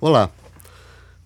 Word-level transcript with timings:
Olá. 0.00 0.30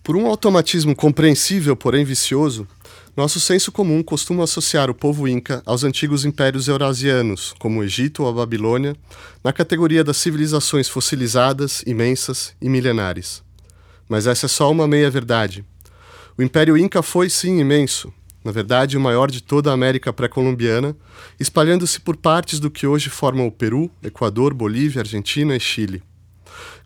Por 0.03 0.15
um 0.15 0.25
automatismo 0.25 0.95
compreensível, 0.95 1.75
porém 1.75 2.03
vicioso, 2.03 2.67
nosso 3.15 3.39
senso 3.39 3.71
comum 3.71 4.01
costuma 4.01 4.45
associar 4.45 4.89
o 4.89 4.95
povo 4.95 5.27
inca 5.27 5.61
aos 5.63 5.83
antigos 5.83 6.25
impérios 6.25 6.67
eurasianos, 6.67 7.53
como 7.59 7.79
o 7.79 7.83
Egito 7.83 8.23
ou 8.23 8.29
a 8.29 8.33
Babilônia, 8.33 8.95
na 9.43 9.53
categoria 9.53 10.03
das 10.03 10.17
civilizações 10.17 10.89
fossilizadas, 10.89 11.83
imensas 11.85 12.55
e 12.59 12.67
milenares. 12.67 13.43
Mas 14.09 14.25
essa 14.25 14.47
é 14.47 14.49
só 14.49 14.71
uma 14.71 14.87
meia-verdade. 14.87 15.63
O 16.35 16.41
Império 16.41 16.75
Inca 16.75 17.03
foi, 17.03 17.29
sim, 17.29 17.59
imenso, 17.59 18.11
na 18.43 18.51
verdade, 18.51 18.97
o 18.97 19.01
maior 19.01 19.29
de 19.29 19.43
toda 19.43 19.69
a 19.69 19.73
América 19.75 20.11
pré-colombiana, 20.11 20.97
espalhando-se 21.39 22.01
por 22.01 22.17
partes 22.17 22.59
do 22.59 22.71
que 22.71 22.87
hoje 22.87 23.11
formam 23.11 23.45
o 23.45 23.51
Peru, 23.51 23.91
Equador, 24.01 24.51
Bolívia, 24.51 25.01
Argentina 25.01 25.55
e 25.55 25.59
Chile. 25.59 26.01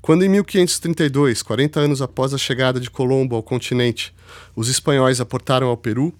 Quando 0.01 0.23
em 0.23 0.29
1532, 0.29 1.41
40 1.41 1.79
anos 1.79 2.01
após 2.01 2.33
a 2.33 2.37
chegada 2.37 2.79
de 2.79 2.89
Colombo 2.89 3.35
ao 3.35 3.43
continente, 3.43 4.13
os 4.55 4.69
espanhóis 4.69 5.19
aportaram 5.19 5.67
ao 5.67 5.77
Peru, 5.77 6.13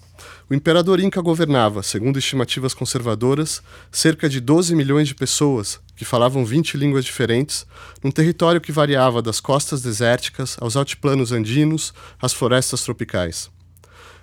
o 0.50 0.54
imperador 0.54 1.00
Inca 1.00 1.22
governava, 1.22 1.84
segundo 1.84 2.20
estimativas 2.20 2.74
conservadoras, 2.74 3.62
cerca 3.92 4.28
de 4.28 4.40
12 4.40 4.76
milhões 4.76 5.08
de 5.08 5.16
pessoas 5.16 5.80
que 5.96 6.06
falavam 6.06 6.46
20 6.46 6.78
línguas 6.78 7.04
diferentes, 7.04 7.66
num 8.04 8.12
território 8.12 8.62
que 8.62 8.72
variava 8.72 9.22
das 9.22 9.40
costas 9.40 9.82
desérticas 9.82 10.56
aos 10.60 10.76
altiplanos 10.76 11.32
andinos 11.32 11.94
às 12.22 12.34
florestas 12.34 12.84
tropicais. 12.84 13.50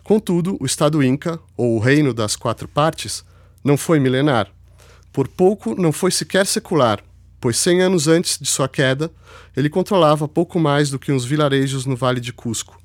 Contudo, 0.02 0.56
o 0.60 0.66
Estado 0.66 1.02
Inca, 1.02 1.40
ou 1.56 1.76
o 1.76 1.80
Reino 1.80 2.14
das 2.14 2.36
Quatro 2.36 2.68
Partes, 2.68 3.24
não 3.64 3.76
foi 3.76 3.98
milenar. 3.98 4.48
Por 5.12 5.26
pouco 5.26 5.74
não 5.74 5.92
foi 5.92 6.10
sequer 6.10 6.46
secular, 6.46 7.02
pois 7.44 7.58
cem 7.58 7.82
anos 7.82 8.08
antes 8.08 8.38
de 8.38 8.48
sua 8.48 8.66
queda, 8.66 9.10
ele 9.54 9.68
controlava 9.68 10.26
pouco 10.26 10.58
mais 10.58 10.88
do 10.88 10.98
que 10.98 11.12
uns 11.12 11.26
vilarejos 11.26 11.84
no 11.84 11.94
Vale 11.94 12.18
de 12.18 12.32
Cusco. 12.32 12.80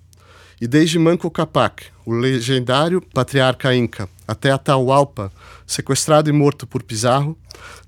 E 0.60 0.68
desde 0.68 1.00
Manco 1.00 1.32
Capac, 1.32 1.86
o 2.06 2.12
legendário 2.12 3.00
patriarca 3.00 3.74
inca, 3.74 4.10
até 4.28 4.52
Atahualpa, 4.52 5.32
sequestrado 5.66 6.30
e 6.30 6.34
morto 6.34 6.68
por 6.68 6.84
Pizarro, 6.84 7.38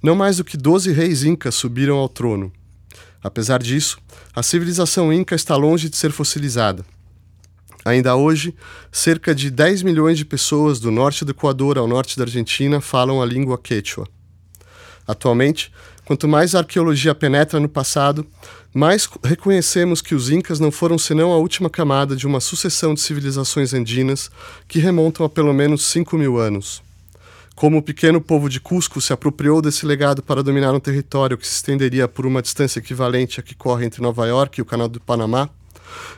não 0.02 0.16
mais 0.16 0.38
do 0.38 0.46
que 0.46 0.56
doze 0.56 0.94
reis 0.94 1.26
incas 1.26 1.56
subiram 1.56 1.98
ao 1.98 2.08
trono. 2.08 2.50
Apesar 3.22 3.62
disso, 3.62 4.00
a 4.34 4.42
civilização 4.42 5.12
inca 5.12 5.36
está 5.36 5.58
longe 5.58 5.90
de 5.90 5.98
ser 5.98 6.14
fossilizada. 6.14 6.86
Ainda 7.84 8.16
hoje, 8.16 8.56
cerca 8.94 9.36
de 9.36 9.52
10 9.52 9.84
milhões 9.84 10.18
de 10.18 10.24
pessoas 10.24 10.80
do 10.80 10.90
norte 10.90 11.26
do 11.26 11.32
Equador 11.32 11.78
ao 11.78 11.86
norte 11.86 12.18
da 12.18 12.24
Argentina 12.24 12.80
falam 12.80 13.22
a 13.22 13.26
língua 13.26 13.58
quechua. 13.58 14.08
Atualmente, 15.06 15.74
quanto 16.12 16.28
mais 16.28 16.54
a 16.54 16.58
arqueologia 16.60 17.16
penetra 17.16 17.58
no 17.58 17.70
passado, 17.70 18.28
mais 18.74 19.08
reconhecemos 19.24 20.02
que 20.02 20.14
os 20.14 20.30
Incas 20.30 20.60
não 20.60 20.70
foram 20.70 20.98
senão 20.98 21.32
a 21.32 21.38
última 21.38 21.70
camada 21.70 22.18
de 22.18 22.28
uma 22.28 22.42
sucessão 22.42 22.94
de 22.94 23.00
civilizações 23.00 23.74
andinas 23.74 24.30
que 24.68 24.78
remontam 24.78 25.26
a 25.26 25.30
pelo 25.30 25.54
menos 25.54 25.86
5 25.86 26.18
mil 26.18 26.38
anos. 26.38 26.84
Como 27.56 27.78
o 27.78 27.82
pequeno 27.82 28.20
povo 28.20 28.50
de 28.50 28.60
Cusco 28.60 29.00
se 29.00 29.14
apropriou 29.14 29.62
desse 29.62 29.86
legado 29.86 30.22
para 30.22 30.44
dominar 30.44 30.74
um 30.74 30.82
território 30.82 31.38
que 31.38 31.48
se 31.48 31.54
estenderia 31.54 32.10
por 32.10 32.26
uma 32.26 32.42
distância 32.42 32.80
equivalente 32.80 33.40
à 33.40 33.44
que 33.44 33.56
corre 33.56 33.86
entre 33.86 34.02
Nova 34.02 34.28
York 34.28 34.60
e 34.60 34.62
o 34.62 34.66
Canal 34.66 34.90
do 34.90 35.00
Panamá, 35.00 35.50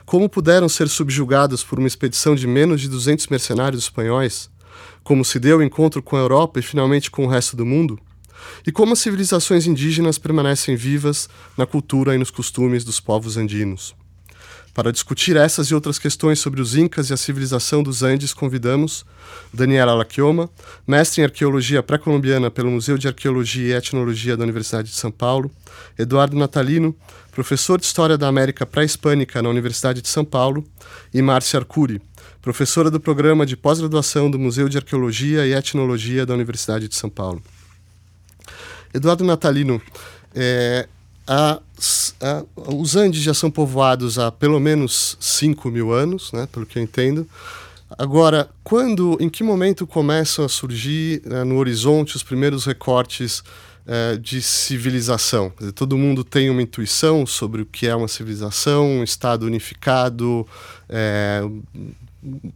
como 0.07 0.27
puderam 0.27 0.67
ser 0.67 0.89
subjugados 0.89 1.63
por 1.63 1.77
uma 1.77 1.87
expedição 1.87 2.33
de 2.33 2.47
menos 2.47 2.81
de 2.81 2.89
200 2.89 3.27
mercenários 3.27 3.83
espanhóis, 3.83 4.49
como 5.03 5.23
se 5.23 5.37
deu 5.37 5.59
o 5.59 5.63
encontro 5.63 6.01
com 6.01 6.15
a 6.15 6.19
Europa 6.19 6.59
e 6.59 6.63
finalmente 6.63 7.11
com 7.11 7.27
o 7.27 7.29
resto 7.29 7.55
do 7.55 7.63
mundo, 7.63 7.99
e 8.65 8.71
como 8.71 8.93
as 8.93 8.99
civilizações 8.99 9.67
indígenas 9.67 10.17
permanecem 10.17 10.75
vivas 10.75 11.29
na 11.57 11.65
cultura 11.65 12.15
e 12.15 12.17
nos 12.17 12.31
costumes 12.31 12.83
dos 12.83 12.99
povos 12.99 13.37
andinos. 13.37 13.95
Para 14.73 14.91
discutir 14.91 15.35
essas 15.35 15.67
e 15.67 15.75
outras 15.75 15.99
questões 15.99 16.39
sobre 16.39 16.59
os 16.59 16.75
Incas 16.75 17.11
e 17.11 17.13
a 17.13 17.17
civilização 17.17 17.83
dos 17.83 18.01
Andes, 18.01 18.33
convidamos 18.33 19.05
Daniela 19.53 19.93
Laquioma, 19.93 20.49
mestre 20.87 21.21
em 21.21 21.25
arqueologia 21.25 21.83
pré-colombiana 21.83 22.49
pelo 22.49 22.71
Museu 22.71 22.97
de 22.97 23.07
Arqueologia 23.07 23.67
e 23.67 23.77
Etnologia 23.77 24.35
da 24.35 24.43
Universidade 24.43 24.89
de 24.89 24.95
São 24.95 25.11
Paulo, 25.11 25.51
Eduardo 25.95 26.35
Natalino, 26.35 26.95
professor 27.31 27.79
de 27.79 27.85
História 27.85 28.17
da 28.17 28.27
América 28.27 28.65
Pré-Hispânica 28.65 29.43
na 29.43 29.49
Universidade 29.49 30.01
de 30.01 30.09
São 30.09 30.25
Paulo, 30.25 30.63
e 31.13 31.21
Márcia 31.21 31.59
Arcuri, 31.59 32.01
professora 32.41 32.89
do 32.89 32.99
programa 32.99 33.45
de 33.45 33.55
pós-graduação 33.55 34.29
do 34.29 34.39
Museu 34.39 34.67
de 34.67 34.77
Arqueologia 34.77 35.45
e 35.45 35.53
Etnologia 35.53 36.25
da 36.25 36.33
Universidade 36.33 36.87
de 36.87 36.95
São 36.95 37.11
Paulo. 37.11 37.43
Eduardo 38.93 39.23
Natalino, 39.23 39.81
é, 40.35 40.87
a, 41.27 41.59
a, 42.21 42.43
os 42.73 42.95
Andes 42.95 43.21
já 43.21 43.33
são 43.33 43.49
povoados 43.49 44.19
há 44.19 44.31
pelo 44.31 44.59
menos 44.59 45.17
5 45.19 45.69
mil 45.69 45.91
anos, 45.91 46.31
né, 46.31 46.47
pelo 46.51 46.65
que 46.65 46.77
eu 46.77 46.83
entendo. 46.83 47.27
Agora, 47.97 48.49
quando, 48.63 49.17
em 49.19 49.29
que 49.29 49.43
momento 49.43 49.85
começam 49.85 50.43
a 50.43 50.49
surgir 50.49 51.21
né, 51.25 51.43
no 51.43 51.57
horizonte 51.57 52.15
os 52.15 52.23
primeiros 52.23 52.65
recortes 52.65 53.43
é, 53.85 54.17
de 54.17 54.41
civilização? 54.41 55.53
Dizer, 55.59 55.73
todo 55.73 55.97
mundo 55.97 56.23
tem 56.23 56.49
uma 56.49 56.61
intuição 56.61 57.25
sobre 57.25 57.61
o 57.61 57.65
que 57.65 57.85
é 57.85 57.95
uma 57.95 58.07
civilização, 58.07 58.85
um 58.99 59.03
Estado 59.03 59.45
unificado, 59.45 60.47
é, 60.89 61.43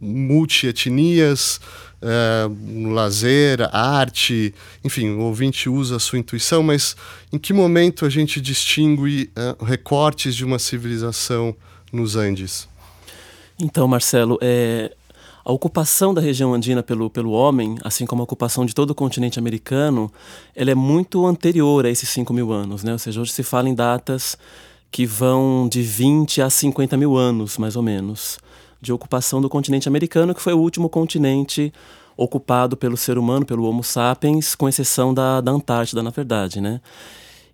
multietnias, 0.00 1.60
é, 2.00 2.48
lazer, 2.92 3.68
arte, 3.74 4.54
enfim, 4.84 5.10
o 5.10 5.20
ouvinte 5.20 5.68
usa 5.68 5.96
a 5.96 5.98
sua 5.98 6.18
intuição, 6.18 6.62
mas 6.62 6.96
em 7.32 7.38
que 7.38 7.52
momento 7.52 8.04
a 8.04 8.10
gente 8.10 8.40
distingue 8.40 9.30
é, 9.34 9.56
recortes 9.64 10.34
de 10.34 10.44
uma 10.44 10.58
civilização 10.58 11.54
nos 11.92 12.16
Andes? 12.16 12.68
Então, 13.60 13.88
Marcelo, 13.88 14.38
é, 14.40 14.94
a 15.44 15.52
ocupação 15.52 16.14
da 16.14 16.20
região 16.20 16.54
andina 16.54 16.82
pelo, 16.82 17.10
pelo 17.10 17.32
homem, 17.32 17.76
assim 17.82 18.06
como 18.06 18.22
a 18.22 18.24
ocupação 18.24 18.64
de 18.64 18.74
todo 18.74 18.90
o 18.90 18.94
continente 18.94 19.38
americano, 19.38 20.12
ela 20.54 20.70
é 20.70 20.74
muito 20.74 21.26
anterior 21.26 21.84
a 21.84 21.90
esses 21.90 22.08
5 22.10 22.32
mil 22.32 22.52
anos, 22.52 22.84
né? 22.84 22.92
Ou 22.92 22.98
seja, 22.98 23.20
hoje 23.20 23.32
se 23.32 23.42
fala 23.42 23.68
em 23.68 23.74
datas 23.74 24.36
que 24.90 25.04
vão 25.04 25.68
de 25.68 25.82
20 25.82 26.42
a 26.42 26.48
50 26.48 26.96
mil 26.96 27.16
anos, 27.16 27.58
mais 27.58 27.76
ou 27.76 27.82
menos 27.82 28.38
de 28.80 28.92
ocupação 28.92 29.40
do 29.40 29.48
continente 29.48 29.88
americano, 29.88 30.34
que 30.34 30.42
foi 30.42 30.52
o 30.52 30.58
último 30.58 30.88
continente 30.88 31.72
ocupado 32.16 32.76
pelo 32.76 32.96
ser 32.96 33.16
humano, 33.16 33.46
pelo 33.46 33.64
Homo 33.64 33.84
sapiens, 33.84 34.54
com 34.54 34.68
exceção 34.68 35.14
da, 35.14 35.40
da 35.40 35.52
Antártida, 35.52 36.02
na 36.02 36.10
verdade, 36.10 36.60
né? 36.60 36.80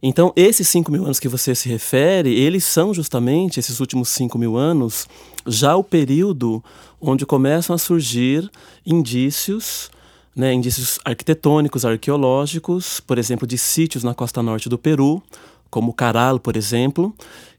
Então, 0.06 0.32
esses 0.36 0.68
5 0.68 0.92
mil 0.92 1.04
anos 1.04 1.18
que 1.18 1.28
você 1.28 1.54
se 1.54 1.66
refere, 1.66 2.34
eles 2.34 2.64
são 2.64 2.92
justamente, 2.92 3.58
esses 3.58 3.80
últimos 3.80 4.10
5 4.10 4.38
mil 4.38 4.54
anos, 4.54 5.08
já 5.46 5.74
o 5.76 5.82
período 5.82 6.62
onde 7.00 7.24
começam 7.24 7.74
a 7.74 7.78
surgir 7.78 8.50
indícios, 8.84 9.90
né, 10.36 10.52
indícios 10.52 10.98
arquitetônicos, 11.04 11.86
arqueológicos, 11.86 13.00
por 13.00 13.16
exemplo, 13.16 13.46
de 13.46 13.56
sítios 13.56 14.04
na 14.04 14.12
costa 14.12 14.42
norte 14.42 14.68
do 14.68 14.76
Peru, 14.76 15.22
como 15.70 15.92
Caral, 15.94 16.38
por 16.38 16.56
exemplo, 16.56 17.14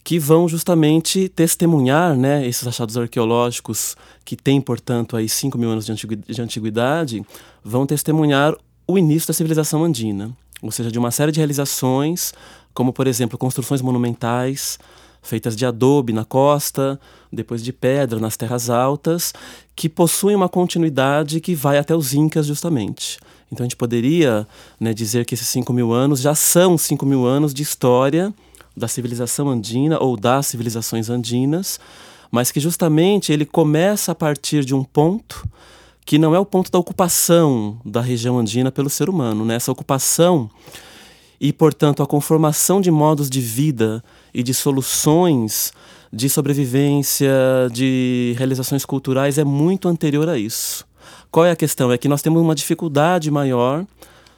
que 0.05 0.19
vão 0.19 0.47
justamente 0.47 1.27
testemunhar 1.27 2.15
né, 2.15 2.47
esses 2.47 2.67
achados 2.67 2.95
arqueológicos 2.95 3.97
que 4.23 4.35
têm, 4.35 4.61
portanto, 4.61 5.17
aí 5.17 5.27
5 5.27 5.57
mil 5.57 5.71
anos 5.71 5.83
de 5.83 6.41
antiguidade, 6.41 7.25
vão 7.63 7.87
testemunhar 7.87 8.55
o 8.87 8.99
início 8.99 9.27
da 9.27 9.33
civilização 9.33 9.83
andina, 9.83 10.31
ou 10.61 10.69
seja, 10.69 10.91
de 10.91 10.99
uma 10.99 11.09
série 11.09 11.31
de 11.31 11.39
realizações, 11.39 12.35
como, 12.71 12.93
por 12.93 13.07
exemplo, 13.07 13.35
construções 13.35 13.81
monumentais 13.81 14.77
feitas 15.23 15.55
de 15.55 15.65
adobe 15.65 16.13
na 16.13 16.23
costa, 16.23 16.99
depois 17.33 17.63
de 17.63 17.73
pedra 17.73 18.19
nas 18.19 18.37
terras 18.37 18.69
altas, 18.69 19.33
que 19.75 19.89
possuem 19.89 20.35
uma 20.35 20.47
continuidade 20.47 21.41
que 21.41 21.55
vai 21.55 21.79
até 21.79 21.95
os 21.95 22.13
Incas, 22.13 22.45
justamente. 22.45 23.17
Então 23.51 23.63
a 23.63 23.65
gente 23.65 23.75
poderia 23.75 24.47
né, 24.79 24.93
dizer 24.93 25.25
que 25.25 25.33
esses 25.33 25.47
5 25.47 25.73
mil 25.73 25.91
anos 25.91 26.21
já 26.21 26.35
são 26.35 26.77
5 26.77 27.03
mil 27.07 27.25
anos 27.25 27.55
de 27.55 27.63
história 27.63 28.31
da 28.75 28.87
civilização 28.87 29.49
andina 29.49 29.99
ou 29.99 30.17
das 30.17 30.47
civilizações 30.47 31.09
andinas, 31.09 31.79
mas 32.31 32.51
que 32.51 32.59
justamente 32.59 33.31
ele 33.31 33.45
começa 33.45 34.11
a 34.11 34.15
partir 34.15 34.65
de 34.65 34.75
um 34.75 34.83
ponto 34.83 35.47
que 36.05 36.19
não 36.19 36.35
é 36.35 36.39
o 36.39 36.45
ponto 36.45 36.71
da 36.71 36.77
ocupação 36.77 37.79
da 37.83 38.01
região 38.01 38.37
andina 38.37 38.71
pelo 38.71 38.89
ser 38.89 39.09
humano. 39.09 39.43
Né? 39.43 39.55
Essa 39.55 39.71
ocupação 39.71 40.49
e, 41.39 41.51
portanto, 41.51 42.03
a 42.03 42.07
conformação 42.07 42.79
de 42.79 42.91
modos 42.91 43.29
de 43.29 43.41
vida 43.41 44.03
e 44.33 44.43
de 44.43 44.53
soluções 44.53 45.73
de 46.13 46.29
sobrevivência, 46.29 47.29
de 47.73 48.33
realizações 48.37 48.85
culturais 48.85 49.37
é 49.37 49.43
muito 49.43 49.89
anterior 49.89 50.29
a 50.29 50.37
isso. 50.37 50.85
Qual 51.29 51.45
é 51.45 51.51
a 51.51 51.55
questão? 51.55 51.91
É 51.91 51.97
que 51.97 52.07
nós 52.07 52.21
temos 52.21 52.41
uma 52.41 52.55
dificuldade 52.55 53.29
maior 53.29 53.85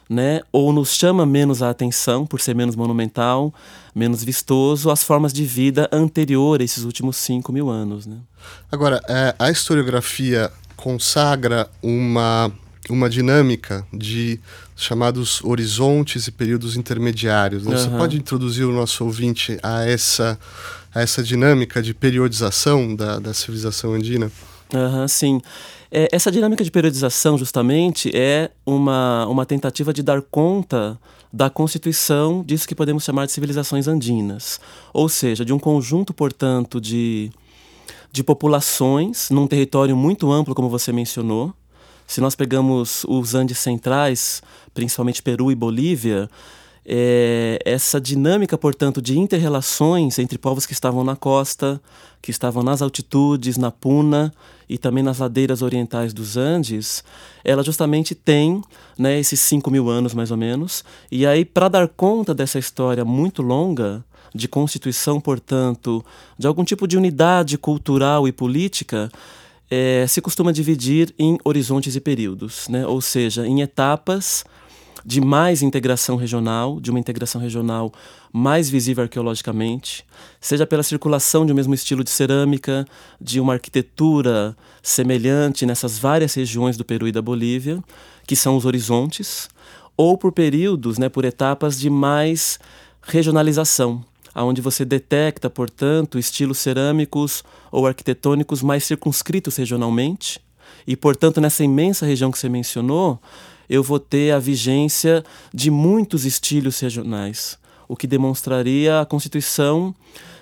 né? 0.08 0.40
Ou 0.50 0.72
nos 0.72 0.94
chama 0.94 1.26
menos 1.26 1.62
a 1.62 1.70
atenção 1.70 2.24
por 2.24 2.40
ser 2.40 2.54
menos 2.54 2.74
monumental, 2.74 3.52
menos 3.94 4.24
vistoso, 4.24 4.90
as 4.90 5.02
formas 5.02 5.32
de 5.32 5.44
vida 5.44 5.88
anterior 5.92 6.60
a 6.60 6.64
esses 6.64 6.84
últimos 6.84 7.16
5 7.16 7.52
mil 7.52 7.68
anos, 7.68 8.06
né? 8.06 8.16
Agora, 8.70 9.00
é, 9.08 9.34
a 9.38 9.50
historiografia 9.50 10.50
consagra 10.76 11.68
uma 11.82 12.50
uma 12.90 13.08
dinâmica 13.08 13.86
de 13.92 14.40
chamados 14.76 15.42
horizontes 15.44 16.26
e 16.26 16.32
períodos 16.32 16.76
intermediários. 16.76 17.64
Né? 17.64 17.74
Uhum. 17.74 17.78
Você 17.78 17.90
pode 17.90 18.16
introduzir 18.16 18.64
o 18.64 18.72
nosso 18.72 19.04
ouvinte 19.04 19.58
a 19.62 19.84
essa, 19.84 20.38
a 20.94 21.00
essa 21.02 21.22
dinâmica 21.22 21.82
de 21.82 21.92
periodização 21.92 22.94
da, 22.94 23.18
da 23.18 23.34
civilização 23.34 23.94
andina? 23.94 24.30
Uhum, 24.74 25.08
sim. 25.08 25.40
É, 25.90 26.08
essa 26.12 26.30
dinâmica 26.30 26.62
de 26.62 26.70
periodização, 26.70 27.38
justamente, 27.38 28.10
é 28.14 28.50
uma, 28.66 29.26
uma 29.26 29.46
tentativa 29.46 29.92
de 29.92 30.02
dar 30.02 30.20
conta 30.20 30.98
da 31.32 31.48
constituição 31.50 32.42
disso 32.42 32.68
que 32.68 32.74
podemos 32.74 33.04
chamar 33.04 33.26
de 33.26 33.32
civilizações 33.32 33.88
andinas. 33.88 34.60
Ou 34.92 35.08
seja, 35.08 35.44
de 35.44 35.52
um 35.52 35.58
conjunto, 35.58 36.12
portanto, 36.12 36.80
de, 36.80 37.30
de 38.12 38.22
populações 38.22 39.30
num 39.30 39.46
território 39.46 39.96
muito 39.96 40.30
amplo, 40.30 40.54
como 40.54 40.68
você 40.68 40.92
mencionou, 40.92 41.54
se 42.06 42.20
nós 42.20 42.34
pegamos 42.34 43.04
os 43.06 43.34
Andes 43.34 43.58
centrais, 43.58 44.42
principalmente 44.72 45.22
Peru 45.22 45.52
e 45.52 45.54
Bolívia, 45.54 46.28
é, 46.90 47.58
essa 47.66 48.00
dinâmica, 48.00 48.56
portanto, 48.56 49.02
de 49.02 49.18
interrelações 49.18 50.18
entre 50.18 50.38
povos 50.38 50.64
que 50.64 50.72
estavam 50.72 51.04
na 51.04 51.14
costa, 51.14 51.78
que 52.22 52.30
estavam 52.30 52.62
nas 52.62 52.80
altitudes, 52.80 53.58
na 53.58 53.70
puna 53.70 54.32
e 54.66 54.78
também 54.78 55.04
nas 55.04 55.18
ladeiras 55.18 55.60
orientais 55.60 56.14
dos 56.14 56.38
Andes, 56.38 57.04
ela 57.44 57.62
justamente 57.62 58.14
tem 58.14 58.62
né, 58.98 59.18
esses 59.20 59.38
5 59.40 59.70
mil 59.70 59.90
anos 59.90 60.14
mais 60.14 60.30
ou 60.30 60.38
menos. 60.38 60.82
E 61.12 61.26
aí, 61.26 61.44
para 61.44 61.68
dar 61.68 61.88
conta 61.88 62.34
dessa 62.34 62.58
história 62.58 63.04
muito 63.04 63.42
longa, 63.42 64.02
de 64.34 64.48
constituição, 64.48 65.20
portanto, 65.20 66.04
de 66.38 66.46
algum 66.46 66.64
tipo 66.64 66.86
de 66.86 66.96
unidade 66.96 67.58
cultural 67.58 68.26
e 68.26 68.32
política, 68.32 69.10
é, 69.70 70.06
se 70.06 70.20
costuma 70.20 70.52
dividir 70.52 71.14
em 71.18 71.38
horizontes 71.44 71.96
e 71.96 72.00
períodos, 72.00 72.68
né? 72.68 72.86
ou 72.86 73.00
seja, 73.00 73.46
em 73.46 73.60
etapas 73.60 74.44
de 75.04 75.20
mais 75.20 75.62
integração 75.62 76.16
regional, 76.16 76.80
de 76.80 76.90
uma 76.90 76.98
integração 76.98 77.40
regional 77.40 77.92
mais 78.32 78.68
visível 78.68 79.04
arqueologicamente, 79.04 80.04
seja 80.40 80.66
pela 80.66 80.82
circulação 80.82 81.46
de 81.46 81.52
um 81.52 81.54
mesmo 81.54 81.74
estilo 81.74 82.04
de 82.04 82.10
cerâmica, 82.10 82.86
de 83.20 83.40
uma 83.40 83.54
arquitetura 83.54 84.56
semelhante 84.82 85.64
nessas 85.64 85.98
várias 85.98 86.34
regiões 86.34 86.76
do 86.76 86.84
Peru 86.84 87.08
e 87.08 87.12
da 87.12 87.22
Bolívia, 87.22 87.82
que 88.26 88.36
são 88.36 88.56
os 88.56 88.64
horizontes, 88.64 89.48
ou 89.96 90.16
por 90.16 90.32
períodos, 90.32 90.98
né, 90.98 91.08
por 91.08 91.24
etapas 91.24 91.78
de 91.78 91.90
mais 91.90 92.58
regionalização, 93.02 94.04
onde 94.34 94.60
você 94.60 94.84
detecta, 94.84 95.50
portanto, 95.50 96.18
estilos 96.18 96.58
cerâmicos 96.58 97.42
ou 97.72 97.86
arquitetônicos 97.86 98.62
mais 98.62 98.84
circunscritos 98.84 99.56
regionalmente. 99.56 100.40
E, 100.86 100.96
portanto, 100.96 101.40
nessa 101.40 101.64
imensa 101.64 102.06
região 102.06 102.30
que 102.30 102.38
você 102.38 102.48
mencionou, 102.48 103.20
eu 103.68 103.82
vou 103.82 104.00
ter 104.00 104.32
a 104.32 104.38
vigência 104.38 105.24
de 105.52 105.70
muitos 105.70 106.24
estilos 106.24 106.78
regionais, 106.80 107.58
o 107.86 107.96
que 107.96 108.06
demonstraria 108.06 109.00
a 109.00 109.06
constituição 109.06 109.94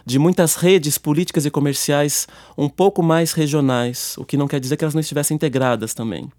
de 0.05 0.19
muitas 0.19 0.55
redes 0.55 0.99
políticas 0.99 1.45
e 1.45 1.51
comerciais 1.51 2.29
um 2.57 2.69
pouco 2.69 3.03
mais 3.03 3.33
regionais, 3.33 4.15
o 4.17 4.25
que 4.25 4.37
não 4.37 4.47
quer 4.47 4.61
dizer 4.61 4.77
que 4.77 4.85
elas 4.85 4.95
não 4.95 5.01
estivessem 5.01 5.35
integradas 5.35 5.95
também. 5.95 6.31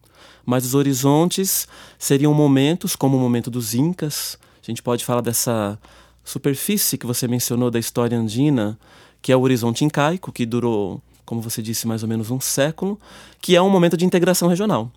Mas 0.45 0.65
os 0.65 0.73
horizontes 0.73 1.67
seriam 1.99 2.33
momentos, 2.33 2.95
como 2.95 3.17
o 3.17 3.19
momento 3.19 3.51
dos 3.51 3.73
Incas, 3.73 4.37
a 4.61 4.65
gente 4.65 4.81
pode 4.81 5.03
falar 5.03 5.21
dessa 5.21 5.77
superfície 6.23 6.97
que 6.97 7.05
você 7.05 7.27
mencionou 7.27 7.69
da 7.69 7.79
história 7.79 8.17
andina, 8.17 8.79
que 9.21 9.31
é 9.31 9.35
o 9.35 9.41
horizonte 9.41 9.83
incaico, 9.83 10.31
que 10.31 10.45
durou, 10.45 11.01
como 11.25 11.41
você 11.41 11.61
disse, 11.61 11.85
mais 11.87 12.03
ou 12.03 12.09
menos 12.09 12.31
um 12.31 12.39
século, 12.39 12.97
que 13.41 13.55
é 13.55 13.61
um 13.61 13.69
momento 13.69 13.97
de 13.97 14.05
integração 14.05 14.47
regional, 14.47 14.91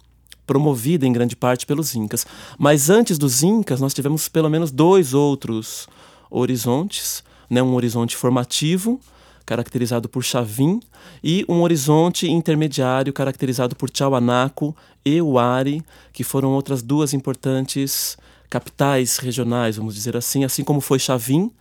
promovida 0.50 1.06
em 1.06 1.12
grande 1.12 1.36
parte 1.36 1.64
pelos 1.64 1.94
incas. 1.94 2.26
Mas 2.58 2.90
antes 2.90 3.16
dos 3.16 3.44
incas, 3.44 3.80
nós 3.80 3.94
tivemos 3.94 4.26
pelo 4.28 4.50
menos 4.50 4.72
dois 4.72 5.14
outros 5.14 5.88
horizontes, 6.28 7.22
né? 7.48 7.62
um 7.62 7.72
horizonte 7.74 8.16
formativo, 8.16 8.98
caracterizado 9.46 10.08
por 10.08 10.24
Chavin, 10.24 10.80
e 11.22 11.44
um 11.48 11.62
horizonte 11.62 12.28
intermediário 12.28 13.12
caracterizado 13.12 13.76
por 13.76 13.88
Tiahuanaco 13.88 14.74
e 15.04 15.22
Huari, 15.22 15.84
que 16.12 16.24
foram 16.24 16.50
outras 16.50 16.82
duas 16.82 17.14
importantes 17.14 18.18
capitais 18.48 19.18
regionais, 19.18 19.76
vamos 19.76 19.94
dizer 19.94 20.16
assim, 20.16 20.42
assim 20.42 20.64
como 20.64 20.80
foi 20.80 20.98
Chavin 20.98 21.52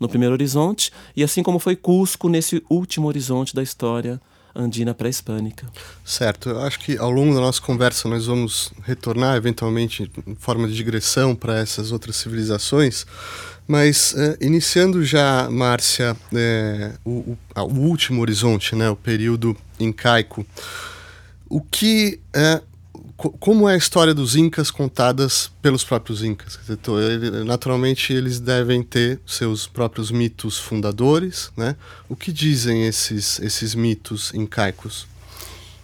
no 0.00 0.08
primeiro 0.08 0.32
horizonte 0.32 0.90
e 1.14 1.22
assim 1.22 1.42
como 1.42 1.58
foi 1.58 1.76
Cusco 1.76 2.30
nesse 2.30 2.64
último 2.70 3.08
horizonte 3.08 3.54
da 3.54 3.62
história 3.62 4.18
andina 4.58 4.92
pré-hispânica. 4.92 5.66
Certo, 6.04 6.50
eu 6.50 6.60
acho 6.60 6.80
que 6.80 6.98
ao 6.98 7.10
longo 7.10 7.34
da 7.34 7.40
nossa 7.40 7.60
conversa 7.62 8.08
nós 8.08 8.26
vamos 8.26 8.72
retornar 8.82 9.36
eventualmente 9.36 10.10
em 10.26 10.34
forma 10.34 10.66
de 10.66 10.74
digressão 10.74 11.34
para 11.34 11.58
essas 11.58 11.92
outras 11.92 12.16
civilizações, 12.16 13.06
mas 13.66 14.14
é, 14.16 14.36
iniciando 14.40 15.04
já, 15.04 15.48
Márcia, 15.50 16.16
é, 16.34 16.92
o, 17.04 17.10
o, 17.10 17.38
o, 17.54 17.80
último 17.80 18.20
horizonte, 18.20 18.74
né, 18.74 18.90
o 18.90 18.96
período 18.96 19.56
incaico, 19.78 20.44
o 21.48 21.60
que 21.60 22.20
é 22.34 22.60
como 23.18 23.68
é 23.68 23.74
a 23.74 23.76
história 23.76 24.14
dos 24.14 24.36
incas 24.36 24.70
contadas 24.70 25.50
pelos 25.60 25.82
próprios 25.82 26.22
incas? 26.22 26.56
Naturalmente, 27.44 28.12
eles 28.12 28.38
devem 28.38 28.80
ter 28.80 29.20
seus 29.26 29.66
próprios 29.66 30.12
mitos 30.12 30.56
fundadores, 30.56 31.50
né? 31.56 31.74
O 32.08 32.14
que 32.14 32.30
dizem 32.30 32.86
esses, 32.86 33.40
esses 33.40 33.74
mitos 33.74 34.32
incaicos? 34.34 35.04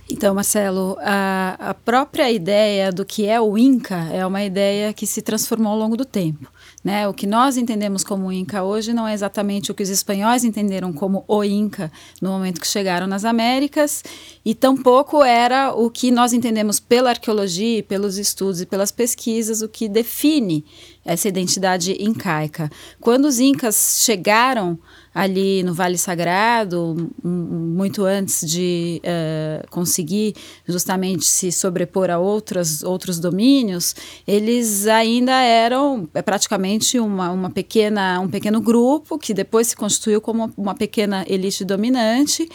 Então, 0.08 0.32
Marcelo, 0.32 0.96
a, 1.00 1.70
a 1.70 1.74
própria 1.74 2.30
ideia 2.30 2.92
do 2.92 3.04
que 3.04 3.26
é 3.26 3.40
o 3.40 3.58
Inca 3.58 3.96
é 4.12 4.24
uma 4.24 4.44
ideia 4.44 4.92
que 4.92 5.06
se 5.06 5.20
transformou 5.20 5.72
ao 5.72 5.78
longo 5.78 5.96
do 5.96 6.04
tempo. 6.04 6.48
Né? 6.84 7.08
O 7.08 7.14
que 7.14 7.26
nós 7.26 7.56
entendemos 7.56 8.04
como 8.04 8.30
Inca 8.30 8.62
hoje 8.62 8.92
não 8.92 9.08
é 9.08 9.14
exatamente 9.14 9.70
o 9.70 9.74
que 9.74 9.82
os 9.82 9.88
espanhóis 9.88 10.44
entenderam 10.44 10.92
como 10.92 11.24
o 11.26 11.42
Inca 11.42 11.90
no 12.20 12.28
momento 12.28 12.60
que 12.60 12.68
chegaram 12.68 13.06
nas 13.06 13.24
Américas, 13.24 14.04
e 14.44 14.54
tampouco 14.54 15.24
era 15.24 15.72
o 15.72 15.90
que 15.90 16.10
nós 16.10 16.34
entendemos 16.34 16.78
pela 16.78 17.08
arqueologia, 17.08 17.82
pelos 17.82 18.18
estudos 18.18 18.60
e 18.60 18.66
pelas 18.66 18.92
pesquisas, 18.92 19.62
o 19.62 19.68
que 19.68 19.88
define 19.88 20.62
essa 21.04 21.28
identidade 21.28 21.96
incaica. 22.00 22.70
Quando 23.00 23.26
os 23.26 23.38
Incas 23.38 24.00
chegaram 24.04 24.78
ali 25.14 25.62
no 25.62 25.74
Vale 25.74 25.98
Sagrado, 25.98 27.12
muito 27.22 28.04
antes 28.04 28.40
de 28.48 29.00
uh, 29.04 29.70
conseguir 29.70 30.34
justamente 30.66 31.24
se 31.24 31.52
sobrepor 31.52 32.10
a 32.10 32.18
outras, 32.18 32.82
outros 32.82 33.20
domínios, 33.20 33.94
eles 34.26 34.86
ainda 34.86 35.32
eram 35.40 36.08
é, 36.14 36.22
praticamente 36.22 36.98
uma, 36.98 37.30
uma 37.30 37.50
pequena, 37.50 38.18
um 38.18 38.28
pequeno 38.28 38.60
grupo 38.60 39.18
que 39.18 39.32
depois 39.32 39.68
se 39.68 39.76
constituiu 39.76 40.20
como 40.20 40.52
uma 40.56 40.74
pequena 40.74 41.24
elite 41.28 41.64
dominante. 41.64 42.48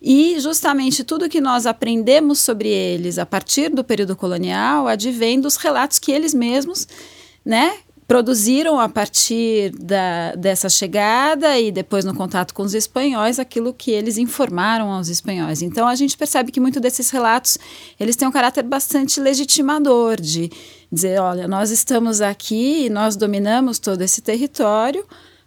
E 0.00 0.38
justamente 0.38 1.02
tudo 1.02 1.30
que 1.30 1.40
nós 1.40 1.64
aprendemos 1.64 2.38
sobre 2.38 2.68
eles 2.68 3.18
a 3.18 3.24
partir 3.24 3.70
do 3.70 3.82
período 3.82 4.14
colonial 4.14 4.86
advém 4.86 5.40
dos 5.40 5.56
relatos 5.56 5.98
que 5.98 6.12
eles 6.12 6.34
mesmos 6.34 6.86
né, 7.44 7.74
produziram 8.06 8.78
a 8.78 8.88
partir 8.88 9.70
da, 9.70 10.34
dessa 10.34 10.68
chegada 10.68 11.58
e 11.58 11.72
depois 11.72 12.04
no 12.04 12.14
contato 12.14 12.52
com 12.52 12.62
os 12.62 12.74
espanhóis 12.74 13.38
aquilo 13.38 13.72
que 13.72 13.90
eles 13.90 14.18
informaram 14.18 14.92
aos 14.92 15.08
espanhóis. 15.08 15.62
Então 15.62 15.88
a 15.88 15.94
gente 15.94 16.16
percebe 16.16 16.52
que 16.52 16.60
muito 16.60 16.80
desses 16.80 17.10
relatos 17.10 17.58
eles 17.98 18.16
têm 18.16 18.28
um 18.28 18.32
caráter 18.32 18.62
bastante 18.62 19.20
legitimador 19.20 20.20
de 20.20 20.50
dizer, 20.92 21.20
olha, 21.20 21.48
nós 21.48 21.70
estamos 21.70 22.20
aqui 22.20 22.86
e 22.86 22.90
nós 22.90 23.16
dominamos 23.16 23.78
todo 23.78 24.02
esse 24.02 24.20
território 24.20 25.04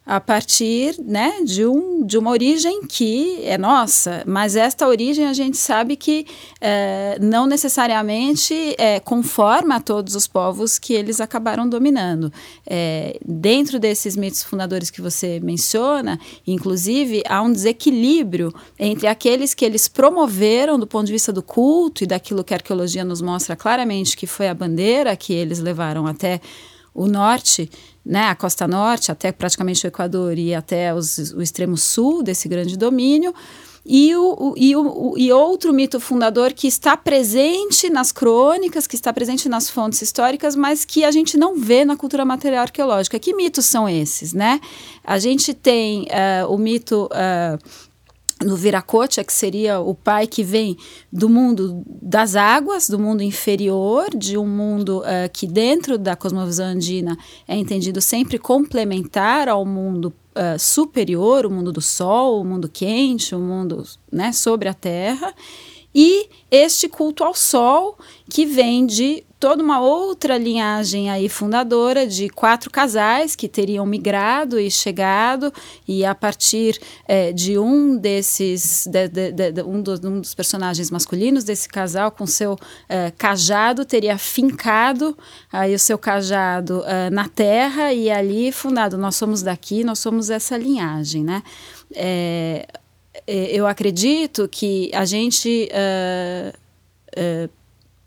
a 0.08 0.22
partir 0.22 0.96
né, 1.04 1.42
de, 1.44 1.66
um, 1.66 2.06
de 2.06 2.18
uma 2.18 2.32
origem 2.32 2.88
que 2.88 3.42
é 3.44 3.58
nossa, 3.58 4.24
mas 4.26 4.56
esta 4.56 4.88
origem 4.88 5.26
a 5.26 5.34
gente 5.34 5.58
sabe 5.58 5.98
que 5.98 6.26
é, 6.62 7.18
não 7.20 7.46
necessariamente 7.46 8.74
é, 8.78 9.02
conforma 9.02 9.76
a 9.76 9.80
todos 9.82 10.16
os 10.16 10.26
povos 10.26 10.80
que 10.80 10.94
eles 10.94 11.20
acabaram 11.20 11.68
dominando. 11.68 12.32
É, 12.66 13.20
dentro 13.26 13.82
desses 13.82 14.16
mitos 14.16 14.44
fundadores 14.44 14.90
que 14.90 15.02
você 15.02 15.42
menciona, 15.42 16.18
inclusive, 16.48 17.22
há 17.28 17.42
um 17.42 17.52
desequilíbrio 17.52 18.54
entre 18.80 19.08
aqueles 19.08 19.54
que 19.54 19.66
eles 19.66 19.90
promoveram 19.90 20.80
do 20.80 20.88
ponto 20.88 21.08
de 21.08 21.12
vista 21.12 21.34
do 21.34 21.44
culto 21.44 22.06
e 22.06 22.08
daquilo 22.08 22.46
que 22.46 22.54
a 22.54 22.58
arqueologia 22.58 23.04
nos 23.04 23.22
mostra 23.22 23.58
claramente 23.58 24.16
que 24.16 24.26
foi 24.26 24.48
a 24.48 24.54
bandeira 24.54 25.18
que 25.18 25.34
eles 25.34 25.60
levaram 25.60 26.08
até 26.08 26.40
o 26.98 27.06
norte, 27.06 27.70
né, 28.08 28.30
a 28.30 28.36
costa 28.36 28.66
norte, 28.68 29.12
até 29.12 29.32
praticamente 29.32 29.86
o 29.86 29.88
Equador 29.88 30.38
e 30.38 30.56
até 30.56 30.94
os, 30.94 31.18
o 31.34 31.42
extremo 31.42 31.76
sul 31.76 32.24
desse 32.24 32.48
grande 32.48 32.78
domínio. 32.78 33.34
E, 33.90 34.14
o, 34.16 34.54
e, 34.58 34.76
o, 34.76 35.14
e 35.18 35.32
outro 35.32 35.72
mito 35.72 35.98
fundador 35.98 36.52
que 36.52 36.68
está 36.68 36.98
presente 36.98 37.90
nas 37.90 38.12
crônicas, 38.12 38.86
que 38.86 38.96
está 38.96 39.14
presente 39.14 39.48
nas 39.48 39.70
fontes 39.70 40.02
históricas, 40.02 40.58
mas 40.58 40.84
que 40.84 41.06
a 41.06 41.12
gente 41.12 41.38
não 41.38 41.56
vê 41.56 41.86
na 41.86 41.96
cultura 41.96 42.26
material 42.26 42.64
arqueológica. 42.64 43.18
Que 43.18 43.34
mitos 43.34 43.66
são 43.66 43.88
esses, 43.88 44.34
né? 44.34 44.60
A 45.06 45.18
gente 45.20 45.54
tem 45.54 46.04
uh, 46.04 46.54
o 46.54 46.58
mito 46.58 47.06
uh, 47.06 47.58
no 48.44 48.56
Viracocha, 48.56 49.24
que 49.24 49.34
seria 49.34 49.80
o 49.80 49.96
pai 49.96 50.28
que 50.28 50.44
vem 50.44 50.78
do 51.12 51.28
mundo 51.28 51.84
das 52.02 52.36
águas, 52.36 52.88
do 52.88 53.00
mundo 53.00 53.24
inferior, 53.24 54.10
de 54.16 54.38
um 54.38 54.48
mundo 54.48 55.00
uh, 55.00 55.30
que 55.34 55.48
dentro 55.48 55.98
da 55.98 56.16
cosmovisão 56.16 56.68
andina 56.68 57.18
é 57.48 57.56
entendido 57.56 58.00
sempre 58.00 58.38
complementar 58.38 59.50
ao 59.50 59.66
mundo 59.66 60.14
uh, 60.36 60.60
superior, 60.60 61.46
o 61.46 61.52
mundo 61.52 61.72
do 61.72 61.82
sol, 61.82 62.42
o 62.42 62.46
mundo 62.46 62.70
quente, 62.70 63.34
o 63.34 63.40
mundo 63.40 63.84
né, 64.12 64.32
sobre 64.32 64.70
a 64.70 64.74
terra, 64.74 65.34
e 66.00 66.30
este 66.52 66.88
culto 66.88 67.24
ao 67.24 67.34
sol 67.34 67.98
que 68.30 68.46
vem 68.46 68.86
de 68.86 69.26
toda 69.40 69.64
uma 69.64 69.80
outra 69.80 70.38
linhagem 70.38 71.10
aí 71.10 71.28
fundadora 71.28 72.06
de 72.06 72.30
quatro 72.30 72.70
casais 72.70 73.36
que 73.36 73.48
teriam 73.48 73.84
migrado 73.84 74.60
e 74.60 74.70
chegado 74.70 75.52
e 75.88 76.06
a 76.06 76.14
partir 76.14 76.80
é, 77.08 77.34
de 77.34 77.58
um 77.58 77.98
desses 77.98 78.86
de, 78.86 79.08
de, 79.08 79.52
de, 79.52 79.64
um, 79.64 79.82
dos, 79.82 80.00
um, 80.04 80.22
dos, 80.22 80.36
personagens 80.36 80.92
masculinos 80.92 81.44
desse 81.44 81.68
casal 81.68 82.12
com 82.12 82.28
seu 82.28 82.56
é, 82.88 83.12
cajado 83.18 83.84
teria 83.84 84.20
fincado 84.20 85.18
aí 85.52 85.74
o 85.74 85.80
seu 85.80 85.98
cajado 85.98 86.84
é, 86.86 87.10
na 87.10 87.28
terra 87.28 87.92
e 87.92 88.12
ali 88.12 88.52
fundado. 88.52 89.00
Nós 89.00 89.16
somos 89.16 89.42
daqui 89.42 89.84
nós 89.84 89.98
somos 89.98 90.30
essa 90.30 90.56
linhagem 90.56 91.24
né 91.24 91.42
eu 93.26 93.66
acredito 93.66 94.48
que 94.48 94.92
a 94.94 95.06
gente 95.06 95.70
uh, 95.72 97.50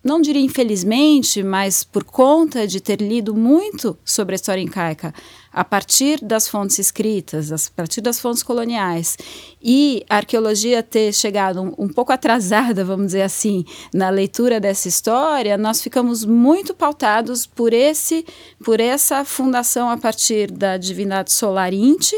não 0.03 0.21
diria 0.21 0.43
infelizmente, 0.43 1.43
mas 1.43 1.85
por 1.85 2.05
conta 2.05 2.67
de 2.67 2.81
ter 2.81 3.01
lido 3.03 3.35
muito 3.35 3.99
sobre 4.05 4.35
a 4.35 4.37
história 4.37 4.61
incaica 4.61 5.13
a 5.53 5.63
partir 5.63 6.25
das 6.25 6.49
fontes 6.49 6.79
escritas, 6.79 7.53
a 7.53 7.57
partir 7.77 8.01
das 8.01 8.19
fontes 8.19 8.43
coloniais, 8.43 9.19
e 9.61 10.05
a 10.09 10.17
arqueologia 10.17 10.83
ter 10.83 11.13
chegado 11.13 11.61
um, 11.61 11.75
um, 11.85 11.89
pouco 11.89 12.13
atrasada, 12.13 12.85
vamos 12.85 13.07
dizer 13.07 13.23
assim, 13.23 13.65
na 13.93 14.09
leitura 14.09 14.59
dessa 14.59 14.89
história, 14.89 15.59
nós 15.59 15.83
ficamos 15.83 16.25
muito 16.25 16.73
pautados 16.73 17.47
por 17.47 17.75
esse, 17.75 18.25
por 18.65 18.81
essa 18.81 19.25
fundação 19.25 19.91
a 19.91 19.99
partir 19.99 20.51
da 20.51 20.77
divindade 20.77 21.33
solar 21.33 21.75
Inti, 21.75 22.17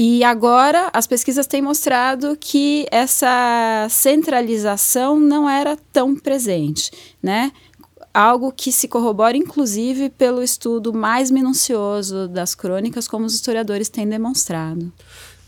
e 0.00 0.22
agora 0.22 0.90
as 0.92 1.08
pesquisas 1.08 1.44
têm 1.48 1.60
mostrado 1.60 2.38
que 2.40 2.86
essa 2.88 3.88
centralização 3.90 5.18
não 5.18 5.50
era 5.50 5.76
tão 5.92 6.14
presente, 6.14 6.92
né? 7.20 7.50
Algo 8.14 8.52
que 8.52 8.70
se 8.70 8.86
corrobora, 8.86 9.36
inclusive, 9.36 10.08
pelo 10.08 10.40
estudo 10.40 10.94
mais 10.94 11.32
minucioso 11.32 12.28
das 12.28 12.54
crônicas, 12.54 13.08
como 13.08 13.26
os 13.26 13.34
historiadores 13.34 13.88
têm 13.88 14.08
demonstrado. 14.08 14.92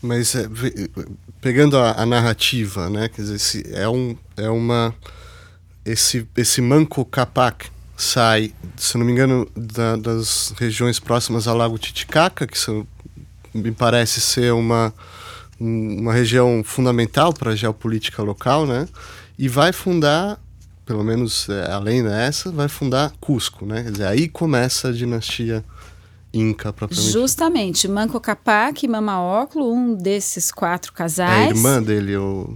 Mas 0.01 0.35
é, 0.35 0.49
pegando 1.39 1.77
a, 1.77 2.01
a, 2.01 2.05
narrativa, 2.05 2.89
né? 2.89 3.07
Quer 3.07 3.21
dizer, 3.21 3.35
esse, 3.35 3.63
é, 3.73 3.87
um, 3.87 4.17
é 4.35 4.49
uma 4.49 4.93
esse 5.85 6.27
esse 6.35 6.61
Manco 6.61 7.05
Capac 7.05 7.69
sai, 8.01 8.51
se 8.75 8.97
não 8.97 9.05
me 9.05 9.11
engano, 9.11 9.47
da, 9.55 9.95
das 9.95 10.53
regiões 10.57 10.99
próximas 10.99 11.47
ao 11.47 11.55
Lago 11.55 11.77
Titicaca, 11.77 12.47
que 12.47 12.57
são 12.57 12.85
me 13.53 13.71
parece 13.71 14.21
ser 14.21 14.53
uma, 14.53 14.93
uma 15.59 16.13
região 16.13 16.63
fundamental 16.63 17.33
para 17.33 17.51
a 17.51 17.55
geopolítica 17.55 18.21
local, 18.21 18.65
né? 18.65 18.87
E 19.37 19.47
vai 19.47 19.71
fundar, 19.71 20.39
pelo 20.85 21.03
menos 21.03 21.49
é, 21.49 21.71
além 21.71 22.03
dessa, 22.03 22.51
vai 22.51 22.67
fundar 22.67 23.11
Cusco, 23.19 23.65
né? 23.65 23.83
Quer 23.83 23.91
dizer, 23.91 24.07
aí 24.07 24.27
começa 24.27 24.89
a 24.89 24.91
dinastia 24.91 25.63
Inca 26.33 26.71
propriamente. 26.71 27.11
Justamente, 27.11 27.87
Manco 27.89 28.17
Capac 28.19 28.85
e 28.85 28.87
Mama 28.87 29.41
Oclo, 29.41 29.73
um 29.73 29.93
desses 29.93 30.49
quatro 30.49 30.93
casais. 30.93 31.29
É 31.29 31.43
a 31.43 31.49
irmã 31.49 31.83
dele 31.83 32.15
ou 32.15 32.55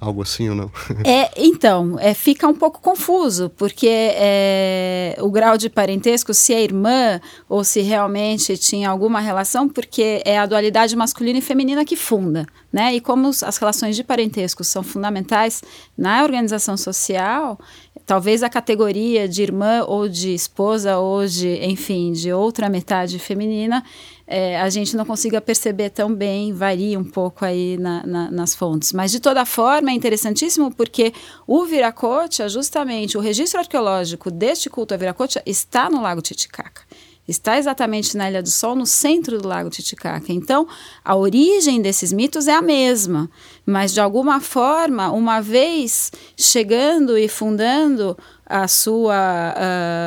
algo 0.00 0.22
assim 0.22 0.48
ou 0.48 0.54
não? 0.54 0.70
É, 1.04 1.30
então, 1.36 1.96
é, 2.00 2.14
fica 2.14 2.48
um 2.48 2.54
pouco 2.54 2.80
confuso, 2.80 3.48
porque 3.50 3.88
é, 3.88 5.16
o 5.20 5.30
grau 5.30 5.56
de 5.56 5.68
parentesco, 5.68 6.34
se 6.34 6.52
é 6.52 6.62
irmã 6.62 7.20
ou 7.48 7.62
se 7.62 7.80
realmente 7.80 8.56
tinha 8.56 8.90
alguma 8.90 9.20
relação, 9.20 9.68
porque 9.68 10.20
é 10.24 10.38
a 10.38 10.46
dualidade 10.46 10.96
masculina 10.96 11.38
e 11.38 11.42
feminina 11.42 11.84
que 11.84 11.94
funda, 11.94 12.44
né? 12.72 12.94
E 12.94 13.00
como 13.00 13.28
as 13.28 13.56
relações 13.56 13.94
de 13.94 14.02
parentesco 14.02 14.64
são 14.64 14.82
fundamentais 14.82 15.62
na 15.96 16.24
organização 16.24 16.76
social, 16.76 17.58
talvez 18.06 18.44
a 18.44 18.48
categoria 18.48 19.28
de 19.28 19.42
irmã 19.42 19.84
ou 19.84 20.08
de 20.08 20.32
esposa 20.32 20.96
ou 20.96 21.26
de, 21.26 21.58
enfim, 21.64 22.12
de 22.12 22.32
outra 22.32 22.68
metade 22.68 23.18
feminina, 23.18 23.82
é, 24.26 24.60
a 24.60 24.70
gente 24.70 24.96
não 24.96 25.04
consiga 25.04 25.40
perceber 25.40 25.90
tão 25.90 26.14
bem, 26.14 26.52
varia 26.52 26.98
um 26.98 27.04
pouco 27.04 27.44
aí 27.44 27.76
na, 27.76 28.06
na, 28.06 28.30
nas 28.30 28.54
fontes. 28.54 28.92
Mas, 28.92 29.10
de 29.10 29.20
toda 29.20 29.44
forma, 29.44 29.90
é 29.90 29.94
interessantíssimo 29.94 30.72
porque 30.72 31.12
o 31.46 31.64
Viracocha, 31.64 32.48
justamente, 32.48 33.18
o 33.18 33.20
registro 33.20 33.58
arqueológico 33.60 34.30
deste 34.30 34.70
culto 34.70 34.94
a 34.94 34.96
Viracocha 34.96 35.42
está 35.44 35.90
no 35.90 36.00
Lago 36.00 36.22
Titicaca 36.22 36.82
está 37.28 37.58
exatamente 37.58 38.16
na 38.16 38.28
Ilha 38.28 38.42
do 38.42 38.50
Sol, 38.50 38.74
no 38.74 38.86
centro 38.86 39.40
do 39.40 39.48
Lago 39.48 39.70
Titicaca. 39.70 40.32
Então, 40.32 40.66
a 41.04 41.16
origem 41.16 41.80
desses 41.80 42.12
mitos 42.12 42.46
é 42.46 42.54
a 42.54 42.62
mesma, 42.62 43.30
mas 43.64 43.92
de 43.92 44.00
alguma 44.00 44.40
forma, 44.40 45.10
uma 45.10 45.40
vez 45.40 46.12
chegando 46.36 47.18
e 47.18 47.28
fundando 47.28 48.16
a 48.48 48.68
sua 48.68 49.54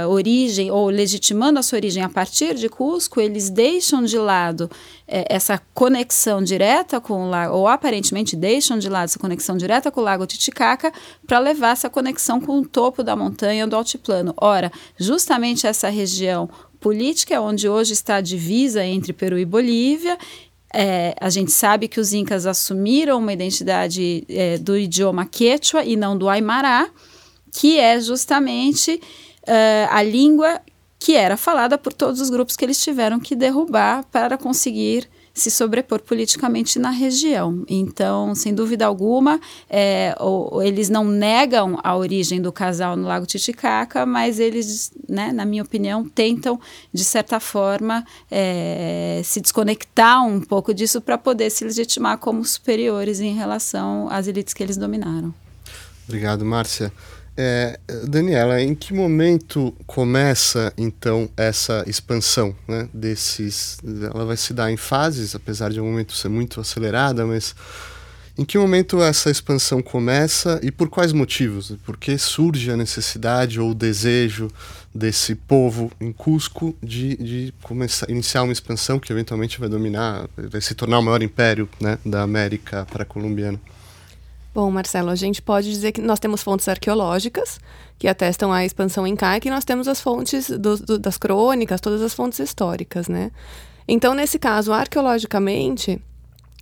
uh, 0.05 0.09
origem 0.09 0.71
ou 0.71 0.88
legitimando 0.89 1.59
a 1.59 1.61
sua 1.61 1.77
origem 1.77 2.01
a 2.01 2.07
partir 2.07 2.55
de 2.55 2.69
Cusco, 2.69 3.19
eles 3.19 3.49
deixam 3.49 4.01
de 4.01 4.17
lado 4.17 4.71
eh, 5.05 5.25
essa 5.27 5.61
conexão 5.73 6.41
direta 6.41 7.01
com 7.01 7.25
o 7.25 7.29
lago, 7.29 7.53
ou 7.53 7.67
aparentemente 7.67 8.38
deixam 8.38 8.79
de 8.79 8.88
lado 8.88 9.05
essa 9.05 9.19
conexão 9.19 9.57
direta 9.57 9.91
com 9.91 9.99
o 9.99 10.03
lago 10.03 10.25
Titicaca 10.25 10.93
para 11.27 11.38
levar 11.38 11.71
essa 11.71 11.89
conexão 11.89 12.39
com 12.39 12.59
o 12.59 12.65
topo 12.65 13.03
da 13.03 13.13
montanha 13.13 13.67
do 13.67 13.75
altiplano. 13.75 14.33
Ora, 14.38 14.71
justamente 14.97 15.67
essa 15.67 15.89
região 15.89 16.49
política, 16.79 17.36
é 17.36 17.39
onde 17.39 17.67
hoje 17.67 17.93
está 17.93 18.15
a 18.15 18.21
divisa 18.21 18.83
entre 18.83 19.13
Peru 19.13 19.38
e 19.38 19.45
Bolívia. 19.45 20.17
É, 20.74 21.15
a 21.19 21.29
gente 21.29 21.51
sabe 21.51 21.88
que 21.88 22.00
os 22.00 22.13
incas 22.13 22.45
assumiram 22.45 23.17
uma 23.17 23.33
identidade 23.33 24.24
é, 24.29 24.57
do 24.57 24.77
idioma 24.77 25.25
quechua 25.25 25.83
e 25.83 25.95
não 25.95 26.17
do 26.17 26.29
aimará, 26.29 26.89
que 27.51 27.79
é 27.79 28.00
justamente 28.00 29.01
uh, 29.43 29.88
a 29.89 30.03
língua 30.03 30.62
que 31.00 31.15
era 31.15 31.38
falada 31.38 31.77
por 31.77 31.93
todos 31.93 32.21
os 32.21 32.29
grupos 32.29 32.55
que 32.55 32.63
eles 32.63 32.81
tiveram 32.83 33.19
que 33.19 33.36
derrubar 33.36 34.03
para 34.12 34.38
conseguir 34.38 35.09
se 35.33 35.50
sobrepor 35.51 36.01
politicamente 36.01 36.79
na 36.79 36.89
região. 36.89 37.63
Então, 37.67 38.36
sem 38.36 38.53
dúvida 38.53 38.86
alguma, 38.86 39.39
é, 39.69 40.15
ou, 40.19 40.62
eles 40.62 40.89
não 40.89 41.05
negam 41.05 41.79
a 41.83 41.95
origem 41.95 42.41
do 42.41 42.51
casal 42.51 42.95
no 42.95 43.07
Lago 43.07 43.25
Titicaca, 43.25 44.05
mas 44.05 44.39
eles, 44.39 44.91
né, 45.07 45.31
na 45.31 45.45
minha 45.45 45.63
opinião, 45.63 46.07
tentam, 46.07 46.59
de 46.93 47.03
certa 47.03 47.39
forma, 47.39 48.05
é, 48.29 49.21
se 49.24 49.39
desconectar 49.39 50.25
um 50.25 50.41
pouco 50.41 50.74
disso 50.74 51.01
para 51.01 51.17
poder 51.17 51.50
se 51.50 51.63
legitimar 51.63 52.17
como 52.17 52.43
superiores 52.43 53.19
em 53.19 53.33
relação 53.33 54.07
às 54.09 54.27
elites 54.27 54.53
que 54.53 54.63
eles 54.63 54.77
dominaram. 54.77 55.33
Obrigado, 56.07 56.43
Márcia. 56.43 56.91
É, 57.41 57.79
Daniela, 58.05 58.62
em 58.62 58.75
que 58.75 58.93
momento 58.93 59.74
começa 59.88 60.74
então 60.77 61.29
essa 61.38 61.86
expansão 61.88 62.53
né, 62.67 62.89
desses? 62.93 63.77
Ela 64.13 64.25
vai 64.25 64.36
se 64.36 64.53
dar 64.53 64.69
em 64.69 64.75
fases, 64.75 65.34
apesar 65.36 65.69
de 65.69 65.79
um 65.79 65.86
momento 65.86 66.12
ser 66.12 66.27
muito 66.27 66.60
acelerada, 66.60 67.25
mas 67.25 67.55
em 68.38 68.43
que 68.43 68.58
momento 68.58 69.01
essa 69.01 69.31
expansão 69.31 69.81
começa 69.81 70.60
e 70.62 70.69
por 70.69 70.89
quais 70.89 71.13
motivos? 71.13 71.74
Por 71.86 71.96
que 71.96 72.17
surge 72.17 72.72
a 72.72 72.75
necessidade 72.75 73.58
ou 73.58 73.72
o 73.72 73.75
desejo 73.75 74.51
desse 74.93 75.34
povo 75.34 75.89
em 75.98 76.12
Cusco 76.12 76.75
de, 76.84 77.15
de 77.15 77.53
começar, 77.63 78.10
iniciar 78.10 78.43
uma 78.43 78.51
expansão 78.51 79.00
que 79.00 79.13
eventualmente 79.13 79.62
vai 79.62 79.69
dominar, 79.69 80.27
vai 80.36 80.60
se 80.60 80.75
tornar 80.75 81.00
o 81.00 81.03
maior 81.03 81.24
império 81.24 81.69
né, 81.79 81.98
da 82.05 82.22
América 82.22 82.86
para 82.91 83.05
colombiana? 83.05 83.58
Bom, 84.53 84.72
Marcelo, 84.72 85.10
a 85.10 85.15
gente 85.15 85.41
pode 85.41 85.70
dizer 85.70 85.91
que 85.91 86.01
nós 86.01 86.20
temos 86.20 86.41
fontes 86.41 86.68
arqueológicas 86.68 87.60
que 88.00 88.08
atestam 88.08 88.51
a 88.51 88.65
expansão 88.65 89.06
incaica 89.06 89.48
e 89.48 89.51
nós 89.51 89.63
temos 89.63 89.88
as 89.88 90.01
fontes 90.01 90.50
do, 90.50 90.77
do, 90.77 90.98
das 90.98 91.18
crônicas, 91.18 91.79
todas 91.79 92.01
as 92.01 92.13
fontes 92.13 92.39
históricas, 92.39 93.08
né? 93.08 93.32
Então, 93.88 94.13
nesse 94.13 94.39
caso, 94.39 94.72
arqueologicamente, 94.72 96.01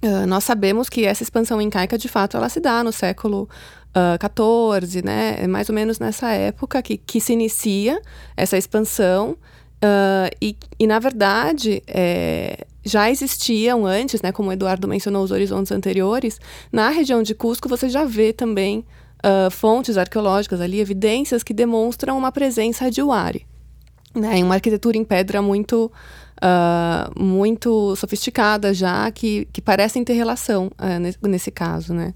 uh, 0.03 0.27
nós 0.27 0.43
sabemos 0.43 0.89
que 0.89 1.05
essa 1.05 1.23
expansão 1.23 1.61
incaica, 1.61 1.97
de 1.97 2.07
fato, 2.07 2.35
ela 2.35 2.49
se 2.49 2.59
dá 2.59 2.83
no 2.83 2.91
século 2.91 3.47
XIV, 3.93 4.99
uh, 4.99 5.05
né? 5.05 5.37
É 5.39 5.47
mais 5.47 5.69
ou 5.69 5.75
menos 5.75 5.99
nessa 5.99 6.31
época 6.31 6.81
que, 6.81 6.97
que 6.97 7.21
se 7.21 7.33
inicia 7.33 8.01
essa 8.35 8.57
expansão. 8.57 9.37
Uh, 9.77 10.29
e, 10.41 10.57
e, 10.79 10.87
na 10.87 10.99
verdade, 10.99 11.83
é, 11.85 12.65
já 12.87 13.09
existiam 13.09 13.85
antes, 13.85 14.21
né, 14.21 14.31
como 14.31 14.49
o 14.49 14.53
Eduardo 14.53 14.87
mencionou 14.87 15.23
os 15.23 15.31
horizontes 15.31 15.71
anteriores, 15.71 16.39
na 16.71 16.89
região 16.89 17.21
de 17.21 17.35
Cusco 17.35 17.69
você 17.69 17.89
já 17.89 18.05
vê 18.05 18.33
também 18.33 18.85
uh, 19.25 19.51
fontes 19.51 19.97
arqueológicas 19.97 20.61
ali, 20.61 20.79
evidências 20.79 21.43
que 21.43 21.53
demonstram 21.53 22.17
uma 22.17 22.31
presença 22.31 22.89
de 22.89 23.01
Uari. 23.01 23.45
Né, 24.15 24.43
uma 24.43 24.55
arquitetura 24.55 24.97
em 24.97 25.03
pedra 25.03 25.41
muito, 25.41 25.91
uh, 26.37 27.23
muito 27.23 27.95
sofisticadas 27.95 28.75
já, 28.75 29.11
que, 29.11 29.47
que 29.53 29.61
parecem 29.61 30.03
ter 30.03 30.13
relação 30.13 30.71
uh, 30.79 30.99
nesse, 30.99 31.19
nesse 31.21 31.51
caso, 31.51 31.93
né? 31.93 32.13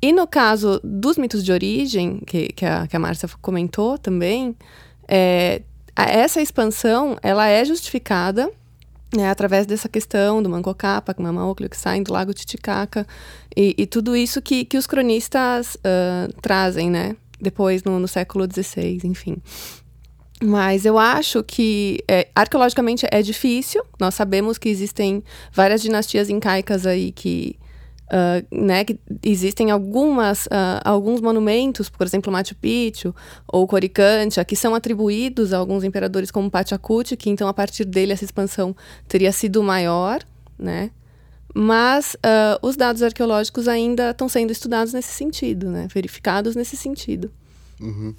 E 0.00 0.12
no 0.12 0.26
caso 0.26 0.80
dos 0.84 1.16
mitos 1.16 1.42
de 1.42 1.50
origem, 1.50 2.20
que, 2.26 2.48
que 2.48 2.64
a, 2.64 2.86
que 2.86 2.94
a 2.94 2.98
Márcia 2.98 3.28
comentou 3.40 3.96
também, 3.96 4.54
é, 5.08 5.62
essa 5.96 6.42
expansão 6.42 7.16
ela 7.22 7.46
é 7.46 7.64
justificada 7.64 8.50
né, 9.14 9.28
através 9.30 9.66
dessa 9.66 9.88
questão 9.88 10.42
do 10.42 10.48
Manco 10.48 10.74
Cápac, 10.74 11.20
Mamaoclio, 11.20 11.70
que 11.70 11.76
saem 11.76 12.02
do 12.02 12.12
lago 12.12 12.34
Titicaca, 12.34 13.06
e, 13.56 13.74
e, 13.78 13.86
tudo 13.86 14.16
isso 14.16 14.42
que, 14.42 14.64
que 14.64 14.76
os 14.76 14.86
cronistas 14.86 15.76
uh, 15.76 16.32
trazem, 16.42 16.90
né? 16.90 17.16
Depois, 17.40 17.84
no, 17.84 17.98
no 18.00 18.08
século 18.08 18.46
XVI, 18.50 19.00
enfim. 19.04 19.36
Mas 20.42 20.84
eu 20.84 20.98
acho 20.98 21.42
que 21.44 22.02
é, 22.08 22.28
arqueologicamente 22.34 23.06
é 23.10 23.22
difícil. 23.22 23.82
Nós 24.00 24.14
sabemos 24.14 24.58
que 24.58 24.68
existem 24.68 25.22
várias 25.52 25.80
dinastias 25.80 26.28
incaicas 26.28 26.86
aí 26.86 27.12
que 27.12 27.56
Uh, 28.14 28.64
né, 28.64 28.84
que 28.84 28.96
existem 29.24 29.72
algumas, 29.72 30.46
uh, 30.46 30.78
alguns 30.84 31.20
monumentos, 31.20 31.88
por 31.88 32.06
exemplo, 32.06 32.32
Machu 32.32 32.54
Picchu 32.54 33.12
ou 33.48 33.66
Coricancha, 33.66 34.44
que 34.44 34.54
são 34.54 34.72
atribuídos 34.72 35.52
a 35.52 35.58
alguns 35.58 35.82
imperadores 35.82 36.30
como 36.30 36.48
Pachacuti, 36.48 37.16
que 37.16 37.28
então 37.28 37.48
a 37.48 37.52
partir 37.52 37.84
dele 37.84 38.12
essa 38.12 38.24
expansão 38.24 38.76
teria 39.08 39.32
sido 39.32 39.60
maior, 39.64 40.20
né? 40.56 40.92
Mas 41.52 42.14
uh, 42.14 42.58
os 42.62 42.76
dados 42.76 43.02
arqueológicos 43.02 43.66
ainda 43.66 44.10
estão 44.10 44.28
sendo 44.28 44.52
estudados 44.52 44.92
nesse 44.92 45.12
sentido, 45.12 45.68
né? 45.68 45.88
Verificados 45.92 46.54
nesse 46.54 46.76
sentido. 46.76 47.32
Uhum. 47.80 48.14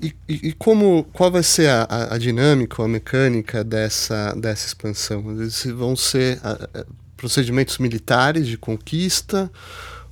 E, 0.00 0.14
e, 0.28 0.52
como, 0.52 1.02
qual 1.12 1.28
vai 1.28 1.42
ser 1.42 1.68
a, 1.68 2.14
a, 2.14 2.18
dinâmica, 2.18 2.84
a 2.84 2.86
mecânica 2.86 3.64
dessa, 3.64 4.32
dessa 4.34 4.68
expansão? 4.68 5.28
Eles 5.32 5.64
vão 5.64 5.96
ser 5.96 6.40
procedimentos 7.18 7.76
militares 7.78 8.46
de 8.46 8.56
conquista 8.56 9.50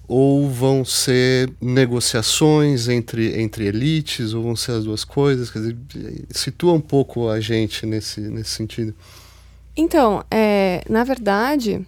ou 0.08 0.48
vão 0.48 0.84
ser 0.84 1.50
negociações 1.60 2.88
entre, 2.88 3.40
entre 3.40 3.66
elites 3.66 4.34
ou 4.34 4.42
vão 4.42 4.54
ser 4.56 4.72
as 4.72 4.84
duas 4.84 5.04
coisas? 5.04 5.50
Quer 5.50 5.60
dizer, 5.60 5.76
situa 6.30 6.72
um 6.72 6.80
pouco 6.80 7.28
a 7.28 7.40
gente 7.40 7.86
nesse, 7.86 8.20
nesse 8.20 8.50
sentido. 8.50 8.94
Então, 9.76 10.22
é, 10.30 10.82
na 10.88 11.04
verdade, 11.04 11.86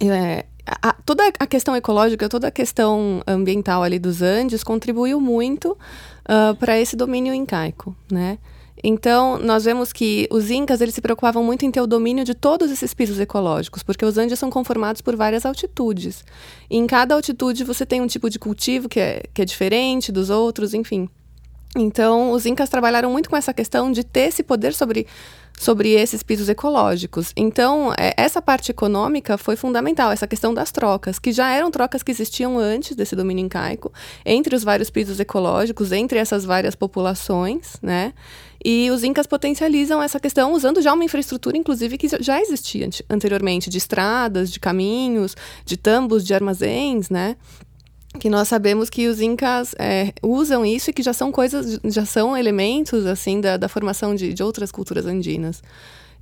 é, 0.00 0.44
a, 0.66 0.92
toda 0.92 1.26
a 1.38 1.46
questão 1.46 1.74
ecológica, 1.76 2.28
toda 2.28 2.48
a 2.48 2.50
questão 2.50 3.22
ambiental 3.26 3.82
ali 3.82 3.98
dos 3.98 4.22
Andes 4.22 4.62
contribuiu 4.62 5.20
muito 5.20 5.72
uh, 5.72 6.54
para 6.56 6.78
esse 6.78 6.96
domínio 6.96 7.34
incaico, 7.34 7.94
né? 8.10 8.38
Então, 8.82 9.38
nós 9.38 9.64
vemos 9.64 9.92
que 9.92 10.26
os 10.30 10.50
incas 10.50 10.80
eles 10.80 10.94
se 10.94 11.00
preocupavam 11.00 11.42
muito 11.42 11.66
em 11.66 11.70
ter 11.70 11.80
o 11.80 11.86
domínio 11.86 12.24
de 12.24 12.34
todos 12.34 12.70
esses 12.70 12.94
pisos 12.94 13.18
ecológicos, 13.20 13.82
porque 13.82 14.04
os 14.04 14.16
Andes 14.16 14.38
são 14.38 14.50
conformados 14.50 15.02
por 15.02 15.14
várias 15.16 15.44
altitudes. 15.44 16.24
E 16.70 16.76
em 16.76 16.86
cada 16.86 17.14
altitude 17.14 17.64
você 17.64 17.84
tem 17.84 18.00
um 18.00 18.06
tipo 18.06 18.30
de 18.30 18.38
cultivo 18.38 18.88
que 18.88 18.98
é, 18.98 19.22
que 19.34 19.42
é 19.42 19.44
diferente 19.44 20.10
dos 20.10 20.30
outros, 20.30 20.72
enfim. 20.72 21.08
Então, 21.76 22.32
os 22.32 22.46
incas 22.46 22.68
trabalharam 22.68 23.12
muito 23.12 23.30
com 23.30 23.36
essa 23.36 23.54
questão 23.54 23.92
de 23.92 24.02
ter 24.02 24.28
esse 24.28 24.42
poder 24.42 24.74
sobre, 24.74 25.06
sobre 25.60 25.90
esses 25.90 26.22
pisos 26.22 26.48
ecológicos. 26.48 27.34
Então, 27.36 27.92
é, 27.98 28.14
essa 28.16 28.40
parte 28.40 28.70
econômica 28.70 29.36
foi 29.36 29.56
fundamental, 29.56 30.10
essa 30.10 30.26
questão 30.26 30.54
das 30.54 30.72
trocas, 30.72 31.18
que 31.18 31.32
já 31.32 31.50
eram 31.50 31.70
trocas 31.70 32.02
que 32.02 32.10
existiam 32.10 32.58
antes 32.58 32.96
desse 32.96 33.14
domínio 33.14 33.44
incaico, 33.44 33.92
entre 34.24 34.56
os 34.56 34.64
vários 34.64 34.88
pisos 34.88 35.20
ecológicos, 35.20 35.92
entre 35.92 36.18
essas 36.18 36.46
várias 36.46 36.74
populações, 36.74 37.76
né? 37.82 38.14
E 38.64 38.90
os 38.90 39.04
incas 39.04 39.26
potencializam 39.26 40.02
essa 40.02 40.18
questão 40.18 40.54
usando 40.54 40.80
já 40.80 40.94
uma 40.94 41.04
infraestrutura, 41.04 41.58
inclusive, 41.58 41.98
que 41.98 42.08
já 42.08 42.40
existia 42.40 42.88
anteriormente, 43.10 43.68
de 43.68 43.76
estradas, 43.76 44.50
de 44.50 44.58
caminhos, 44.58 45.36
de 45.66 45.76
tambos, 45.76 46.24
de 46.24 46.32
armazéns, 46.32 47.10
né? 47.10 47.36
Que 48.18 48.28
nós 48.28 48.48
sabemos 48.48 48.90
que 48.90 49.06
os 49.06 49.20
incas 49.20 49.74
é, 49.78 50.12
usam 50.22 50.66
isso 50.66 50.90
e 50.90 50.92
que 50.92 51.02
já 51.02 51.12
são 51.12 51.30
coisas, 51.30 51.78
já 51.84 52.04
são 52.04 52.36
elementos 52.36 53.06
assim 53.06 53.40
da, 53.40 53.56
da 53.56 53.68
formação 53.68 54.14
de, 54.14 54.34
de 54.34 54.42
outras 54.42 54.72
culturas 54.72 55.06
andinas. 55.06 55.62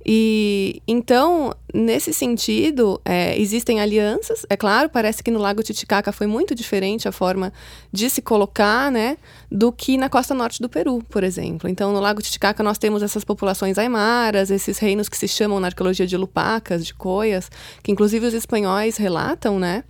E 0.05 0.81
então, 0.87 1.53
nesse 1.73 2.13
sentido, 2.13 3.01
é, 3.03 3.37
existem 3.39 3.81
alianças. 3.81 4.45
É 4.49 4.55
claro, 4.55 4.89
parece 4.89 5.21
que 5.21 5.29
no 5.29 5.39
Lago 5.39 5.61
Titicaca 5.61 6.11
foi 6.11 6.25
muito 6.25 6.55
diferente 6.55 7.07
a 7.07 7.11
forma 7.11 7.51
de 7.91 8.09
se 8.09 8.21
colocar, 8.21 8.89
né, 8.91 9.17
do 9.51 9.71
que 9.71 9.97
na 9.97 10.07
costa 10.07 10.33
norte 10.33 10.61
do 10.61 10.69
Peru, 10.69 11.03
por 11.09 11.23
exemplo. 11.23 11.69
Então, 11.69 11.91
no 11.91 11.99
Lago 11.99 12.21
Titicaca 12.21 12.63
nós 12.63 12.77
temos 12.77 13.03
essas 13.03 13.25
populações 13.25 13.77
aimaras, 13.77 14.49
esses 14.49 14.77
reinos 14.77 15.09
que 15.09 15.17
se 15.17 15.27
chamam 15.27 15.59
na 15.59 15.67
arqueologia 15.67 16.07
de 16.07 16.15
lupacas, 16.15 16.85
de 16.85 16.93
coias, 16.93 17.51
que 17.83 17.91
inclusive 17.91 18.25
os 18.25 18.33
espanhóis 18.33 18.95
relatam, 18.95 19.59
né, 19.59 19.83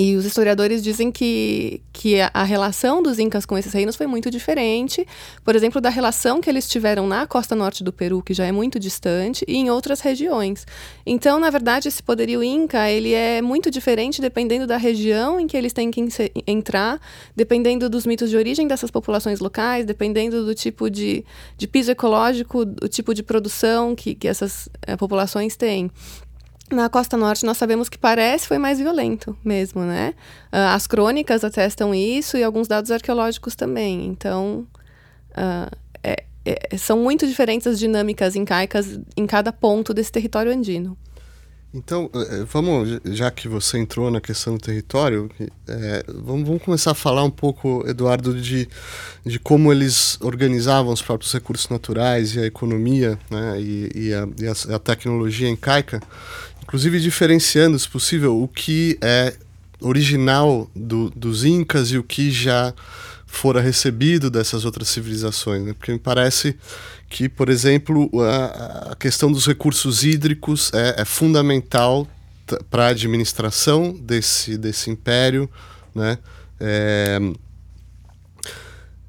e 0.00 0.14
os 0.14 0.24
historiadores 0.24 0.80
dizem 0.80 1.10
que, 1.10 1.80
que 1.92 2.20
a, 2.20 2.44
relação 2.44 3.02
dos 3.02 3.18
incas 3.18 3.44
com 3.44 3.58
esses 3.58 3.72
reinos 3.72 3.96
foi 3.96 4.06
muito 4.06 4.30
diferente, 4.30 5.04
por 5.44 5.56
exemplo, 5.56 5.80
da 5.80 5.90
relação 5.90 6.40
que 6.40 6.48
eles 6.48 6.68
tiveram 6.68 7.04
na 7.08 7.26
costa 7.26 7.56
norte 7.56 7.82
do 7.82 7.92
Peru, 7.92 8.22
que 8.22 8.32
já 8.32 8.46
é 8.46 8.52
muito 8.52 8.78
distante, 8.78 9.44
e 9.48 9.56
em 9.56 9.70
outras 9.70 9.98
regiões. 9.98 10.64
Então, 11.04 11.40
na 11.40 11.50
verdade, 11.50 11.88
esse 11.88 12.00
poderio 12.00 12.44
inca 12.44 12.88
ele 12.88 13.12
é 13.12 13.42
muito 13.42 13.72
diferente 13.72 14.20
dependendo 14.20 14.68
da 14.68 14.76
região 14.76 15.40
em 15.40 15.48
que 15.48 15.56
eles 15.56 15.72
têm 15.72 15.90
que 15.90 16.00
entrar, 16.46 17.00
dependendo 17.34 17.90
dos 17.90 18.06
mitos 18.06 18.30
de 18.30 18.36
origem 18.36 18.68
dessas 18.68 18.92
populações 18.92 19.40
locais, 19.40 19.84
dependendo 19.84 20.44
do 20.44 20.54
tipo 20.54 20.88
de, 20.88 21.24
de 21.56 21.66
piso 21.66 21.90
ecológico, 21.90 22.64
do 22.64 22.88
tipo 22.88 23.12
de 23.12 23.24
produção 23.24 23.96
que, 23.96 24.14
que 24.14 24.28
essas 24.28 24.68
é, 24.86 24.96
populações 24.96 25.56
têm. 25.56 25.90
Na 26.70 26.88
Costa 26.88 27.16
Norte, 27.16 27.46
nós 27.46 27.56
sabemos 27.56 27.88
que 27.88 27.96
parece 27.96 28.46
foi 28.46 28.58
mais 28.58 28.78
violento 28.78 29.36
mesmo, 29.42 29.82
né? 29.82 30.14
Uh, 30.52 30.74
as 30.74 30.86
crônicas 30.86 31.42
atestam 31.42 31.94
isso 31.94 32.36
e 32.36 32.44
alguns 32.44 32.68
dados 32.68 32.90
arqueológicos 32.90 33.56
também. 33.56 34.06
Então, 34.06 34.66
uh, 35.30 35.76
é, 36.02 36.24
é, 36.44 36.76
são 36.76 36.98
muito 36.98 37.26
diferentes 37.26 37.66
as 37.66 37.78
dinâmicas 37.78 38.36
incaicas 38.36 38.98
em 39.16 39.26
cada 39.26 39.52
ponto 39.52 39.94
desse 39.94 40.12
território 40.12 40.52
andino. 40.52 40.96
Então, 41.72 42.08
eh, 42.14 42.18
eh, 42.30 42.44
vamos, 42.50 42.98
já 43.04 43.30
que 43.30 43.46
você 43.46 43.78
entrou 43.78 44.10
na 44.10 44.22
questão 44.22 44.54
do 44.54 44.60
território, 44.60 45.30
é, 45.68 46.02
vamos, 46.08 46.48
vamos, 46.48 46.62
começar 46.62 46.92
a 46.92 46.94
falar 46.94 47.22
um 47.24 47.30
pouco, 47.30 47.84
Eduardo, 47.86 48.40
de, 48.40 48.66
de 49.24 49.38
como 49.38 49.70
eles 49.70 50.18
organizavam 50.22 50.90
os 50.90 51.02
próprios 51.02 51.30
recursos 51.30 51.68
naturais 51.68 52.34
e 52.34 52.40
a 52.40 52.46
economia 52.46 53.18
né, 53.30 53.60
e, 53.60 53.90
e, 53.94 54.14
a, 54.14 54.26
e 54.40 54.46
a, 54.46 54.76
a 54.76 54.78
tecnologia 54.78 55.48
incaica 55.48 56.00
inclusive 56.68 57.00
diferenciando, 57.00 57.78
se 57.78 57.88
possível, 57.88 58.42
o 58.42 58.46
que 58.46 58.98
é 59.00 59.34
original 59.80 60.70
do, 60.76 61.08
dos 61.08 61.42
Incas 61.42 61.90
e 61.90 61.96
o 61.96 62.04
que 62.04 62.30
já 62.30 62.74
fora 63.26 63.58
recebido 63.58 64.30
dessas 64.30 64.66
outras 64.66 64.88
civilizações. 64.88 65.64
Né? 65.64 65.72
Porque 65.72 65.92
me 65.92 65.98
parece 65.98 66.58
que, 67.08 67.26
por 67.26 67.48
exemplo, 67.48 68.10
a, 68.20 68.92
a 68.92 68.96
questão 68.96 69.32
dos 69.32 69.46
recursos 69.46 70.04
hídricos 70.04 70.70
é, 70.74 71.00
é 71.00 71.04
fundamental 71.06 72.06
para 72.68 72.84
a 72.84 72.88
administração 72.88 73.92
desse, 73.92 74.58
desse 74.58 74.90
império. 74.90 75.48
Né? 75.94 76.18
É, 76.60 77.18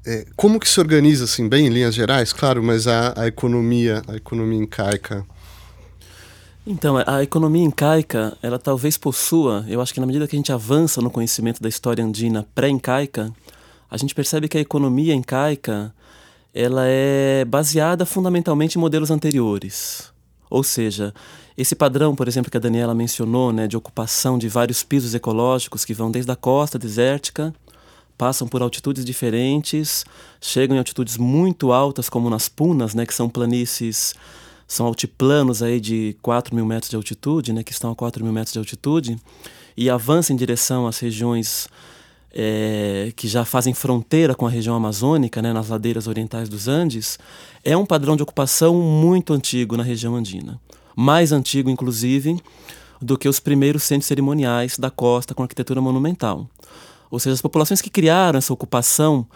é, 0.06 0.26
como 0.34 0.58
que 0.58 0.68
se 0.68 0.80
organiza, 0.80 1.24
assim, 1.24 1.46
bem 1.46 1.66
em 1.66 1.70
linhas 1.70 1.94
gerais, 1.94 2.32
claro, 2.32 2.62
mas 2.62 2.86
a, 2.86 3.12
a 3.20 3.26
economia, 3.26 4.02
a 4.08 4.16
economia 4.16 4.58
incaica 4.58 5.26
então, 6.66 6.96
a 7.06 7.22
economia 7.22 7.64
incaica, 7.64 8.36
ela 8.42 8.58
talvez 8.58 8.96
possua, 8.98 9.64
eu 9.66 9.80
acho 9.80 9.94
que 9.94 10.00
na 10.00 10.06
medida 10.06 10.28
que 10.28 10.36
a 10.36 10.38
gente 10.38 10.52
avança 10.52 11.00
no 11.00 11.10
conhecimento 11.10 11.62
da 11.62 11.68
história 11.68 12.04
andina 12.04 12.46
pré-incaica, 12.54 13.32
a 13.90 13.96
gente 13.96 14.14
percebe 14.14 14.48
que 14.48 14.58
a 14.58 14.60
economia 14.60 15.14
incaica, 15.14 15.92
ela 16.54 16.84
é 16.86 17.44
baseada 17.44 18.04
fundamentalmente 18.04 18.76
em 18.76 18.80
modelos 18.80 19.10
anteriores. 19.10 20.12
Ou 20.50 20.62
seja, 20.62 21.14
esse 21.56 21.74
padrão, 21.74 22.14
por 22.14 22.28
exemplo, 22.28 22.50
que 22.50 22.56
a 22.56 22.60
Daniela 22.60 22.94
mencionou, 22.94 23.52
né, 23.52 23.66
de 23.66 23.76
ocupação 23.76 24.36
de 24.38 24.48
vários 24.48 24.82
pisos 24.82 25.14
ecológicos 25.14 25.84
que 25.84 25.94
vão 25.94 26.10
desde 26.10 26.30
a 26.30 26.36
costa 26.36 26.78
desértica, 26.78 27.54
passam 28.18 28.46
por 28.46 28.60
altitudes 28.60 29.04
diferentes, 29.04 30.04
chegam 30.40 30.76
em 30.76 30.78
altitudes 30.78 31.16
muito 31.16 31.72
altas, 31.72 32.08
como 32.08 32.28
nas 32.28 32.48
Punas, 32.48 32.94
né, 32.94 33.06
que 33.06 33.14
são 33.14 33.30
planícies 33.30 34.14
são 34.70 34.86
altiplanos 34.86 35.64
aí 35.64 35.80
de 35.80 36.16
4 36.22 36.54
mil 36.54 36.64
metros 36.64 36.88
de 36.88 36.94
altitude, 36.94 37.52
né, 37.52 37.64
que 37.64 37.72
estão 37.72 37.90
a 37.90 37.96
4 37.96 38.22
mil 38.22 38.32
metros 38.32 38.52
de 38.52 38.58
altitude, 38.60 39.18
e 39.76 39.90
avança 39.90 40.32
em 40.32 40.36
direção 40.36 40.86
às 40.86 41.00
regiões 41.00 41.68
é, 42.32 43.12
que 43.16 43.26
já 43.26 43.44
fazem 43.44 43.74
fronteira 43.74 44.32
com 44.32 44.46
a 44.46 44.50
região 44.50 44.76
amazônica, 44.76 45.42
né, 45.42 45.52
nas 45.52 45.70
ladeiras 45.70 46.06
orientais 46.06 46.48
dos 46.48 46.68
Andes, 46.68 47.18
é 47.64 47.76
um 47.76 47.84
padrão 47.84 48.14
de 48.14 48.22
ocupação 48.22 48.76
muito 48.76 49.32
antigo 49.32 49.76
na 49.76 49.82
região 49.82 50.14
andina. 50.14 50.60
Mais 50.94 51.32
antigo, 51.32 51.68
inclusive, 51.68 52.40
do 53.02 53.18
que 53.18 53.28
os 53.28 53.40
primeiros 53.40 53.82
centros 53.82 54.06
cerimoniais 54.06 54.78
da 54.78 54.88
costa 54.88 55.34
com 55.34 55.42
arquitetura 55.42 55.80
monumental. 55.80 56.48
Ou 57.10 57.18
seja, 57.18 57.34
as 57.34 57.42
populações 57.42 57.82
que 57.82 57.90
criaram 57.90 58.38
essa 58.38 58.52
ocupação, 58.52 59.26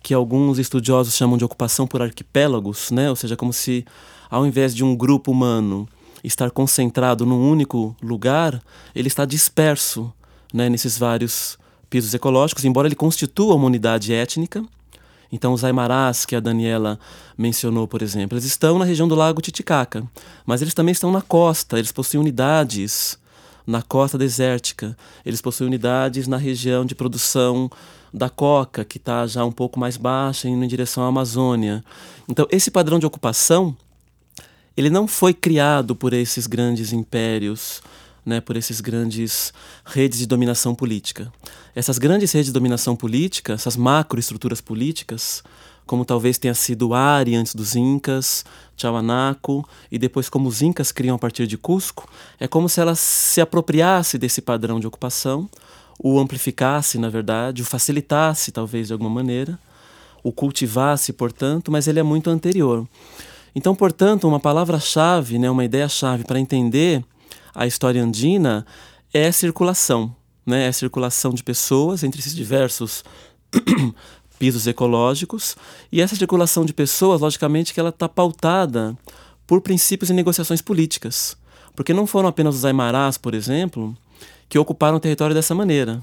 que 0.00 0.14
alguns 0.14 0.60
estudiosos 0.60 1.16
chamam 1.16 1.36
de 1.36 1.44
ocupação 1.44 1.84
por 1.84 2.00
arquipélagos, 2.00 2.92
né, 2.92 3.10
ou 3.10 3.16
seja, 3.16 3.36
como 3.36 3.52
se 3.52 3.84
ao 4.30 4.46
invés 4.46 4.74
de 4.74 4.84
um 4.84 4.96
grupo 4.96 5.30
humano 5.30 5.88
estar 6.22 6.50
concentrado 6.50 7.26
num 7.26 7.50
único 7.50 7.94
lugar, 8.02 8.62
ele 8.94 9.08
está 9.08 9.24
disperso 9.24 10.12
né, 10.52 10.68
nesses 10.68 10.96
vários 10.96 11.58
pisos 11.90 12.14
ecológicos, 12.14 12.64
embora 12.64 12.88
ele 12.88 12.94
constitua 12.94 13.54
uma 13.54 13.66
unidade 13.66 14.12
étnica. 14.12 14.64
Então, 15.30 15.52
os 15.52 15.64
aimarás 15.64 16.24
que 16.24 16.36
a 16.36 16.40
Daniela 16.40 16.98
mencionou, 17.36 17.88
por 17.88 18.02
exemplo, 18.02 18.36
eles 18.36 18.44
estão 18.44 18.78
na 18.78 18.84
região 18.84 19.08
do 19.08 19.14
Lago 19.14 19.42
Titicaca, 19.42 20.04
mas 20.46 20.62
eles 20.62 20.74
também 20.74 20.92
estão 20.92 21.10
na 21.10 21.20
costa, 21.20 21.78
eles 21.78 21.92
possuem 21.92 22.20
unidades 22.20 23.18
na 23.66 23.82
costa 23.82 24.16
desértica, 24.16 24.96
eles 25.24 25.40
possuem 25.40 25.68
unidades 25.68 26.28
na 26.28 26.36
região 26.36 26.84
de 26.84 26.94
produção 26.94 27.70
da 28.12 28.30
coca, 28.30 28.84
que 28.84 28.98
está 28.98 29.26
já 29.26 29.44
um 29.44 29.50
pouco 29.50 29.80
mais 29.80 29.96
baixa, 29.96 30.48
indo 30.48 30.64
em 30.64 30.68
direção 30.68 31.02
à 31.02 31.08
Amazônia. 31.08 31.84
Então, 32.28 32.46
esse 32.50 32.70
padrão 32.70 32.98
de 32.98 33.06
ocupação, 33.06 33.76
ele 34.76 34.90
não 34.90 35.06
foi 35.06 35.32
criado 35.32 35.94
por 35.94 36.12
esses 36.12 36.46
grandes 36.46 36.92
impérios, 36.92 37.82
né, 38.24 38.40
por 38.40 38.56
esses 38.56 38.80
grandes 38.80 39.52
redes 39.84 40.18
de 40.18 40.26
dominação 40.26 40.74
política. 40.74 41.32
Essas 41.74 41.98
grandes 41.98 42.32
redes 42.32 42.46
de 42.46 42.52
dominação 42.52 42.96
política, 42.96 43.52
essas 43.52 43.76
macroestruturas 43.76 44.60
políticas, 44.60 45.42
como 45.86 46.04
talvez 46.04 46.38
tenha 46.38 46.54
sido 46.54 46.94
Ari 46.94 47.34
antes 47.34 47.54
dos 47.54 47.76
Incas, 47.76 48.44
Tiahuanaco, 48.76 49.68
e 49.92 49.98
depois 49.98 50.28
como 50.28 50.48
os 50.48 50.62
Incas 50.62 50.90
criam 50.90 51.16
a 51.16 51.18
partir 51.18 51.46
de 51.46 51.58
Cusco, 51.58 52.08
é 52.40 52.48
como 52.48 52.68
se 52.68 52.80
ela 52.80 52.94
se 52.94 53.40
apropriasse 53.40 54.16
desse 54.16 54.40
padrão 54.40 54.80
de 54.80 54.86
ocupação, 54.86 55.48
o 55.98 56.18
amplificasse, 56.18 56.98
na 56.98 57.08
verdade, 57.08 57.62
o 57.62 57.64
facilitasse, 57.64 58.50
talvez, 58.50 58.88
de 58.88 58.92
alguma 58.92 59.10
maneira, 59.10 59.58
o 60.22 60.32
cultivasse, 60.32 61.12
portanto, 61.12 61.70
mas 61.70 61.86
ele 61.86 62.00
é 62.00 62.02
muito 62.02 62.30
anterior. 62.30 62.86
Então, 63.54 63.74
portanto, 63.74 64.26
uma 64.26 64.40
palavra-chave, 64.40 65.38
né, 65.38 65.48
uma 65.48 65.64
ideia-chave 65.64 66.24
para 66.24 66.40
entender 66.40 67.04
a 67.54 67.66
história 67.66 68.02
andina 68.02 68.66
é 69.12 69.30
circulação, 69.30 70.14
né? 70.44 70.66
É 70.66 70.72
circulação 70.72 71.32
de 71.32 71.44
pessoas 71.44 72.02
entre 72.02 72.20
esses 72.20 72.34
diversos 72.34 73.04
pisos 74.40 74.66
ecológicos 74.66 75.56
e 75.92 76.00
essa 76.00 76.16
circulação 76.16 76.64
de 76.64 76.74
pessoas, 76.74 77.20
logicamente, 77.20 77.72
que 77.72 77.78
ela 77.78 77.90
está 77.90 78.08
pautada 78.08 78.96
por 79.46 79.60
princípios 79.60 80.10
e 80.10 80.12
negociações 80.12 80.60
políticas, 80.60 81.36
porque 81.76 81.94
não 81.94 82.08
foram 82.08 82.28
apenas 82.28 82.56
os 82.56 82.64
aimarás, 82.64 83.16
por 83.16 83.34
exemplo, 83.34 83.96
que 84.48 84.58
ocuparam 84.58 84.96
o 84.96 85.00
território 85.00 85.34
dessa 85.34 85.54
maneira. 85.54 86.02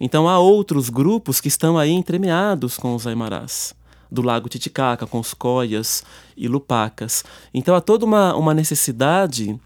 Então 0.00 0.26
há 0.26 0.38
outros 0.38 0.88
grupos 0.88 1.42
que 1.42 1.48
estão 1.48 1.76
aí 1.76 1.90
entremeados 1.90 2.78
com 2.78 2.94
os 2.94 3.06
aimarás 3.06 3.74
do 4.10 4.22
lago 4.22 4.48
Titicaca, 4.48 5.06
com 5.06 5.20
os 5.20 5.34
coias 5.34 6.02
e 6.36 6.48
lupacas. 6.48 7.24
Então 7.54 7.74
há 7.74 7.80
toda 7.80 8.04
uma, 8.04 8.34
uma 8.34 8.54
necessidade 8.54 9.58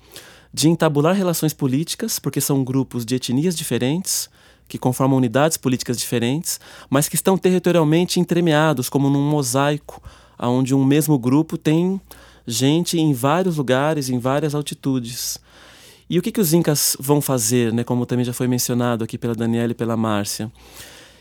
de 0.52 0.68
entabular 0.68 1.14
relações 1.14 1.52
políticas, 1.52 2.18
porque 2.18 2.40
são 2.40 2.62
grupos 2.62 3.04
de 3.04 3.16
etnias 3.16 3.56
diferentes, 3.56 4.28
que 4.68 4.78
conformam 4.78 5.18
unidades 5.18 5.56
políticas 5.56 5.98
diferentes, 5.98 6.60
mas 6.88 7.08
que 7.08 7.16
estão 7.16 7.36
territorialmente 7.36 8.20
entremeados, 8.20 8.88
como 8.88 9.10
num 9.10 9.28
mosaico, 9.28 10.02
onde 10.38 10.74
um 10.74 10.84
mesmo 10.84 11.18
grupo 11.18 11.58
tem 11.58 12.00
gente 12.46 12.98
em 12.98 13.12
vários 13.12 13.56
lugares, 13.56 14.08
em 14.08 14.18
várias 14.18 14.54
altitudes. 14.54 15.38
E 16.08 16.18
o 16.18 16.22
que, 16.22 16.30
que 16.30 16.40
os 16.40 16.52
incas 16.52 16.96
vão 17.00 17.20
fazer, 17.20 17.72
né, 17.72 17.82
como 17.82 18.06
também 18.06 18.24
já 18.24 18.32
foi 18.32 18.46
mencionado 18.46 19.02
aqui 19.04 19.16
pela 19.16 19.34
Daniela 19.34 19.72
e 19.72 19.74
pela 19.74 19.96
Márcia? 19.96 20.52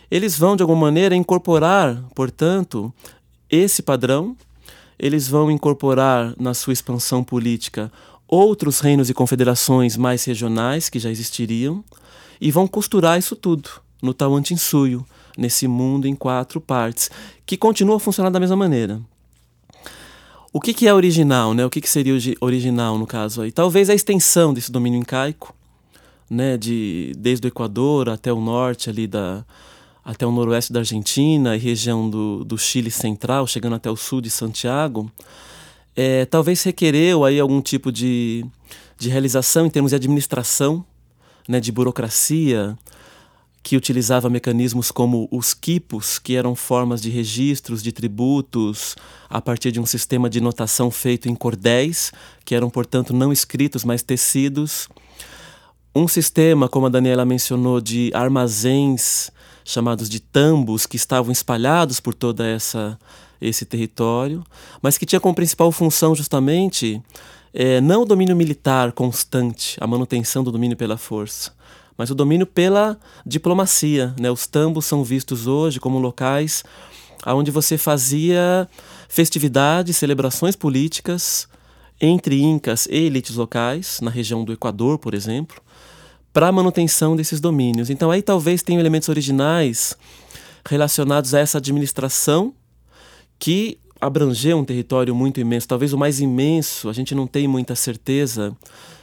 Eles 0.09 0.37
vão, 0.37 0.55
de 0.55 0.61
alguma 0.61 0.81
maneira, 0.81 1.15
incorporar, 1.15 2.03
portanto, 2.15 2.93
esse 3.49 3.81
padrão, 3.81 4.35
eles 4.97 5.27
vão 5.27 5.51
incorporar 5.51 6.33
na 6.39 6.53
sua 6.53 6.73
expansão 6.73 7.23
política 7.23 7.91
outros 8.27 8.79
reinos 8.79 9.09
e 9.09 9.13
confederações 9.13 9.97
mais 9.97 10.23
regionais 10.23 10.89
que 10.89 10.99
já 10.99 11.09
existiriam 11.09 11.83
e 12.39 12.51
vão 12.51 12.67
costurar 12.67 13.19
isso 13.19 13.35
tudo 13.35 13.69
no 14.01 14.13
Tawantinsuyo, 14.13 15.05
nesse 15.37 15.67
mundo 15.67 16.07
em 16.07 16.15
quatro 16.15 16.59
partes, 16.59 17.09
que 17.45 17.55
continua 17.55 17.97
a 17.97 17.99
funcionar 17.99 18.29
da 18.29 18.39
mesma 18.39 18.55
maneira. 18.55 19.01
O 20.51 20.59
que, 20.59 20.73
que 20.73 20.87
é 20.87 20.93
original, 20.93 21.53
né? 21.53 21.65
O 21.65 21.69
que, 21.69 21.81
que 21.81 21.89
seria 21.89 22.13
original 22.39 22.97
no 22.97 23.07
caso 23.07 23.41
aí? 23.41 23.51
Talvez 23.51 23.89
a 23.89 23.93
extensão 23.93 24.53
desse 24.53 24.71
domínio 24.71 24.99
incaico, 24.99 25.55
né? 26.29 26.57
De, 26.57 27.11
desde 27.17 27.47
o 27.47 27.49
Equador 27.49 28.09
até 28.09 28.31
o 28.31 28.39
norte 28.39 28.89
ali 28.89 29.07
da, 29.07 29.43
até 30.03 30.25
o 30.25 30.31
noroeste 30.31 30.73
da 30.73 30.79
Argentina 30.79 31.55
e 31.55 31.59
região 31.59 32.09
do, 32.09 32.43
do 32.43 32.57
Chile 32.57 32.91
central, 32.91 33.47
chegando 33.47 33.75
até 33.75 33.89
o 33.89 33.95
sul 33.95 34.19
de 34.19 34.29
Santiago, 34.29 35.09
é, 35.95 36.25
talvez 36.25 36.61
requereu 36.63 37.23
aí 37.23 37.39
algum 37.39 37.61
tipo 37.61 37.91
de, 37.91 38.45
de 38.97 39.09
realização 39.09 39.65
em 39.65 39.69
termos 39.69 39.91
de 39.91 39.95
administração, 39.95 40.83
né, 41.47 41.59
de 41.59 41.71
burocracia, 41.71 42.77
que 43.61 43.77
utilizava 43.77 44.29
mecanismos 44.29 44.91
como 44.91 45.29
os 45.31 45.53
quipos, 45.53 46.19
que 46.19 46.35
eram 46.35 46.53
formas 46.53 47.01
de 47.01 47.09
registros 47.09 47.81
de 47.81 47.93
tributos 47.93 48.95
a 49.29 49.41
partir 49.41 49.71
de 49.71 49.79
um 49.79 49.85
sistema 49.85 50.29
de 50.29 50.41
notação 50.41 50.91
feito 50.91 51.29
em 51.29 51.35
cordéis, 51.35 52.11
que 52.43 52.53
eram, 52.53 52.69
portanto, 52.69 53.13
não 53.13 53.31
escritos, 53.31 53.85
mas 53.85 54.03
tecidos. 54.03 54.89
Um 55.95 56.09
sistema, 56.09 56.67
como 56.67 56.87
a 56.87 56.89
Daniela 56.89 57.23
mencionou, 57.23 57.79
de 57.79 58.11
armazéns 58.13 59.31
chamados 59.63 60.09
de 60.09 60.19
tambos, 60.19 60.85
que 60.85 60.95
estavam 60.95 61.31
espalhados 61.31 61.99
por 61.99 62.13
toda 62.13 62.45
essa 62.47 62.97
esse 63.41 63.65
território, 63.65 64.41
mas 64.81 64.97
que 64.97 65.05
tinha 65.05 65.19
como 65.19 65.35
principal 65.35 65.69
função 65.69 66.15
justamente 66.15 67.01
é, 67.53 67.81
não 67.81 68.03
o 68.03 68.05
domínio 68.05 68.35
militar 68.35 68.93
constante, 68.93 69.77
a 69.81 69.85
manutenção 69.85 70.45
do 70.45 70.51
domínio 70.51 70.77
pela 70.77 70.97
força, 70.97 71.51
mas 71.97 72.09
o 72.09 72.15
domínio 72.15 72.47
pela 72.47 72.97
diplomacia. 73.25 74.15
Né? 74.17 74.31
Os 74.31 74.47
tambos 74.47 74.85
são 74.85 75.03
vistos 75.03 75.45
hoje 75.45 75.79
como 75.79 75.99
locais 75.99 76.63
onde 77.25 77.51
você 77.51 77.77
fazia 77.77 78.67
festividades, 79.07 79.95
celebrações 79.95 80.55
políticas 80.55 81.47
entre 82.01 82.41
incas 82.41 82.85
e 82.87 82.97
elites 82.97 83.35
locais, 83.35 84.01
na 84.01 84.11
região 84.11 84.43
do 84.43 84.51
Equador, 84.51 84.97
por 84.99 85.13
exemplo, 85.13 85.61
para 86.33 86.47
a 86.47 86.51
manutenção 86.51 87.15
desses 87.15 87.39
domínios. 87.39 87.89
Então 87.89 88.09
aí 88.09 88.21
talvez 88.21 88.63
tenham 88.63 88.79
elementos 88.79 89.07
originais 89.07 89.95
relacionados 90.67 91.33
a 91.33 91.39
essa 91.39 91.59
administração 91.59 92.53
que 93.37 93.77
abrangeu 94.01 94.57
um 94.57 94.65
território 94.65 95.15
muito 95.15 95.39
imenso, 95.39 95.67
talvez 95.67 95.93
o 95.93 95.97
mais 95.97 96.19
imenso, 96.19 96.89
a 96.89 96.93
gente 96.93 97.15
não 97.15 97.25
tem 97.25 97.47
muita 97.47 97.75
certeza 97.75 98.55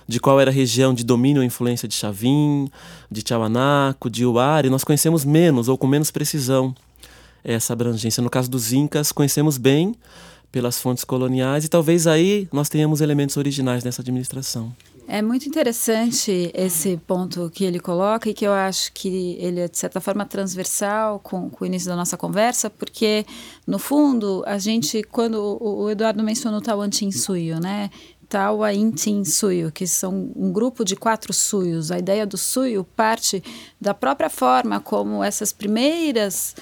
de 0.07 0.19
qual 0.19 0.41
era 0.41 0.51
a 0.51 0.53
região 0.53 0.93
de 0.93 1.05
domínio 1.05 1.41
ou 1.41 1.47
influência 1.47 1.87
de 1.87 1.95
Chavin, 1.95 2.69
de 3.11 3.23
Tiahuanaco, 3.23 4.11
de 4.11 4.27
Uari, 4.27 4.69
nós 4.69 4.85
conhecemos 4.85 5.25
menos 5.25 5.69
ou 5.69 5.79
com 5.79 5.87
menos 5.87 6.11
precisão 6.11 6.75
essa 7.45 7.73
abrangência. 7.73 8.23
No 8.23 8.29
caso 8.29 8.51
dos 8.51 8.73
Incas, 8.73 9.13
conhecemos 9.13 9.57
bem 9.57 9.95
pelas 10.51 10.81
fontes 10.81 11.05
coloniais 11.05 11.65
e 11.65 11.69
talvez 11.69 12.07
aí 12.07 12.49
nós 12.53 12.69
tenhamos 12.69 13.01
elementos 13.01 13.37
originais 13.37 13.85
nessa 13.85 14.03
administração. 14.03 14.75
É 15.13 15.21
muito 15.21 15.49
interessante 15.49 16.53
esse 16.55 16.97
ponto 16.97 17.51
que 17.51 17.65
ele 17.65 17.81
coloca 17.81 18.31
e 18.31 18.33
que 18.33 18.47
eu 18.47 18.53
acho 18.53 18.93
que 18.93 19.37
ele 19.41 19.59
é, 19.59 19.67
de 19.67 19.77
certa 19.77 20.01
forma, 20.01 20.25
transversal 20.25 21.19
com, 21.19 21.51
com 21.51 21.65
o 21.65 21.67
início 21.67 21.89
da 21.89 21.97
nossa 21.97 22.17
conversa, 22.17 22.71
porque, 22.71 23.27
no 23.67 23.77
fundo, 23.77 24.45
a 24.47 24.57
gente, 24.57 25.03
quando 25.03 25.59
o, 25.61 25.91
Eduardo 25.91 26.23
mencionou 26.23 26.61
Tauantinsuyo, 26.61 27.59
né? 27.59 27.91
Tauaintinsuyo, 28.29 29.73
que 29.73 29.85
são 29.85 30.31
um 30.37 30.53
grupo 30.53 30.85
de 30.85 30.95
quatro 30.95 31.33
suyos. 31.33 31.91
A 31.91 31.99
ideia 31.99 32.25
do 32.25 32.39
suyo 32.39 32.85
parte 32.95 33.43
da 33.81 33.93
própria 33.93 34.31
forma 34.31 34.79
como 34.79 35.25
essas 35.25 35.53
primeiras 35.53 36.55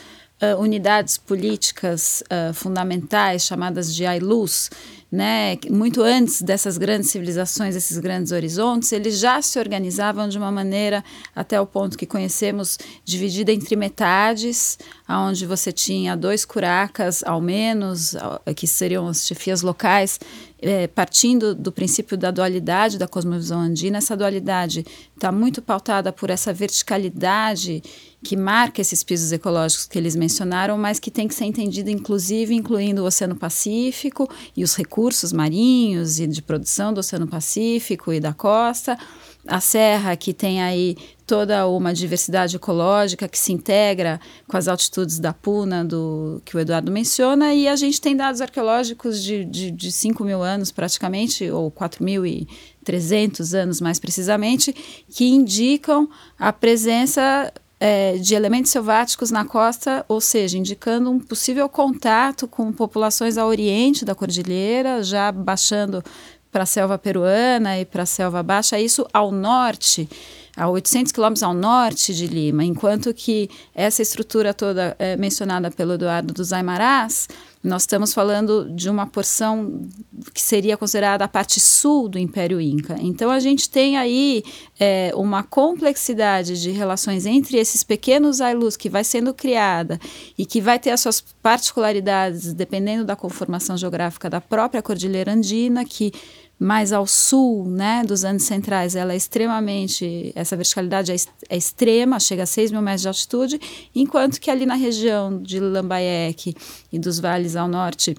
uh, 0.43 0.59
unidades 0.59 1.19
políticas 1.19 2.23
uh, 2.23 2.55
fundamentais, 2.55 3.45
chamadas 3.45 3.95
de 3.95 4.07
Ailus, 4.07 4.71
né, 5.11 5.57
muito 5.71 6.03
antes 6.03 6.43
dessas 6.43 6.77
grandes 6.77 7.11
civilizações, 7.11 7.75
esses 7.75 7.99
grandes 7.99 8.31
horizontes, 8.31 8.93
eles 8.93 9.19
já 9.19 9.41
se 9.41 9.59
organizavam 9.59 10.29
de 10.29 10.37
uma 10.37 10.53
maneira 10.53 11.03
até 11.35 11.59
o 11.59 11.67
ponto 11.67 11.97
que 11.97 12.07
conhecemos 12.07 12.79
dividida 13.05 13.51
entre 13.51 13.75
metades, 13.75 14.79
aonde 15.09 15.47
você 15.47 15.73
tinha 15.73 16.15
dois 16.15 16.45
curacas 16.45 17.25
ao 17.25 17.41
menos, 17.41 18.15
que 18.55 18.67
seriam 18.67 19.09
as 19.09 19.27
chefias 19.27 19.63
locais, 19.63 20.21
é, 20.61 20.87
partindo 20.87 21.55
do 21.55 21.73
princípio 21.73 22.17
da 22.17 22.31
dualidade 22.31 22.99
da 22.99 23.09
cosmovisão 23.09 23.61
andina, 23.61 23.99
essa 23.99 24.17
dualidade 24.17 24.85
está 25.15 25.33
muito 25.33 25.63
pautada 25.63 26.13
por 26.13 26.29
essa 26.29 26.53
verticalidade 26.53 27.83
que 28.23 28.37
marca 28.37 28.81
esses 28.81 29.05
pisos 29.05 29.31
ecológicos 29.31 29.87
que 29.87 29.97
eles 29.97 30.17
mencionaram, 30.17 30.77
mas 30.77 30.99
que 30.99 31.11
tem 31.11 31.29
que 31.29 31.35
ser 31.35 31.45
entendida, 31.45 31.91
inclusive, 31.91 32.55
incluindo 32.55 33.03
o 33.03 33.07
Oceano 33.07 33.37
Pacífico 33.37 34.29
e 34.57 34.65
os 34.65 34.75
recursos 34.75 35.33
marinhos 35.33 36.19
e 36.19 36.27
de 36.27 36.43
produção 36.43 36.93
do 36.93 36.99
Oceano 36.99 37.29
Pacífico 37.29 38.13
e 38.13 38.19
da 38.19 38.35
costa, 38.35 38.99
a 39.49 39.61
serra 39.61 40.15
que 40.17 40.33
tem 40.35 40.63
aí 40.63 40.97
toda 41.27 41.67
uma 41.67 41.93
diversidade 41.93 42.57
ecológica 42.57 43.29
que 43.29 43.39
se 43.39 43.53
integra 43.53 44.21
com 44.47 44.57
as 44.57 44.69
altitudes 44.69 45.19
da 45.19 45.33
Puna, 45.33 45.85
do, 45.85 46.41
que 46.45 46.57
o 46.57 46.61
Eduardo 46.61 46.91
menciona, 46.93 47.53
e 47.53 47.67
a 47.67 47.77
gente 47.77 48.01
tem 48.01 48.17
dados 48.17 48.41
arqueológicos 48.41 49.23
de, 49.23 49.45
de, 49.45 49.71
de 49.71 49.93
5 49.93 50.23
mil 50.25 50.43
anos 50.43 50.71
praticamente, 50.71 51.51
ou 51.51 51.71
4.300 51.71 53.55
anos 53.55 53.81
mais 53.81 53.99
precisamente, 53.99 54.75
que 55.11 55.27
indicam 55.27 56.09
a 56.39 56.53
presença 56.53 57.53
é, 57.81 58.17
de 58.17 58.35
elementos 58.35 58.73
selváticos 58.73 59.31
na 59.31 59.45
costa, 59.45 60.05
ou 60.09 60.21
seja, 60.21 60.59
indicando 60.59 61.11
um 61.11 61.21
possível 61.21 61.69
contato 61.69 62.49
com 62.49 62.73
populações 62.73 63.39
ao 63.39 63.49
oriente 63.49 64.05
da 64.05 64.15
cordilheira, 64.15 65.03
já 65.03 65.31
baixando 65.31 66.03
para 66.51 66.63
a 66.63 66.67
selva 66.67 66.99
peruana 66.99 67.79
e 67.79 67.85
para 67.85 68.03
a 68.03 68.07
selva 68.07 68.43
baixa, 68.43 68.79
isso 68.79 69.07
ao 69.13 69.31
norte 69.31 70.09
a 70.59 70.69
800 70.69 71.13
quilômetros 71.13 71.43
ao 71.45 71.55
norte 71.55 72.13
de 72.13 72.27
Lima, 72.27 72.65
enquanto 72.65 73.15
que 73.15 73.49
essa 73.73 74.03
estrutura 74.03 74.53
toda 74.53 74.97
é, 74.99 75.17
mencionada 75.17 75.71
pelo 75.71 75.95
Eduardo 75.95 76.35
dos 76.35 76.53
Aimarás, 76.53 77.29
nós 77.63 77.83
estamos 77.83 78.15
falando 78.15 78.71
de 78.75 78.89
uma 78.89 79.07
porção 79.07 79.83
que 80.33 80.41
seria 80.41 80.77
considerada 80.77 81.25
a 81.25 81.29
parte 81.29 81.59
sul 81.59 82.09
do 82.09 82.19
Império 82.19 82.61
Inca. 82.61 82.97
Então 83.01 83.31
a 83.31 83.41
gente 83.41 83.69
tem 83.69 83.97
aí 83.97 84.45
é, 84.79 85.11
uma 85.15 85.43
complexidade 85.43 86.61
de 86.61 86.71
relações 86.71 87.27
entre 87.27 87.59
esses 87.59 87.83
pequenos 87.83 88.41
ailus 88.41 88.77
que 88.77 88.89
vai 88.89 89.03
sendo 89.03 89.35
criada 89.35 89.99
e 90.37 90.47
que 90.47 90.61
vai 90.61 90.79
ter 90.79 90.91
as 90.91 91.01
suas 91.01 91.21
particularidades 91.21 92.53
dependendo 92.53 93.05
da 93.05 93.17
conformação 93.17 93.77
geográfica 93.77 94.31
da 94.31 94.41
própria 94.41 94.81
Cordilheira 94.81 95.33
Andina, 95.33 95.85
que 95.85 96.13
mais 96.59 96.93
ao 96.93 97.07
sul 97.07 97.67
né, 97.69 98.03
dos 98.05 98.25
Andes 98.25 98.47
Centrais, 98.47 98.97
ela 98.97 99.13
é 99.13 99.17
extremamente, 99.17 100.33
essa 100.35 100.57
verticalidade 100.57 101.13
é, 101.13 101.17
é, 101.49 101.57
extrema, 101.57 102.19
chega 102.19 102.43
a 102.43 102.47
6 102.47 102.73
mil 102.73 102.83
metros 102.83 103.03
de 103.03 103.09
altitude, 103.09 103.61
enquanto 103.95 104.41
que 104.41 104.51
ali 104.51 104.67
na 104.67 104.75
região 104.75 105.41
de 105.41 105.61
Lambayeque 105.61 106.57
e 106.93 106.99
dos 106.99 107.21
vales 107.21 107.55
ao 107.55 107.69
norte 107.69 108.17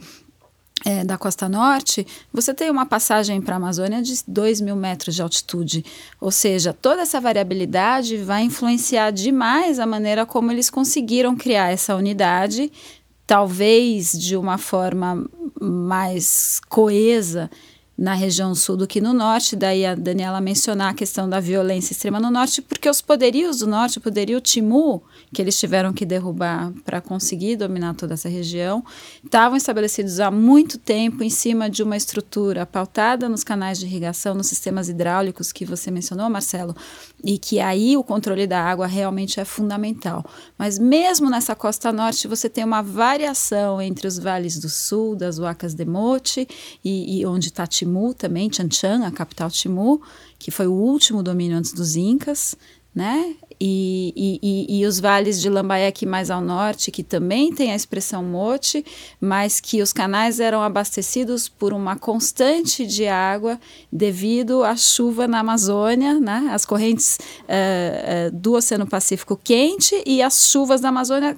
é, 0.85 1.03
da 1.03 1.17
costa 1.17 1.49
norte, 1.49 2.07
você 2.31 2.53
tem 2.53 2.71
uma 2.71 2.85
passagem 2.85 3.41
para 3.41 3.55
a 3.55 3.57
Amazônia 3.57 4.01
de 4.01 4.13
2 4.25 4.61
mil 4.61 4.77
metros 4.77 5.13
de 5.15 5.21
altitude. 5.21 5.83
Ou 6.21 6.31
seja, 6.31 6.71
toda 6.71 7.01
essa 7.01 7.19
variabilidade 7.19 8.15
vai 8.15 8.43
influenciar 8.43 9.11
demais 9.11 9.77
a 9.79 9.85
maneira 9.85 10.25
como 10.25 10.51
eles 10.51 10.69
conseguiram 10.69 11.35
criar 11.35 11.69
essa 11.71 11.93
unidade, 11.95 12.71
talvez 13.27 14.13
de 14.13 14.37
uma 14.37 14.57
forma 14.57 15.29
mais 15.59 16.61
coesa 16.69 17.49
na 17.99 18.13
região 18.13 18.55
sul 18.55 18.77
do 18.77 18.87
que 18.87 19.01
no 19.01 19.11
norte. 19.11 19.57
Daí 19.57 19.85
a 19.85 19.93
Daniela 19.93 20.39
mencionar 20.39 20.91
a 20.91 20.93
questão 20.93 21.27
da 21.27 21.41
violência 21.41 21.91
extrema 21.91 22.17
no 22.17 22.31
norte, 22.31 22.61
porque 22.61 22.89
os 22.89 23.01
poderios 23.01 23.59
do 23.59 23.67
norte, 23.67 23.97
o 23.97 24.01
poderio 24.01 24.39
Timu, 24.39 25.03
que 25.33 25.41
eles 25.41 25.59
tiveram 25.59 25.91
que 25.91 26.05
derrubar 26.05 26.71
para 26.85 27.01
conseguir 27.01 27.57
dominar 27.57 27.93
toda 27.95 28.13
essa 28.13 28.29
região, 28.29 28.85
estavam 29.21 29.57
estabelecidos 29.57 30.21
há 30.21 30.31
muito 30.31 30.77
tempo 30.77 31.23
em 31.23 31.29
cima 31.29 31.69
de 31.69 31.83
uma 31.83 31.97
estrutura 31.97 32.65
pautada 32.65 33.27
nos 33.27 33.43
canais 33.43 33.77
de 33.77 33.85
irrigação, 33.85 34.33
nos 34.33 34.47
sistemas 34.47 34.87
hidráulicos 34.87 35.51
que 35.51 35.65
você 35.65 35.91
mencionou, 35.91 36.29
Marcelo, 36.29 36.73
e 37.21 37.37
que 37.37 37.59
aí 37.59 37.97
o 37.97 38.03
controle 38.03 38.47
da 38.47 38.63
água 38.63 38.87
realmente 38.87 39.41
é 39.41 39.45
fundamental. 39.45 40.23
Mas 40.57 40.79
mesmo 40.79 41.29
nessa 41.29 41.53
costa 41.53 41.91
norte, 41.91 42.29
você 42.29 42.47
tem 42.47 42.63
uma 42.63 42.81
variação 42.81 43.81
entre 43.81 44.07
os 44.07 44.17
vales 44.17 44.57
do 44.57 44.69
sul, 44.69 45.17
das 45.17 45.37
Huacas 45.37 45.73
de 45.73 45.83
Mote, 45.83 46.47
e, 46.81 47.19
e 47.19 47.25
onde 47.25 47.49
está 47.49 47.67
Timu 47.67 47.88
também, 48.13 48.51
Chanchan, 48.51 49.05
a 49.05 49.11
capital 49.11 49.49
Timu, 49.49 50.01
que 50.37 50.51
foi 50.51 50.67
o 50.67 50.73
último 50.73 51.23
domínio 51.23 51.57
antes 51.57 51.73
dos 51.73 51.95
Incas, 51.95 52.55
né? 52.93 53.35
E, 53.61 54.39
e, 54.41 54.79
e, 54.79 54.85
os 54.85 54.99
vales 54.99 55.41
de 55.41 55.49
Lambayeque 55.49 56.05
mais 56.05 56.31
ao 56.31 56.41
norte, 56.41 56.91
que 56.91 57.03
também 57.03 57.53
tem 57.53 57.73
a 57.73 57.75
expressão 57.75 58.23
mote, 58.23 58.85
mas 59.19 59.59
que 59.59 59.81
os 59.81 59.91
canais 59.91 60.39
eram 60.39 60.63
abastecidos 60.63 61.49
por 61.49 61.73
uma 61.73 61.97
constante 61.97 62.85
de 62.85 63.05
água 63.05 63.59
devido 63.91 64.63
à 64.63 64.77
chuva 64.77 65.27
na 65.27 65.39
Amazônia, 65.39 66.19
né? 66.19 66.49
as 66.51 66.65
correntes 66.65 67.17
uh, 67.43 68.29
uh, 68.29 68.31
do 68.31 68.53
Oceano 68.53 68.87
Pacífico 68.87 69.37
quente 69.41 70.01
e 70.05 70.21
as 70.21 70.49
chuvas 70.49 70.79
da 70.79 70.87
Amazônia 70.87 71.35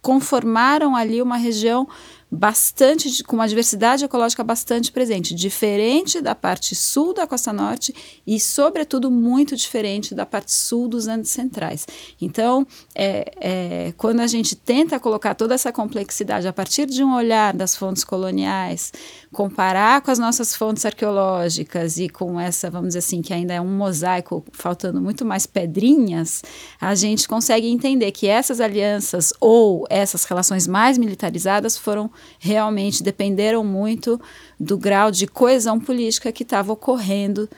conformaram 0.00 0.96
ali 0.96 1.20
uma 1.20 1.36
região 1.36 1.86
bastante 2.34 3.22
com 3.24 3.36
uma 3.36 3.46
diversidade 3.46 4.06
ecológica 4.06 4.42
bastante 4.42 4.90
presente, 4.90 5.34
diferente 5.34 6.18
da 6.18 6.34
parte 6.34 6.74
sul 6.74 7.12
da 7.12 7.26
costa 7.26 7.52
norte 7.52 7.94
e, 8.26 8.40
sobretudo, 8.40 9.10
muito 9.10 9.54
diferente 9.54 10.14
da 10.14 10.24
parte 10.24 10.50
sul 10.50 10.88
dos 10.88 11.06
Andes 11.08 11.30
centrais. 11.30 11.86
Então, 12.18 12.66
é, 12.94 13.32
é, 13.38 13.92
quando 13.98 14.20
a 14.20 14.26
gente 14.26 14.56
tenta 14.56 14.98
colocar 14.98 15.34
toda 15.34 15.54
essa 15.54 15.70
complexidade 15.70 16.48
a 16.48 16.52
partir 16.54 16.86
de 16.86 17.04
um 17.04 17.14
olhar 17.14 17.52
das 17.52 17.76
fontes 17.76 18.02
coloniais, 18.02 18.92
comparar 19.30 20.00
com 20.00 20.10
as 20.10 20.18
nossas 20.18 20.56
fontes 20.56 20.86
arqueológicas 20.86 21.98
e 21.98 22.08
com 22.08 22.40
essa, 22.40 22.70
vamos 22.70 22.88
dizer 22.88 23.00
assim, 23.00 23.20
que 23.20 23.34
ainda 23.34 23.52
é 23.52 23.60
um 23.60 23.76
mosaico 23.76 24.42
faltando 24.52 25.02
muito 25.02 25.22
mais 25.22 25.44
pedrinhas, 25.44 26.42
a 26.80 26.94
gente 26.94 27.28
consegue 27.28 27.68
entender 27.68 28.10
que 28.10 28.26
essas 28.26 28.58
alianças 28.58 29.34
ou 29.38 29.84
essas 29.90 30.24
relações 30.24 30.66
mais 30.66 30.96
militarizadas 30.96 31.76
foram 31.76 32.10
realmente 32.38 33.02
dependeram 33.02 33.64
muito 33.64 34.20
do 34.58 34.76
grau 34.76 35.10
de 35.10 35.26
coesão 35.26 35.78
política 35.80 36.32
que 36.32 36.42
estava 36.42 36.72
ocorrendo 36.72 37.48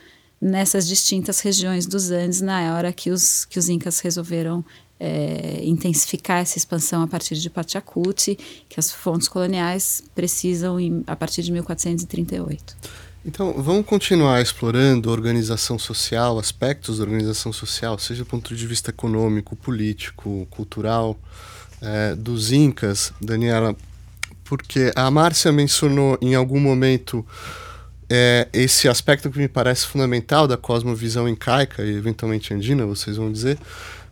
nessas 0.40 0.86
distintas 0.86 1.40
regiões 1.40 1.86
dos 1.86 2.10
Andes 2.10 2.40
na 2.40 2.74
hora 2.74 2.92
que 2.92 3.10
os, 3.10 3.44
que 3.44 3.58
os 3.58 3.68
incas 3.68 4.00
resolveram 4.00 4.64
é, 5.00 5.60
intensificar 5.62 6.38
essa 6.38 6.58
expansão 6.58 7.02
a 7.02 7.06
partir 7.06 7.34
de 7.36 7.50
Pachacuti, 7.50 8.38
que 8.68 8.78
as 8.78 8.92
fontes 8.92 9.28
coloniais 9.28 10.02
precisam 10.14 10.78
em, 10.78 11.02
a 11.06 11.16
partir 11.16 11.42
de 11.42 11.52
1438. 11.52 12.76
Então, 13.26 13.54
vamos 13.56 13.86
continuar 13.86 14.42
explorando 14.42 15.08
a 15.08 15.12
organização 15.12 15.78
social, 15.78 16.38
aspectos 16.38 16.98
da 16.98 17.04
organização 17.04 17.54
social, 17.54 17.98
seja 17.98 18.22
do 18.22 18.26
ponto 18.26 18.54
de 18.54 18.66
vista 18.66 18.90
econômico, 18.90 19.56
político, 19.56 20.46
cultural, 20.50 21.18
é, 21.80 22.14
dos 22.14 22.52
Incas. 22.52 23.14
Daniela, 23.20 23.74
porque 24.44 24.92
a 24.94 25.10
Márcia 25.10 25.50
mencionou 25.50 26.18
em 26.20 26.34
algum 26.34 26.60
momento 26.60 27.26
é, 28.08 28.46
esse 28.52 28.88
aspecto 28.88 29.30
que 29.30 29.38
me 29.38 29.48
parece 29.48 29.86
fundamental 29.86 30.46
da 30.46 30.56
cosmovisão 30.56 31.28
incaica 31.28 31.82
e 31.82 31.96
eventualmente 31.96 32.52
andina, 32.52 32.84
vocês 32.86 33.16
vão 33.16 33.32
dizer, 33.32 33.58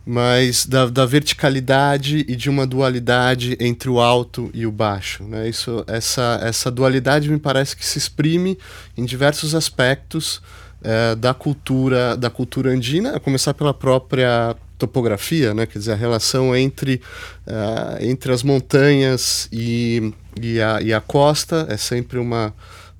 mas 0.05 0.65
da, 0.65 0.87
da, 0.87 1.05
verticalidade 1.05 2.25
e 2.27 2.35
de 2.35 2.49
uma 2.49 2.67
dualidade 2.67 3.55
entre 3.59 3.89
o 3.89 4.01
alto 4.01 4.49
e 4.53 4.65
o 4.65 4.71
baixo. 4.71 5.23
Né? 5.23 5.47
Isso, 5.47 5.83
essa, 5.87 6.39
essa 6.41 6.69
dualidade 6.69 7.29
me 7.29 7.39
parece 7.39 7.75
que 7.75 7.85
se 7.85 7.97
exprime 7.97 8.57
em 8.97 9.05
diversos 9.05 9.55
aspectos 9.55 10.41
é, 10.83 11.15
da 11.15 11.33
cultura 11.33 12.17
da 12.17 12.29
cultura 12.29 12.71
andina, 12.71 13.15
a 13.15 13.19
começar 13.19 13.53
pela 13.53 13.73
própria 13.73 14.53
topografia, 14.77 15.53
né? 15.53 15.65
quer 15.65 15.79
dizer, 15.79 15.93
a 15.93 15.95
relação 15.95 16.53
entre, 16.53 17.01
uh, 17.47 18.03
entre 18.03 18.33
as 18.33 18.43
montanhas 18.43 19.47
e, 19.49 20.13
e, 20.41 20.61
a, 20.61 20.81
e 20.81 20.93
a 20.93 21.01
costa 21.01 21.65
é 21.69 21.77
sempre 21.77 22.17
uma, 22.17 22.53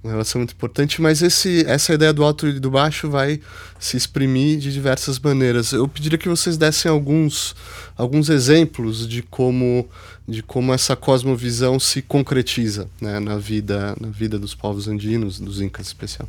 uma 0.03 0.11
relação 0.11 0.39
muito 0.39 0.53
importante, 0.53 1.01
mas 1.01 1.21
esse, 1.21 1.65
essa 1.65 1.93
ideia 1.93 2.11
do 2.11 2.23
alto 2.23 2.47
e 2.47 2.59
do 2.59 2.69
baixo 2.69 3.09
vai 3.09 3.39
se 3.79 3.95
exprimir 3.95 4.59
de 4.59 4.71
diversas 4.71 5.17
maneiras. 5.17 5.71
Eu 5.71 5.87
pediria 5.87 6.17
que 6.17 6.27
vocês 6.27 6.57
dessem 6.57 6.91
alguns, 6.91 7.55
alguns 7.97 8.29
exemplos 8.29 9.07
de 9.07 9.21
como, 9.21 9.87
de 10.27 10.43
como 10.43 10.73
essa 10.73 10.95
cosmovisão 10.95 11.79
se 11.79 12.01
concretiza 12.01 12.89
né, 12.99 13.19
na, 13.19 13.37
vida, 13.37 13.95
na 13.99 14.09
vida 14.09 14.37
dos 14.37 14.53
povos 14.53 14.89
andinos, 14.89 15.39
dos 15.39 15.61
incas 15.61 15.85
em 15.85 15.89
especial. 15.89 16.27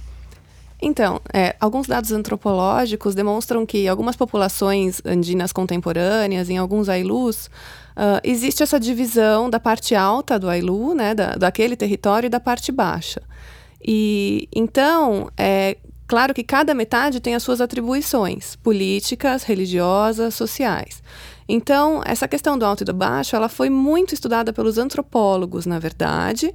Então, 0.80 1.20
é, 1.32 1.56
alguns 1.58 1.86
dados 1.86 2.12
antropológicos 2.12 3.14
demonstram 3.14 3.64
que 3.64 3.88
algumas 3.88 4.16
populações 4.16 5.00
andinas 5.04 5.50
contemporâneas, 5.50 6.50
em 6.50 6.58
alguns 6.58 6.88
Ailus, 6.88 7.48
uh, 7.96 8.20
existe 8.22 8.62
essa 8.62 8.78
divisão 8.78 9.48
da 9.48 9.60
parte 9.60 9.94
alta 9.94 10.38
do 10.38 10.48
Ailu, 10.48 10.94
né, 10.94 11.14
da, 11.14 11.34
daquele 11.34 11.76
território, 11.76 12.26
e 12.26 12.30
da 12.30 12.40
parte 12.40 12.70
baixa. 12.70 13.22
E 13.82 14.48
então, 14.54 15.30
é 15.36 15.76
claro 16.06 16.32
que 16.32 16.42
cada 16.42 16.74
metade 16.74 17.20
tem 17.20 17.34
as 17.34 17.42
suas 17.42 17.60
atribuições 17.60 18.56
políticas, 18.56 19.42
religiosas, 19.42 20.34
sociais. 20.34 21.02
Então, 21.46 22.00
essa 22.06 22.26
questão 22.26 22.56
do 22.56 22.64
alto 22.64 22.82
e 22.82 22.84
do 22.84 22.94
baixo, 22.94 23.36
ela 23.36 23.48
foi 23.48 23.68
muito 23.68 24.14
estudada 24.14 24.52
pelos 24.52 24.78
antropólogos, 24.78 25.66
na 25.66 25.78
verdade, 25.78 26.52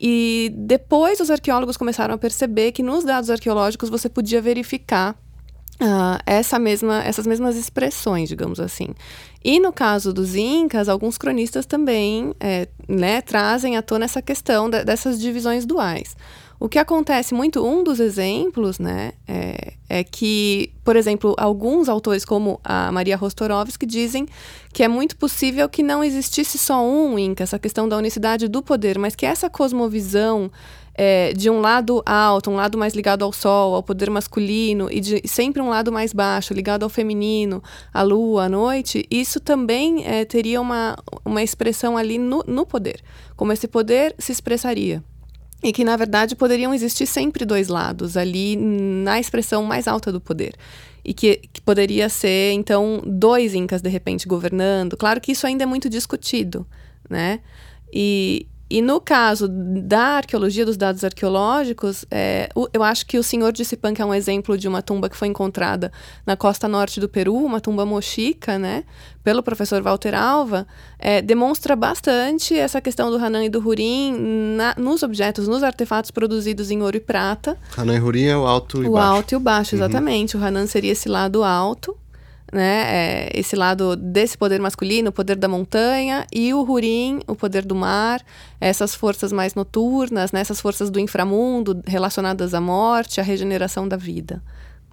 e 0.00 0.52
depois 0.56 1.20
os 1.20 1.30
arqueólogos 1.30 1.76
começaram 1.76 2.14
a 2.14 2.18
perceber 2.18 2.72
que 2.72 2.82
nos 2.82 3.04
dados 3.04 3.30
arqueológicos 3.30 3.88
você 3.88 4.08
podia 4.08 4.42
verificar 4.42 5.16
Uh, 5.82 6.22
essa 6.24 6.60
mesma, 6.60 7.02
essas 7.02 7.26
mesmas 7.26 7.56
expressões, 7.56 8.28
digamos 8.28 8.60
assim. 8.60 8.90
E 9.42 9.58
no 9.58 9.72
caso 9.72 10.12
dos 10.12 10.36
incas, 10.36 10.88
alguns 10.88 11.18
cronistas 11.18 11.66
também 11.66 12.32
é, 12.38 12.68
né, 12.88 13.20
trazem 13.20 13.76
à 13.76 13.82
tona 13.82 14.04
essa 14.04 14.22
questão 14.22 14.70
de, 14.70 14.84
dessas 14.84 15.20
divisões 15.20 15.66
duais. 15.66 16.14
O 16.60 16.68
que 16.68 16.78
acontece 16.78 17.34
muito, 17.34 17.66
um 17.66 17.82
dos 17.82 17.98
exemplos, 17.98 18.78
né, 18.78 19.14
é, 19.26 19.72
é 19.88 20.04
que, 20.04 20.72
por 20.84 20.94
exemplo, 20.94 21.34
alguns 21.36 21.88
autores, 21.88 22.24
como 22.24 22.60
a 22.62 22.92
Maria 22.92 23.16
Rostorovsky, 23.16 23.84
dizem 23.84 24.28
que 24.72 24.84
é 24.84 24.86
muito 24.88 25.16
possível 25.16 25.68
que 25.68 25.82
não 25.82 26.04
existisse 26.04 26.56
só 26.58 26.80
um 26.80 27.18
Inca, 27.18 27.42
essa 27.42 27.58
questão 27.58 27.88
da 27.88 27.96
unicidade 27.96 28.46
do 28.46 28.62
poder, 28.62 28.96
mas 28.96 29.16
que 29.16 29.26
essa 29.26 29.50
cosmovisão 29.50 30.48
é, 30.94 31.32
de 31.32 31.48
um 31.48 31.60
lado 31.60 32.02
alto, 32.04 32.50
um 32.50 32.56
lado 32.56 32.76
mais 32.76 32.94
ligado 32.94 33.24
ao 33.24 33.32
sol, 33.32 33.74
ao 33.74 33.82
poder 33.82 34.10
masculino, 34.10 34.88
e 34.90 35.00
de 35.00 35.22
sempre 35.26 35.62
um 35.62 35.68
lado 35.68 35.90
mais 35.90 36.12
baixo, 36.12 36.52
ligado 36.52 36.82
ao 36.82 36.88
feminino, 36.88 37.62
à 37.92 38.02
lua, 38.02 38.44
à 38.44 38.48
noite, 38.48 39.06
isso 39.10 39.40
também 39.40 40.04
é, 40.06 40.24
teria 40.24 40.60
uma, 40.60 40.96
uma 41.24 41.42
expressão 41.42 41.96
ali 41.96 42.18
no, 42.18 42.44
no 42.46 42.66
poder. 42.66 43.02
Como 43.36 43.52
esse 43.52 43.66
poder 43.66 44.14
se 44.18 44.32
expressaria. 44.32 45.02
E 45.62 45.72
que, 45.72 45.84
na 45.84 45.96
verdade, 45.96 46.34
poderiam 46.34 46.74
existir 46.74 47.06
sempre 47.06 47.44
dois 47.44 47.68
lados 47.68 48.16
ali 48.16 48.56
na 48.56 49.20
expressão 49.20 49.62
mais 49.62 49.86
alta 49.86 50.10
do 50.10 50.20
poder. 50.20 50.54
E 51.04 51.14
que, 51.14 51.40
que 51.52 51.60
poderia 51.60 52.08
ser, 52.08 52.52
então, 52.52 53.00
dois 53.06 53.54
incas, 53.54 53.80
de 53.80 53.88
repente, 53.88 54.26
governando. 54.26 54.96
Claro 54.96 55.20
que 55.20 55.30
isso 55.30 55.46
ainda 55.46 55.62
é 55.62 55.66
muito 55.66 55.88
discutido, 55.88 56.66
né? 57.08 57.40
E, 57.92 58.46
e 58.72 58.80
no 58.80 59.02
caso 59.02 59.48
da 59.48 60.16
arqueologia, 60.16 60.64
dos 60.64 60.78
dados 60.78 61.04
arqueológicos, 61.04 62.06
é, 62.10 62.48
eu 62.72 62.82
acho 62.82 63.04
que 63.04 63.18
o 63.18 63.22
senhor 63.22 63.52
de 63.52 63.66
Sipanca 63.66 64.02
é 64.02 64.06
um 64.06 64.14
exemplo 64.14 64.56
de 64.56 64.66
uma 64.66 64.80
tumba 64.80 65.10
que 65.10 65.16
foi 65.16 65.28
encontrada 65.28 65.92
na 66.24 66.38
costa 66.38 66.66
norte 66.66 66.98
do 66.98 67.06
Peru, 67.06 67.36
uma 67.36 67.60
tumba 67.60 67.84
mochica, 67.84 68.58
né, 68.58 68.84
pelo 69.22 69.42
professor 69.42 69.82
Walter 69.82 70.14
Alva, 70.14 70.66
é, 70.98 71.20
demonstra 71.20 71.76
bastante 71.76 72.56
essa 72.56 72.80
questão 72.80 73.10
do 73.10 73.22
Hanan 73.22 73.44
e 73.44 73.50
do 73.50 73.58
Hurim 73.58 74.16
na, 74.56 74.74
nos 74.78 75.02
objetos, 75.02 75.46
nos 75.46 75.62
artefatos 75.62 76.10
produzidos 76.10 76.70
em 76.70 76.80
ouro 76.80 76.96
e 76.96 77.00
prata. 77.00 77.58
Hanan 77.76 77.96
e 77.96 78.00
Hurim 78.00 78.24
é 78.24 78.36
o 78.38 78.46
alto 78.46 78.82
e 78.82 78.86
o 78.86 78.92
baixo. 78.92 78.94
O 78.94 79.14
alto 79.16 79.32
e 79.32 79.36
o 79.36 79.40
baixo, 79.40 79.76
uhum. 79.76 79.82
exatamente. 79.82 80.34
Uhum. 80.34 80.42
O 80.42 80.46
Hanan 80.46 80.66
seria 80.66 80.92
esse 80.92 81.10
lado 81.10 81.44
alto 81.44 81.94
né? 82.52 82.84
É, 82.86 83.30
esse 83.34 83.56
lado 83.56 83.96
desse 83.96 84.36
poder 84.36 84.60
masculino, 84.60 85.08
o 85.08 85.12
poder 85.12 85.36
da 85.36 85.48
montanha, 85.48 86.26
e 86.30 86.52
o 86.52 86.60
Hurim, 86.60 87.20
o 87.26 87.34
poder 87.34 87.64
do 87.64 87.74
mar, 87.74 88.22
essas 88.60 88.94
forças 88.94 89.32
mais 89.32 89.54
noturnas, 89.54 90.30
né? 90.32 90.40
essas 90.40 90.60
forças 90.60 90.90
do 90.90 91.00
inframundo 91.00 91.82
relacionadas 91.86 92.52
à 92.52 92.60
morte, 92.60 93.20
à 93.20 93.24
regeneração 93.24 93.88
da 93.88 93.96
vida. 93.96 94.42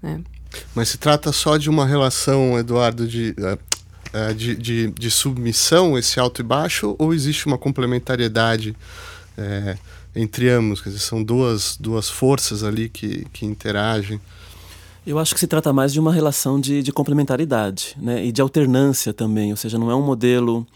Né? 0.02 0.22
Mas 0.74 0.90
se 0.90 0.98
trata 0.98 1.34
só 1.34 1.58
de 1.58 1.70
uma 1.70 1.86
relação, 1.86 2.58
Eduardo, 2.58 3.06
de, 3.06 3.36
é, 3.38 3.58
é, 4.14 4.34
de, 4.34 4.56
de, 4.56 4.92
de 4.92 5.12
submissão, 5.12 5.98
esse 5.98 6.18
alto 6.18 6.42
e 6.42 6.44
baixo, 6.44 6.96
ou 6.98 7.14
existe 7.14 7.46
uma 7.46 7.58
complementariedade 7.58 8.74
é, 9.38 9.78
entre 10.16 10.50
ambos? 10.50 10.80
Quer 10.80 10.90
dizer, 10.90 11.02
são 11.02 11.22
duas, 11.22 11.76
duas 11.78 12.10
forças 12.10 12.64
ali 12.64 12.88
que, 12.88 13.28
que 13.34 13.46
interagem? 13.46 14.20
Eu 15.10 15.18
acho 15.18 15.34
que 15.34 15.40
se 15.40 15.48
trata 15.48 15.74
mais 15.74 15.92
de 15.92 16.00
uma 16.00 16.14
relação 16.14 16.62
de, 16.62 16.84
de 16.84 16.92
complementaridade 16.92 17.98
né? 18.00 18.24
e 18.24 18.32
de 18.32 18.44
alternância 18.44 19.12
também, 19.12 19.50
ou 19.50 19.58
seja, 19.58 19.76
não 19.76 19.90
é 19.90 19.96
um 19.96 20.04
modelo 20.04 20.68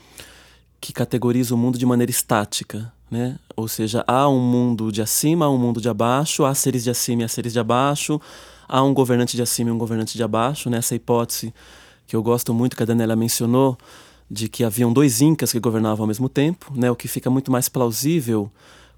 que 0.82 0.92
categoriza 0.92 1.54
o 1.54 1.58
mundo 1.58 1.78
de 1.78 1.86
maneira 1.86 2.10
estática. 2.10 2.92
Né? 3.12 3.38
Ou 3.56 3.68
seja, 3.68 4.04
há 4.08 4.28
um 4.28 4.40
mundo 4.40 4.92
de 4.92 5.04
acima, 5.04 5.46
há 5.46 5.50
um 5.52 5.58
mundo 5.60 5.80
de 5.80 5.88
abaixo, 5.88 6.46
há 6.46 6.56
seres 6.56 6.84
de 6.84 6.90
acima 6.90 7.22
e 7.22 7.26
há 7.26 7.28
seres 7.28 7.54
de 7.54 7.60
abaixo, 7.60 8.20
há 8.68 8.82
um 8.82 8.92
governante 8.92 9.36
de 9.36 9.44
acima 9.44 9.70
e 9.70 9.72
um 9.72 9.78
governante 9.78 10.18
de 10.18 10.24
abaixo. 10.24 10.68
Né? 10.68 10.80
Essa 10.80 10.96
hipótese 10.96 11.54
que 12.08 12.16
eu 12.16 12.24
gosto 12.24 12.56
muito, 12.56 12.76
que 12.76 12.82
a 12.82 12.88
Daniela 12.88 13.16
mencionou, 13.16 13.78
de 14.32 14.50
que 14.50 14.64
haviam 14.64 14.92
dois 14.92 15.22
incas 15.22 15.52
que 15.52 15.60
governavam 15.60 16.06
ao 16.06 16.08
mesmo 16.08 16.28
tempo, 16.28 16.74
né? 16.76 16.90
o 16.90 16.96
que 16.96 17.08
fica 17.08 17.30
muito 17.30 17.52
mais 17.52 17.70
plausível 17.70 18.52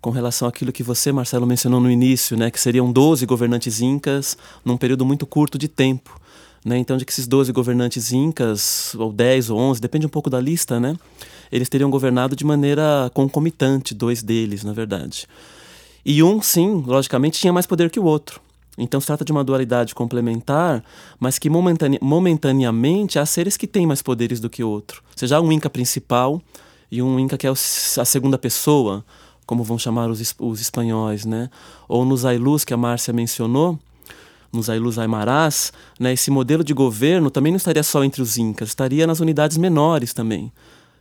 com 0.06 0.12
relação 0.12 0.48
àquilo 0.48 0.72
que 0.72 0.84
você, 0.84 1.12
Marcelo, 1.12 1.48
mencionou 1.48 1.80
no 1.80 1.90
início, 1.90 2.38
né, 2.38 2.52
que 2.52 2.62
seriam 2.62 2.92
12 2.92 3.26
governantes 3.26 3.82
incas 3.82 4.38
num 4.64 4.78
período 4.78 5.04
muito 5.04 5.26
curto 5.26 5.58
de 5.58 5.68
tempo. 5.68 6.22
Né? 6.64 6.78
Então, 6.78 6.96
de 6.96 7.04
que 7.04 7.12
esses 7.12 7.26
12 7.26 7.52
governantes 7.52 8.14
incas, 8.14 8.94
ou 9.00 9.12
10 9.12 9.50
ou 9.50 9.58
11, 9.58 9.82
depende 9.82 10.06
um 10.06 10.10
pouco 10.10 10.30
da 10.30 10.40
lista, 10.40 10.80
né? 10.80 10.96
eles 11.52 11.70
teriam 11.70 11.90
governado 11.90 12.36
de 12.36 12.46
maneira 12.46 13.10
concomitante, 13.16 13.96
dois 13.96 14.22
deles, 14.22 14.64
na 14.64 14.74
verdade. 14.74 15.26
E 16.06 16.22
um, 16.22 16.40
sim, 16.40 16.84
logicamente, 16.86 17.40
tinha 17.40 17.52
mais 17.52 17.66
poder 17.66 17.90
que 17.90 18.00
o 18.00 18.04
outro. 18.04 18.40
Então 18.78 19.02
se 19.02 19.08
trata 19.08 19.26
de 19.26 19.32
uma 19.32 19.44
dualidade 19.44 19.96
complementar, 19.96 20.84
mas 21.20 21.40
que 21.40 21.50
momentane 21.50 21.98
momentaneamente 22.00 23.18
há 23.18 23.26
seres 23.26 23.58
que 23.58 23.66
têm 23.66 23.88
mais 23.88 24.04
poderes 24.04 24.40
do 24.40 24.52
que 24.52 24.64
o 24.64 24.70
outro. 24.70 25.02
Ou 25.04 25.18
seja, 25.18 25.38
há 25.38 25.42
um 25.42 25.52
Inca 25.52 25.68
principal 25.68 26.40
e 26.92 27.02
um 27.02 27.20
Inca 27.20 27.40
que 27.40 27.48
é 27.48 27.50
a 27.50 27.56
segunda 28.06 28.38
pessoa, 28.38 29.04
como 29.46 29.64
vão 29.64 29.78
chamar 29.78 30.10
os, 30.10 30.36
os 30.40 30.62
espanhóis, 30.62 31.26
né? 31.26 31.50
Ou 31.88 32.06
nos 32.06 32.26
Ailus 32.26 32.66
que 32.66 32.74
a 32.74 32.78
Márcia 32.78 33.14
mencionou, 33.14 33.80
nos 34.56 34.70
Ailus 34.70 34.98
Aimarás, 34.98 35.72
né, 36.00 36.14
esse 36.14 36.32
modelo 36.32 36.64
de 36.64 36.74
governo 36.74 37.30
também 37.30 37.52
não 37.52 37.58
estaria 37.58 37.84
só 37.84 38.04
entre 38.04 38.22
os 38.22 38.38
incas, 38.38 38.70
estaria 38.70 39.06
nas 39.06 39.20
unidades 39.20 39.58
menores 39.58 40.14
também, 40.14 40.52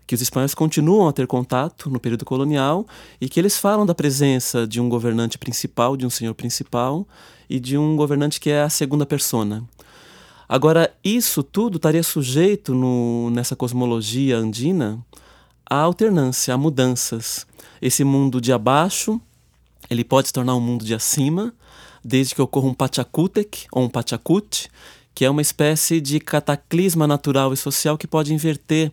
que 0.06 0.14
os 0.14 0.20
espanhóis 0.20 0.54
continuam 0.54 1.08
a 1.08 1.12
ter 1.12 1.26
contato 1.26 1.88
no 1.88 2.00
período 2.00 2.24
colonial 2.24 2.86
e 3.20 3.28
que 3.28 3.40
eles 3.40 3.56
falam 3.56 3.86
da 3.86 3.94
presença 3.94 4.66
de 4.66 4.80
um 4.80 4.88
governante 4.88 5.38
principal, 5.38 5.96
de 5.96 6.04
um 6.04 6.10
senhor 6.10 6.34
principal 6.34 7.06
e 7.48 7.58
de 7.58 7.78
um 7.78 7.96
governante 7.96 8.40
que 8.40 8.50
é 8.50 8.62
a 8.62 8.68
segunda 8.68 9.06
persona. 9.06 9.64
Agora, 10.46 10.92
isso 11.02 11.42
tudo 11.42 11.76
estaria 11.76 12.02
sujeito 12.02 12.74
no, 12.74 13.30
nessa 13.30 13.56
cosmologia 13.56 14.36
andina 14.36 14.98
à 15.68 15.76
alternância, 15.76 16.52
a 16.52 16.58
mudanças 16.58 17.46
esse 17.80 18.04
mundo 18.04 18.40
de 18.40 18.52
abaixo, 18.52 19.20
ele 19.90 20.04
pode 20.04 20.28
se 20.28 20.32
tornar 20.32 20.54
um 20.54 20.60
mundo 20.60 20.84
de 20.84 20.94
acima, 20.94 21.52
desde 22.04 22.34
que 22.34 22.42
ocorra 22.42 22.66
um 22.66 22.74
Pachacutec 22.74 23.66
ou 23.72 23.84
um 23.84 23.88
Pachacute, 23.88 24.70
que 25.14 25.24
é 25.24 25.30
uma 25.30 25.42
espécie 25.42 26.00
de 26.00 26.18
cataclisma 26.18 27.06
natural 27.06 27.52
e 27.52 27.56
social 27.56 27.96
que 27.96 28.06
pode 28.06 28.34
inverter 28.34 28.92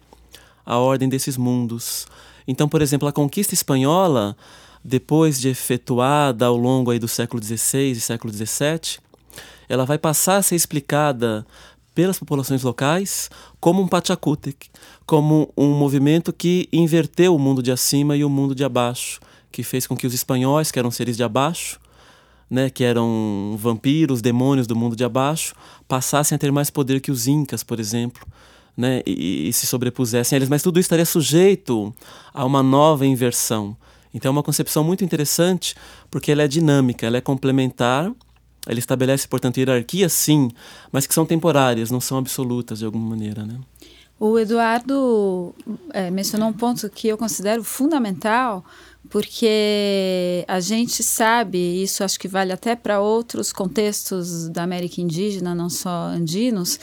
a 0.66 0.78
ordem 0.78 1.10
desses 1.10 1.36
mundos. 1.36 2.08
Então, 2.48 2.70
por 2.70 2.82
exemplo, 2.82 3.08
a 3.08 3.12
conquista 3.12 3.54
espanhola, 3.54 4.36
depois 4.84 5.40
de 5.40 5.50
efetuada 5.50 6.46
ao 6.46 6.56
longo 6.56 6.92
aí 6.92 7.00
do 7.00 7.08
século 7.08 7.44
XVI 7.44 7.92
e 7.92 8.00
século 8.00 8.32
XVII, 8.32 9.00
ela 9.68 9.86
vai 9.86 9.98
passar 9.98 10.38
a 10.38 10.42
ser 10.42 10.56
explicada 10.56 11.46
pelas 12.02 12.20
populações 12.20 12.64
locais 12.64 13.30
como 13.60 13.82
um 13.82 13.88
Pachacútec, 13.88 14.70
como 15.06 15.52
um 15.56 15.72
movimento 15.74 16.34
que 16.34 16.68
inverteu 16.74 17.36
o 17.36 17.40
mundo 17.40 17.62
de 17.62 17.72
acima 17.72 18.16
e 18.16 18.24
o 18.24 18.30
mundo 18.30 18.56
de 18.56 18.64
abaixo, 18.64 19.20
que 19.52 19.64
fez 19.64 19.86
com 19.86 19.96
que 19.96 20.08
os 20.08 20.14
espanhóis, 20.14 20.72
que 20.72 20.80
eram 20.80 20.90
seres 20.90 21.16
de 21.16 21.24
abaixo, 21.24 21.80
né, 22.50 22.70
que 22.70 22.84
eram 22.84 23.56
vampiros, 23.58 24.22
demônios 24.22 24.68
do 24.68 24.76
mundo 24.76 24.96
de 24.96 25.04
abaixo, 25.04 25.54
passassem 25.88 26.36
a 26.36 26.40
ter 26.40 26.52
mais 26.52 26.70
poder 26.70 27.00
que 27.00 27.12
os 27.12 27.28
incas, 27.28 27.64
por 27.64 27.80
exemplo, 27.80 28.26
né, 28.76 29.02
e, 29.06 29.48
e 29.48 29.54
se 29.54 29.68
sobrepusessem 29.68 30.36
a 30.36 30.38
eles. 30.38 30.50
Mas 30.50 30.64
tudo 30.64 30.80
isso 30.80 30.88
estaria 30.88 31.06
sujeito 31.06 31.94
a 32.34 32.44
uma 32.44 32.64
nova 32.64 33.06
inversão. 33.06 33.78
Então 34.14 34.30
é 34.30 34.34
uma 34.34 34.44
concepção 34.44 34.84
muito 34.84 35.04
interessante, 35.04 35.76
porque 36.10 36.32
ela 36.32 36.44
é 36.44 36.48
dinâmica, 36.48 37.06
ela 37.06 37.18
é 37.18 37.22
complementar 37.22 38.12
ele 38.68 38.80
estabelece, 38.80 39.28
portanto, 39.28 39.58
hierarquias, 39.58 40.14
sim, 40.14 40.50
mas 40.92 41.08
que 41.08 41.14
são 41.14 41.26
temporárias, 41.26 41.90
não 41.90 42.00
são 42.00 42.18
absolutas 42.18 42.80
de 42.80 42.86
alguma 42.86 43.10
maneira. 43.10 43.46
Né? 43.46 43.60
O 44.20 44.38
Eduardo 44.38 45.56
é, 45.92 46.12
mencionou 46.12 46.50
um 46.50 46.54
ponto 46.54 46.90
que 46.90 47.08
eu 47.08 47.18
considero 47.18 47.64
fundamental, 47.64 48.64
porque 49.10 50.46
a 50.48 50.60
gente 50.60 51.02
sabe, 51.02 51.58
isso 51.58 52.04
acho 52.04 52.20
que 52.20 52.28
vale 52.28 52.54
até 52.54 52.76
para 52.76 53.02
outros 53.02 53.52
contextos 53.52 54.48
da 54.48 54.62
América 54.62 55.02
indígena, 55.02 55.56
não 55.56 55.70
só 55.70 55.90
andinos, 55.90 56.80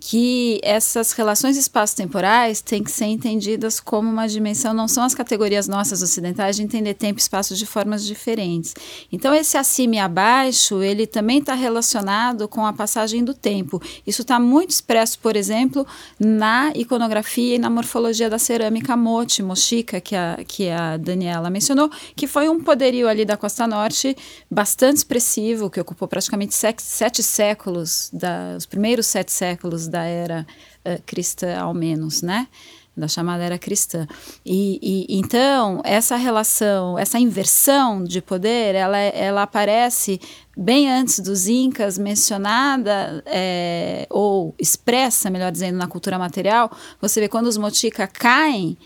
que 0.00 0.58
essas 0.62 1.12
relações 1.12 1.58
espaço-temporais 1.58 2.62
têm 2.62 2.82
que 2.82 2.90
ser 2.90 3.04
entendidas 3.04 3.78
como 3.78 4.08
uma 4.08 4.26
dimensão, 4.26 4.72
não 4.72 4.88
são 4.88 5.04
as 5.04 5.14
categorias 5.14 5.68
nossas 5.68 6.02
ocidentais 6.02 6.56
de 6.56 6.62
entender 6.62 6.94
tempo 6.94 7.18
e 7.18 7.22
espaço 7.22 7.54
de 7.54 7.66
formas 7.66 8.04
diferentes. 8.04 8.74
Então, 9.12 9.34
esse 9.34 9.58
acima 9.58 9.96
e 9.96 9.98
abaixo, 9.98 10.82
ele 10.82 11.06
também 11.06 11.38
está 11.38 11.52
relacionado 11.54 12.48
com 12.48 12.64
a 12.64 12.72
passagem 12.72 13.22
do 13.22 13.34
tempo. 13.34 13.80
Isso 14.06 14.22
está 14.22 14.40
muito 14.40 14.70
expresso, 14.70 15.18
por 15.18 15.36
exemplo, 15.36 15.86
na 16.18 16.72
iconografia 16.74 17.56
e 17.56 17.58
na 17.58 17.68
morfologia 17.68 18.30
da 18.30 18.38
cerâmica 18.38 18.96
mote, 18.96 19.42
mochica, 19.42 20.00
que 20.00 20.16
a, 20.16 20.38
que 20.46 20.70
a 20.70 20.96
Daniela 20.96 21.50
mencionou, 21.50 21.90
que 22.16 22.26
foi 22.26 22.48
um 22.48 22.60
poderio 22.60 23.06
ali 23.06 23.26
da 23.26 23.36
Costa 23.36 23.66
Norte 23.66 24.16
bastante 24.50 24.98
expressivo, 24.98 25.68
que 25.68 25.78
ocupou 25.78 26.08
praticamente 26.08 26.54
sete, 26.54 26.82
sete 26.82 27.22
séculos, 27.22 28.08
da, 28.12 28.54
os 28.56 28.64
primeiros 28.64 29.04
sete 29.06 29.30
séculos 29.30 29.89
da 29.90 30.04
era 30.04 30.46
uh, 30.86 31.02
cristã, 31.04 31.58
ao 31.58 31.74
menos, 31.74 32.22
né? 32.22 32.48
da 32.96 33.08
chamada 33.08 33.42
era 33.42 33.58
cristã. 33.58 34.06
E, 34.44 34.78
e, 34.82 35.18
então 35.18 35.80
essa 35.84 36.16
relação, 36.16 36.98
essa 36.98 37.18
inversão 37.18 38.04
de 38.04 38.20
poder, 38.20 38.74
ela, 38.74 38.98
ela 38.98 39.42
aparece 39.42 40.20
bem 40.56 40.90
antes 40.90 41.18
dos 41.20 41.48
incas, 41.48 41.96
mencionada 41.96 43.22
é, 43.26 44.06
ou 44.10 44.54
expressa, 44.58 45.30
melhor 45.30 45.50
dizendo, 45.50 45.78
na 45.78 45.86
cultura 45.86 46.18
material. 46.18 46.70
Você 47.00 47.20
vê 47.20 47.28
quando 47.28 47.46
os 47.46 47.56
motica 47.56 48.06
caem, 48.06 48.76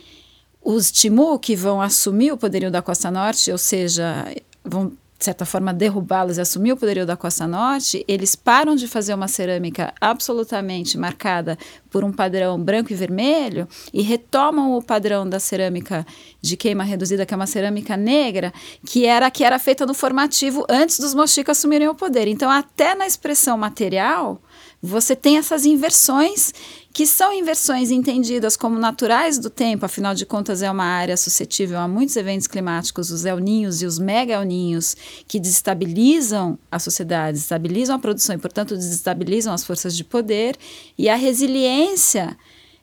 os 0.63 0.91
Timu 0.91 1.39
que 1.39 1.57
vão 1.57 1.83
assumir 1.83 2.33
o 2.33 2.39
poderio 2.39 2.71
da 2.71 2.81
Costa 2.81 3.11
Norte, 3.11 3.51
ou 3.51 3.59
seja, 3.59 4.27
vão 4.65 4.93
de 5.25 5.27
certa 5.27 5.47
forma, 5.47 5.73
derrubá-los 5.73 6.37
e 6.37 6.43
assumir 6.43 6.73
o 6.73 6.77
poderio 6.77 7.07
da 7.07 7.17
Costa 7.17 7.47
Norte, 7.47 8.05
eles 8.07 8.37
param 8.37 8.77
de 8.77 8.87
fazer 8.87 9.15
uma 9.15 9.27
cerâmica 9.27 9.95
absolutamente 9.99 10.99
marcada 10.99 11.57
por 11.89 12.05
um 12.05 12.13
padrão 12.13 12.63
branco 12.63 12.93
e 12.93 12.95
vermelho 12.95 13.67
e 13.91 14.03
retomam 14.03 14.77
o 14.77 14.83
padrão 14.83 15.27
da 15.27 15.41
cerâmica 15.41 16.07
de 16.43 16.59
queima 16.59 16.85
reduzida, 16.85 17.25
que 17.25 17.33
é 17.33 17.37
uma 17.37 17.47
cerâmica 17.47 17.97
negra, 17.97 18.53
que 18.85 19.07
era 19.07 19.31
que 19.31 19.43
era 19.43 19.59
feita 19.59 19.87
no 19.87 19.95
formativo 19.95 20.67
antes 20.69 20.99
dos 20.99 21.15
mochicos 21.15 21.57
assumirem 21.57 21.89
o 21.89 21.95
poder. 21.95 22.29
Então, 22.29 22.51
até 22.51 22.95
na 22.95 23.07
expressão 23.07 23.57
material, 23.57 24.39
você 24.83 25.17
tem 25.17 25.39
essas 25.39 25.65
inversões 25.65 26.53
que 26.95 27.09
são 27.09 27.33
inversões 27.33 27.91
entendidas 27.91 28.57
como 28.57 28.79
naturais 28.79 29.37
do 29.37 29.51
tempo, 29.51 29.85
afinal 29.85 30.15
de 30.15 30.25
contas 30.25 30.63
é 30.63 30.71
uma 30.71 30.85
área 30.85 31.17
suscetível 31.17 31.77
a 31.81 31.89
muitos 31.89 32.15
eventos 32.15 32.47
climáticos, 32.47 33.11
os 33.11 33.25
El 33.25 33.41
Ninhos 33.41 33.83
e 33.83 33.87
os 33.87 33.99
mega 33.99 34.35
El 34.35 34.45
Ninhos, 34.45 34.97
que 35.27 35.41
desestabilizam 35.41 36.57
a 36.71 36.79
sociedade, 36.79 37.33
desestabilizam 37.33 37.97
a 37.97 37.99
produção 37.99 38.37
e, 38.37 38.39
portanto, 38.39 38.77
desestabilizam 38.77 39.53
as 39.53 39.65
forças 39.65 39.97
de 39.97 40.05
poder, 40.05 40.57
e 40.97 41.09
a 41.09 41.17
resiliência 41.17 42.37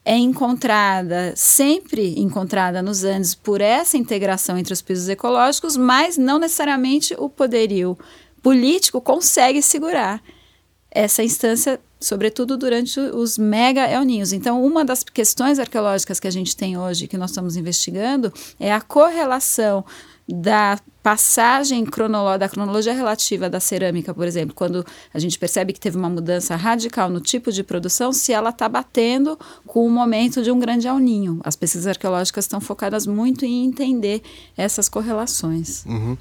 é 0.04 0.18
encontrada, 0.18 1.34
sempre 1.38 2.20
encontrada 2.20 2.82
nos 2.82 3.06
Andes 3.06 3.34
por 3.34 3.62
essa 3.62 3.96
integração 3.96 4.58
entre 4.58 4.74
os 4.74 4.82
pisos 4.82 5.08
ecológicos, 5.08 5.78
mas 5.78 6.18
não 6.18 6.38
necessariamente 6.38 7.16
o 7.18 7.30
poderio 7.30 7.98
político 8.44 9.00
consegue 9.00 9.62
segurar 9.62 10.22
essa 10.92 11.24
instância 11.24 11.80
sobretudo 12.02 12.58
durante 12.58 13.00
os 13.00 13.38
mega 13.38 13.88
El 13.88 14.04
Ninhos. 14.04 14.34
Então, 14.34 14.66
uma 14.66 14.84
das 14.84 15.04
questões 15.04 15.60
arqueológicas 15.60 16.20
que 16.20 16.28
a 16.28 16.32
gente 16.32 16.58
tem 16.58 16.78
hoje, 16.78 17.08
que 17.08 17.18
nós 17.18 17.30
estamos 17.30 17.56
investigando, 17.56 18.34
é 18.60 18.74
a 18.74 18.82
correlação 18.82 19.86
da 20.28 20.80
passagem 21.04 21.84
cronológica, 21.86 22.40
da 22.40 22.50
cronologia 22.50 22.94
relativa 22.94 23.50
da 23.50 23.60
cerâmica, 23.60 24.14
por 24.14 24.26
exemplo, 24.26 24.54
quando 24.56 24.86
a 25.14 25.20
gente 25.20 25.38
percebe 25.38 25.74
que 25.74 25.80
teve 25.80 25.98
uma 25.98 26.10
mudança 26.10 26.56
radical 26.56 27.10
no 27.10 27.20
tipo 27.20 27.52
de 27.52 27.64
produção, 27.64 28.14
se 28.14 28.32
ela 28.32 28.52
está 28.52 28.70
batendo 28.70 29.38
com 29.66 29.86
o 29.86 29.90
momento 29.90 30.42
de 30.42 30.52
um 30.52 30.60
grande 30.60 30.88
El 30.88 31.00
Ninho. 31.00 31.40
As 31.44 31.56
pesquisas 31.56 31.88
arqueológicas 31.88 32.46
estão 32.46 32.62
focadas 32.62 33.06
muito 33.06 33.46
em 33.46 33.66
entender 33.66 34.22
essas 34.56 34.88
correlações. 34.88 35.84
Uhum. 35.86 36.16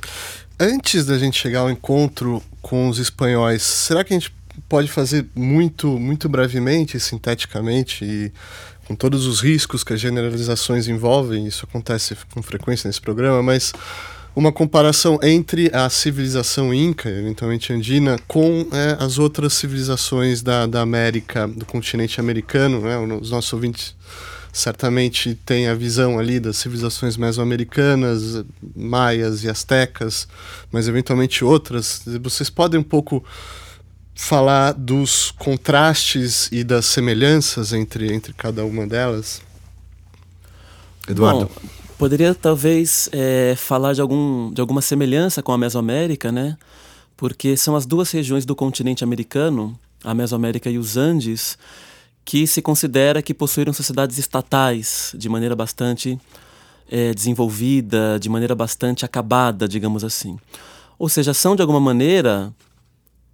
Antes 0.59 1.07
da 1.07 1.16
gente 1.16 1.39
chegar 1.39 1.61
ao 1.61 1.71
encontro 1.71 2.43
com 2.61 2.89
os 2.89 2.99
espanhóis, 2.99 3.62
será 3.62 4.03
que 4.03 4.12
a 4.12 4.18
gente 4.18 4.39
pode 4.71 4.89
fazer 4.89 5.27
muito, 5.35 5.99
muito 5.99 6.29
brevemente, 6.29 7.01
sinteticamente 7.01 8.05
e 8.05 8.33
com 8.87 8.95
todos 8.95 9.27
os 9.27 9.41
riscos 9.41 9.83
que 9.83 9.93
as 9.93 10.01
generalizações 10.01 10.87
envolvem, 10.87 11.45
isso 11.47 11.66
acontece 11.68 12.16
com 12.33 12.41
frequência 12.41 12.87
nesse 12.87 13.01
programa, 13.01 13.43
mas 13.43 13.73
uma 14.35 14.53
comparação 14.53 15.18
entre 15.25 15.71
a 15.75 15.91
civilização 15.91 16.73
inca, 16.73 17.11
eventualmente 17.11 17.73
andina, 17.73 18.16
com 18.29 18.64
é, 18.73 18.97
as 19.05 19.18
outras 19.18 19.55
civilizações 19.55 20.41
da, 20.41 20.66
da 20.66 20.83
América, 20.83 21.49
do 21.49 21.66
continente 21.66 22.21
americano. 22.21 22.81
Né? 22.81 22.97
Os 23.21 23.31
nossos 23.31 23.53
ouvintes 23.53 23.97
certamente 24.53 25.35
têm 25.35 25.66
a 25.66 25.75
visão 25.75 26.16
ali 26.16 26.39
das 26.39 26.59
civilizações 26.59 27.16
mesoamericanas, 27.16 28.45
maias 28.77 29.43
e 29.43 29.49
astecas, 29.49 30.29
mas 30.71 30.87
eventualmente 30.87 31.45
outras. 31.45 32.03
Vocês 32.23 32.49
podem 32.49 32.79
um 32.79 32.85
pouco 32.85 33.25
falar 34.21 34.75
dos 34.75 35.31
contrastes 35.31 36.51
e 36.53 36.62
das 36.62 36.85
semelhanças 36.85 37.73
entre, 37.73 38.12
entre 38.12 38.35
cada 38.35 38.64
uma 38.66 38.87
delas? 38.87 39.41
Eduardo. 41.09 41.51
Bom, 41.53 41.68
poderia 41.97 42.35
talvez 42.35 43.09
é, 43.12 43.55
falar 43.57 43.95
de, 43.95 44.01
algum, 44.01 44.53
de 44.53 44.61
alguma 44.61 44.83
semelhança 44.83 45.43
com 45.43 45.53
a 45.53 45.59
Mesoamérica, 45.59 46.31
né? 46.31 46.59
Porque 47.16 47.57
são 47.57 47.75
as 47.75 47.87
duas 47.87 48.11
regiões 48.11 48.45
do 48.45 48.55
continente 48.55 49.03
americano, 49.03 49.77
a 50.05 50.14
Mesoamérica 50.14 50.68
e 50.68 50.77
os 50.77 50.99
Andes, 50.99 51.57
que 52.23 52.47
se 52.47 52.61
considera 52.61 53.23
que 53.23 53.33
possuíram 53.33 53.73
sociedades 53.73 54.18
estatais 54.18 55.12
de 55.16 55.31
maneira 55.31 55.57
bastante 55.57 56.21
é, 56.91 57.14
desenvolvida, 57.14 58.18
de 58.21 58.29
maneira 58.29 58.55
bastante 58.55 59.03
acabada, 59.03 59.66
digamos 59.66 60.05
assim. 60.05 60.39
Ou 60.99 61.09
seja, 61.09 61.33
são 61.33 61.57
de 61.57 61.62
alguma 61.62 61.81
maneira 61.81 62.53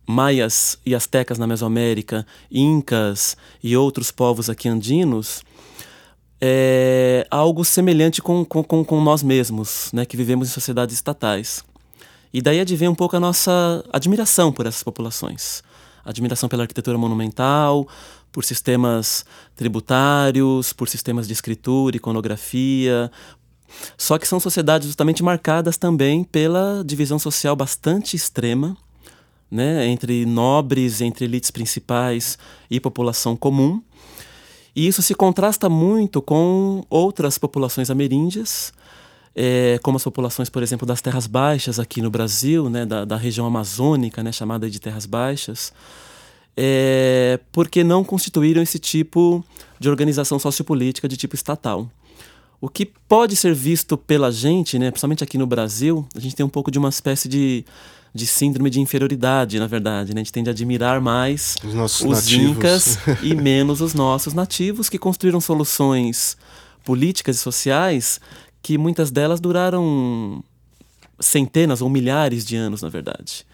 maias 0.06 0.78
e 0.86 0.94
astecas 0.94 1.38
na 1.38 1.46
Mesoamérica, 1.46 2.26
incas 2.50 3.36
e 3.62 3.76
outros 3.76 4.10
povos 4.10 4.48
aqui 4.48 4.68
andinos, 4.68 5.42
é 6.40 7.26
algo 7.30 7.64
semelhante 7.64 8.22
com, 8.22 8.44
com, 8.44 8.62
com 8.62 9.00
nós 9.02 9.22
mesmos, 9.22 9.90
né, 9.92 10.04
que 10.04 10.16
vivemos 10.16 10.48
em 10.48 10.52
sociedades 10.52 10.94
estatais. 10.94 11.64
E 12.32 12.42
daí 12.42 12.60
advém 12.60 12.88
um 12.88 12.94
pouco 12.94 13.16
a 13.16 13.20
nossa 13.20 13.84
admiração 13.92 14.52
por 14.52 14.66
essas 14.66 14.82
populações. 14.82 15.62
Admiração 16.04 16.48
pela 16.48 16.62
arquitetura 16.62 16.98
monumental, 16.98 17.88
por 18.30 18.44
sistemas 18.44 19.24
tributários, 19.56 20.72
por 20.72 20.88
sistemas 20.88 21.26
de 21.26 21.32
escritura, 21.32 21.96
iconografia. 21.96 23.10
Só 23.96 24.18
que 24.18 24.28
são 24.28 24.38
sociedades 24.38 24.86
justamente 24.86 25.22
marcadas 25.22 25.76
também 25.76 26.22
pela 26.22 26.84
divisão 26.84 27.18
social 27.18 27.56
bastante 27.56 28.14
extrema 28.14 28.76
né, 29.50 29.86
entre 29.86 30.26
nobres, 30.26 31.00
entre 31.00 31.24
elites 31.24 31.50
principais 31.50 32.38
e 32.70 32.80
população 32.80 33.36
comum. 33.36 33.80
E 34.74 34.86
isso 34.86 35.02
se 35.02 35.14
contrasta 35.14 35.68
muito 35.68 36.20
com 36.20 36.84
outras 36.90 37.38
populações 37.38 37.90
ameríndias, 37.90 38.72
é, 39.34 39.78
como 39.82 39.96
as 39.96 40.04
populações, 40.04 40.50
por 40.50 40.62
exemplo, 40.62 40.86
das 40.86 41.00
terras 41.00 41.26
baixas 41.26 41.78
aqui 41.78 42.02
no 42.02 42.10
Brasil, 42.10 42.68
né, 42.68 42.84
da, 42.84 43.04
da 43.04 43.16
região 43.16 43.46
amazônica, 43.46 44.22
né, 44.22 44.32
chamada 44.32 44.68
de 44.68 44.80
terras 44.80 45.06
baixas, 45.06 45.72
é, 46.56 47.38
porque 47.52 47.84
não 47.84 48.02
constituíram 48.02 48.62
esse 48.62 48.78
tipo 48.78 49.44
de 49.78 49.88
organização 49.88 50.38
sociopolítica 50.38 51.08
de 51.08 51.16
tipo 51.16 51.34
estatal. 51.34 51.90
O 52.60 52.68
que 52.68 52.86
pode 52.86 53.36
ser 53.36 53.54
visto 53.54 53.98
pela 53.98 54.32
gente, 54.32 54.78
né, 54.78 54.90
principalmente 54.90 55.22
aqui 55.22 55.36
no 55.36 55.46
Brasil, 55.46 56.06
a 56.14 56.20
gente 56.20 56.34
tem 56.34 56.44
um 56.44 56.48
pouco 56.48 56.70
de 56.70 56.78
uma 56.78 56.88
espécie 56.88 57.28
de 57.28 57.64
de 58.16 58.26
síndrome 58.26 58.70
de 58.70 58.80
inferioridade, 58.80 59.60
na 59.60 59.66
verdade. 59.66 60.14
Né? 60.14 60.20
A 60.20 60.24
gente 60.24 60.32
tende 60.32 60.50
a 60.50 60.52
admirar 60.52 61.00
mais 61.00 61.54
os, 61.62 62.00
os 62.00 62.32
incas 62.32 62.98
e 63.22 63.34
menos 63.34 63.80
os 63.80 63.94
nossos 63.94 64.34
nativos, 64.34 64.88
que 64.88 64.98
construíram 64.98 65.40
soluções 65.40 66.36
políticas 66.84 67.36
e 67.36 67.38
sociais 67.38 68.20
que 68.62 68.76
muitas 68.76 69.12
delas 69.12 69.38
duraram 69.38 70.42
centenas 71.20 71.80
ou 71.80 71.88
milhares 71.88 72.44
de 72.44 72.56
anos, 72.56 72.82
na 72.82 72.88
verdade. 72.88 73.46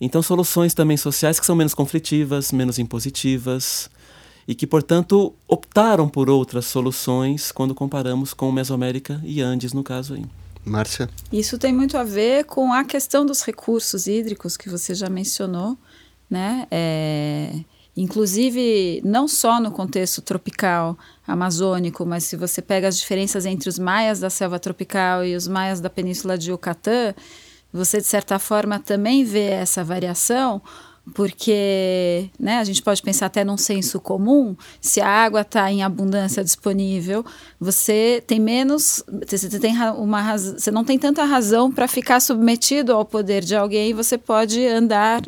Então, 0.00 0.20
soluções 0.20 0.74
também 0.74 0.96
sociais 0.96 1.38
que 1.38 1.46
são 1.46 1.54
menos 1.54 1.74
conflitivas, 1.74 2.52
menos 2.52 2.78
impositivas 2.78 3.88
e 4.46 4.54
que, 4.54 4.66
portanto, 4.66 5.32
optaram 5.46 6.08
por 6.08 6.28
outras 6.28 6.66
soluções 6.66 7.52
quando 7.52 7.74
comparamos 7.74 8.34
com 8.34 8.50
Mesoamérica 8.50 9.20
e 9.24 9.40
Andes, 9.40 9.72
no 9.72 9.82
caso 9.82 10.14
aí. 10.14 10.24
Márcia? 10.64 11.08
Isso 11.32 11.58
tem 11.58 11.72
muito 11.72 11.96
a 11.98 12.04
ver 12.04 12.44
com 12.44 12.72
a 12.72 12.84
questão 12.84 13.26
dos 13.26 13.42
recursos 13.42 14.06
hídricos 14.06 14.56
que 14.56 14.68
você 14.68 14.94
já 14.94 15.08
mencionou, 15.08 15.76
né? 16.30 16.66
É, 16.70 17.52
inclusive, 17.96 19.02
não 19.04 19.26
só 19.26 19.60
no 19.60 19.70
contexto 19.70 20.22
tropical 20.22 20.96
amazônico, 21.26 22.06
mas 22.06 22.24
se 22.24 22.36
você 22.36 22.62
pega 22.62 22.88
as 22.88 22.98
diferenças 22.98 23.44
entre 23.44 23.68
os 23.68 23.78
maias 23.78 24.20
da 24.20 24.30
selva 24.30 24.58
tropical 24.58 25.24
e 25.24 25.34
os 25.34 25.48
maias 25.48 25.80
da 25.80 25.90
península 25.90 26.38
de 26.38 26.50
Yucatán, 26.50 27.14
você, 27.72 27.98
de 27.98 28.06
certa 28.06 28.38
forma, 28.38 28.78
também 28.78 29.24
vê 29.24 29.46
essa 29.46 29.82
variação 29.82 30.62
porque 31.14 32.30
né, 32.38 32.58
a 32.58 32.64
gente 32.64 32.82
pode 32.82 33.02
pensar 33.02 33.26
até 33.26 33.44
num 33.44 33.56
senso 33.56 34.00
comum, 34.00 34.56
se 34.80 35.00
a 35.00 35.08
água 35.08 35.40
está 35.40 35.70
em 35.70 35.82
abundância 35.82 36.44
disponível, 36.44 37.24
você 37.58 38.22
tem 38.26 38.38
menos, 38.38 39.02
você, 39.28 39.58
tem 39.58 39.76
uma 39.96 40.36
você 40.36 40.70
não 40.70 40.84
tem 40.84 40.98
tanta 40.98 41.24
razão 41.24 41.72
para 41.72 41.88
ficar 41.88 42.20
submetido 42.20 42.92
ao 42.92 43.04
poder 43.04 43.42
de 43.42 43.56
alguém, 43.56 43.92
você 43.92 44.16
pode 44.16 44.64
andar 44.64 45.22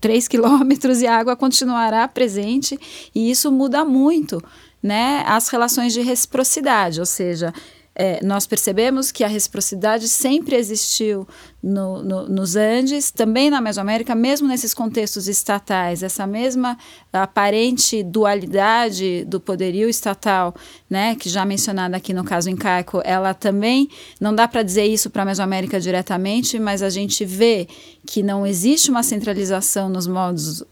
três 0.00 0.26
quilômetros 0.26 1.00
e 1.00 1.06
a 1.06 1.16
água 1.16 1.36
continuará 1.36 2.06
presente, 2.08 2.78
e 3.14 3.30
isso 3.30 3.52
muda 3.52 3.84
muito 3.84 4.42
né, 4.82 5.22
as 5.26 5.48
relações 5.48 5.92
de 5.92 6.00
reciprocidade, 6.00 6.98
ou 6.98 7.06
seja, 7.06 7.54
é, 7.94 8.24
nós 8.24 8.46
percebemos 8.46 9.12
que 9.12 9.22
a 9.22 9.28
reciprocidade 9.28 10.08
sempre 10.08 10.56
existiu 10.56 11.28
no, 11.62 12.02
no, 12.02 12.28
nos 12.28 12.56
Andes, 12.56 13.10
também 13.10 13.50
na 13.50 13.60
Mesoamérica, 13.60 14.14
mesmo 14.14 14.48
nesses 14.48 14.72
contextos 14.72 15.28
estatais, 15.28 16.02
essa 16.02 16.26
mesma 16.26 16.78
aparente 17.12 18.02
dualidade 18.02 19.24
do 19.26 19.38
poderio 19.38 19.88
estatal, 19.88 20.54
né, 20.88 21.14
que 21.14 21.28
já 21.28 21.44
mencionada 21.44 21.96
aqui 21.96 22.14
no 22.14 22.24
caso 22.24 22.48
incaico, 22.48 23.02
ela 23.04 23.34
também 23.34 23.88
não 24.20 24.34
dá 24.34 24.48
para 24.48 24.62
dizer 24.62 24.86
isso 24.86 25.10
para 25.10 25.22
a 25.22 25.26
Mesoamérica 25.26 25.78
diretamente, 25.78 26.58
mas 26.58 26.82
a 26.82 26.88
gente 26.88 27.24
vê 27.24 27.68
que 28.06 28.22
não 28.22 28.46
existe 28.46 28.90
uma 28.90 29.02
centralização 29.02 29.88
nos 29.88 30.06
modos 30.06 30.64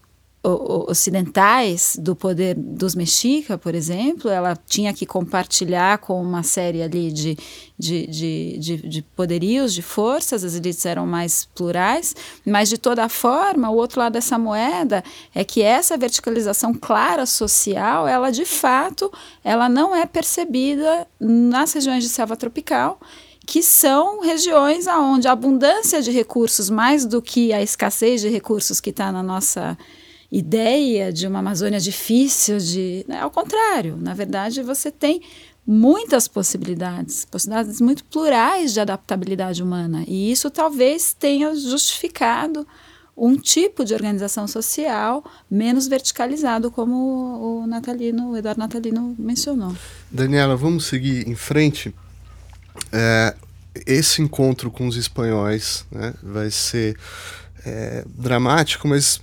ocidentais 0.43 1.95
do 1.99 2.15
poder 2.15 2.55
dos 2.55 2.95
mexica, 2.95 3.59
por 3.59 3.75
exemplo, 3.75 4.27
ela 4.29 4.57
tinha 4.67 4.91
que 4.91 5.05
compartilhar 5.05 5.99
com 5.99 6.19
uma 6.19 6.41
série 6.41 6.81
ali 6.81 7.11
de, 7.11 7.37
de, 7.77 8.07
de, 8.07 8.57
de, 8.57 8.77
de 8.77 9.01
poderios, 9.03 9.71
de 9.71 9.83
forças, 9.83 10.43
as 10.43 10.55
elites 10.55 10.83
eram 10.83 11.05
mais 11.05 11.45
plurais, 11.53 12.15
mas 12.43 12.69
de 12.69 12.79
toda 12.79 13.07
forma, 13.07 13.69
o 13.69 13.75
outro 13.75 13.99
lado 13.99 14.13
dessa 14.13 14.39
moeda 14.39 15.03
é 15.35 15.43
que 15.43 15.61
essa 15.61 15.95
verticalização 15.95 16.73
clara 16.73 17.27
social, 17.27 18.07
ela 18.07 18.31
de 18.31 18.45
fato, 18.45 19.11
ela 19.43 19.69
não 19.69 19.95
é 19.95 20.07
percebida 20.07 21.07
nas 21.19 21.71
regiões 21.73 22.03
de 22.03 22.09
selva 22.09 22.35
tropical, 22.35 22.99
que 23.45 23.61
são 23.61 24.21
regiões 24.21 24.87
onde 24.87 25.27
a 25.27 25.33
abundância 25.33 26.01
de 26.01 26.09
recursos, 26.09 26.67
mais 26.69 27.05
do 27.05 27.21
que 27.21 27.53
a 27.53 27.61
escassez 27.61 28.21
de 28.21 28.29
recursos 28.29 28.79
que 28.79 28.89
está 28.89 29.11
na 29.11 29.21
nossa 29.21 29.77
ideia 30.31 31.11
de 31.11 31.27
uma 31.27 31.39
Amazônia 31.39 31.79
difícil, 31.79 32.57
de 32.57 33.05
né, 33.07 33.19
ao 33.19 33.29
contrário, 33.29 33.97
na 33.97 34.13
verdade 34.13 34.63
você 34.63 34.89
tem 34.89 35.21
muitas 35.67 36.27
possibilidades, 36.27 37.25
possibilidades 37.25 37.81
muito 37.81 38.05
plurais 38.05 38.73
de 38.73 38.79
adaptabilidade 38.79 39.61
humana 39.61 40.03
e 40.07 40.31
isso 40.31 40.49
talvez 40.49 41.13
tenha 41.13 41.53
justificado 41.53 42.65
um 43.15 43.35
tipo 43.35 43.83
de 43.83 43.93
organização 43.93 44.47
social 44.47 45.23
menos 45.49 45.87
verticalizado, 45.87 46.71
como 46.71 47.61
o 47.61 47.67
Natalino, 47.67 48.31
o 48.31 48.37
Eduardo 48.37 48.59
Natalino 48.59 49.15
mencionou. 49.19 49.75
Daniela, 50.09 50.55
vamos 50.55 50.85
seguir 50.85 51.27
em 51.27 51.35
frente. 51.35 51.93
É, 52.91 53.35
esse 53.85 54.21
encontro 54.21 54.71
com 54.71 54.87
os 54.87 54.95
espanhóis 54.95 55.85
né, 55.91 56.13
vai 56.23 56.49
ser 56.49 56.97
é, 57.65 58.03
dramático, 58.07 58.87
mas 58.87 59.21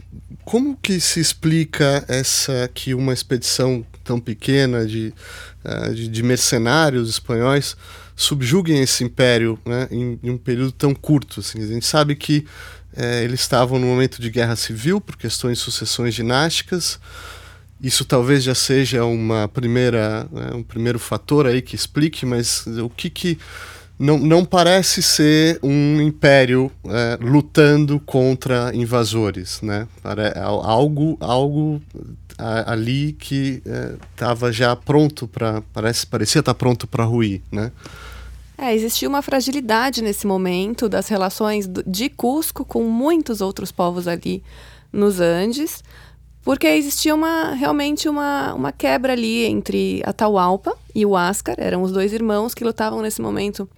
como 0.49 0.75
que 0.79 0.99
se 0.99 1.21
explica 1.21 2.03
essa 2.09 2.71
que 2.73 2.95
uma 2.95 3.13
expedição 3.13 3.85
tão 4.03 4.19
pequena 4.19 4.87
de, 4.87 5.13
uh, 5.63 5.95
de, 5.95 6.09
de, 6.09 6.23
mercenários 6.23 7.11
espanhóis 7.11 7.77
subjuguem 8.17 8.81
esse 8.81 9.05
império 9.05 9.59
né, 9.63 9.87
em, 9.91 10.19
em, 10.23 10.31
um 10.31 10.39
período 10.39 10.73
tão 10.73 10.95
curto? 10.95 11.41
Assim? 11.41 11.63
A 11.63 11.67
gente 11.67 11.85
sabe 11.85 12.17
que 12.17 12.47
é, 12.97 13.25
eles 13.25 13.41
estavam 13.41 13.79
no 13.79 13.87
momento 13.87 14.23
de 14.23 14.31
guerra 14.31 14.57
civil 14.57 15.03
por 15.03 15.19
questões 15.19 15.59
de 15.59 15.65
sucessões 15.65 16.15
dinásticas. 16.15 16.99
Isso 17.79 18.07
talvez 18.07 18.43
já 18.43 18.55
seja 18.55 19.05
uma 19.05 19.49
primeira, 19.49 20.27
né, 20.33 20.53
um 20.55 20.63
primeiro 20.63 20.99
fator 20.99 21.47
aí 21.47 21.61
que 21.61 21.77
explique, 21.77 22.25
mas 22.25 22.67
o 22.67 22.89
que 22.89 23.11
que 23.11 23.39
não, 23.99 24.17
não 24.17 24.45
parece 24.45 25.03
ser 25.03 25.59
um 25.63 26.01
império 26.01 26.71
é, 26.87 27.19
lutando 27.21 27.99
contra 27.99 28.71
invasores, 28.75 29.61
né? 29.61 29.89
Para, 30.01 30.41
algo, 30.41 31.17
algo 31.21 31.83
ali 32.39 33.13
que 33.13 33.61
estava 34.13 34.51
é, 34.51 34.53
já 34.53 34.77
pronto 34.77 35.27
para 35.27 35.61
parece 35.73 36.07
parecia 36.07 36.39
estar 36.39 36.55
tá 36.55 36.59
pronto 36.59 36.87
para 36.87 37.05
ruir, 37.05 37.43
né? 37.51 37.73
É, 38.57 38.75
existia 38.75 39.09
uma 39.09 39.23
fragilidade 39.23 40.03
nesse 40.03 40.27
momento 40.27 40.89
das 40.89 41.09
relações 41.09 41.69
de 41.87 42.09
Cusco 42.09 42.65
com 42.65 42.85
muitos 42.85 43.41
outros 43.41 43.71
povos 43.73 44.09
ali 44.09 44.43
nos 44.93 45.21
Andes, 45.21 45.83
porque 46.43 46.67
existia 46.67 47.15
uma 47.15 47.53
realmente 47.55 48.09
uma, 48.09 48.55
uma 48.55 48.73
quebra 48.73 49.13
ali 49.13 49.45
entre 49.45 50.03
Atahualpa 50.05 50.77
e 50.95 51.05
o 51.05 51.17
Ascar, 51.17 51.57
eram 51.59 51.83
os 51.83 51.93
dois 51.93 52.13
irmãos 52.13 52.55
que 52.55 52.65
lutavam 52.65 53.01
nesse 53.03 53.21
momento 53.21 53.69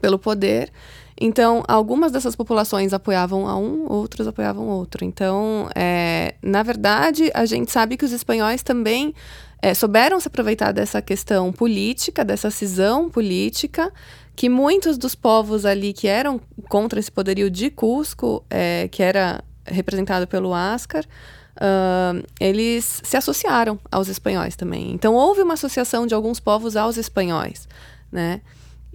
pelo 0.00 0.18
poder. 0.18 0.72
Então, 1.20 1.62
algumas 1.68 2.10
dessas 2.10 2.34
populações 2.34 2.92
apoiavam 2.92 3.46
a 3.46 3.56
um, 3.56 3.86
outras 3.90 4.26
apoiavam 4.26 4.66
outro. 4.66 5.04
Então, 5.04 5.68
é, 5.74 6.34
na 6.42 6.62
verdade, 6.62 7.30
a 7.34 7.46
gente 7.46 7.70
sabe 7.70 7.96
que 7.96 8.04
os 8.04 8.12
espanhóis 8.12 8.62
também 8.62 9.14
é, 9.62 9.72
souberam 9.74 10.18
se 10.18 10.28
aproveitar 10.28 10.72
dessa 10.72 11.00
questão 11.00 11.52
política, 11.52 12.24
dessa 12.24 12.50
cisão 12.50 13.08
política, 13.08 13.92
que 14.34 14.48
muitos 14.48 14.98
dos 14.98 15.14
povos 15.14 15.64
ali 15.64 15.92
que 15.92 16.08
eram 16.08 16.40
contra 16.68 16.98
esse 16.98 17.10
poderio 17.10 17.48
de 17.48 17.70
Cusco, 17.70 18.44
é, 18.50 18.88
que 18.88 19.02
era 19.02 19.42
representado 19.64 20.26
pelo 20.26 20.52
Ascar, 20.52 21.04
uh, 21.04 22.26
eles 22.40 23.00
se 23.02 23.16
associaram 23.16 23.78
aos 23.90 24.08
espanhóis 24.08 24.56
também. 24.56 24.92
Então, 24.92 25.14
houve 25.14 25.42
uma 25.42 25.54
associação 25.54 26.06
de 26.06 26.14
alguns 26.14 26.40
povos 26.40 26.76
aos 26.76 26.96
espanhóis, 26.96 27.68
né? 28.10 28.40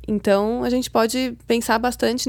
Então, 0.09 0.63
a 0.63 0.71
gente 0.71 0.89
pode 0.89 1.37
pensar 1.47 1.77
bastante 1.77 2.27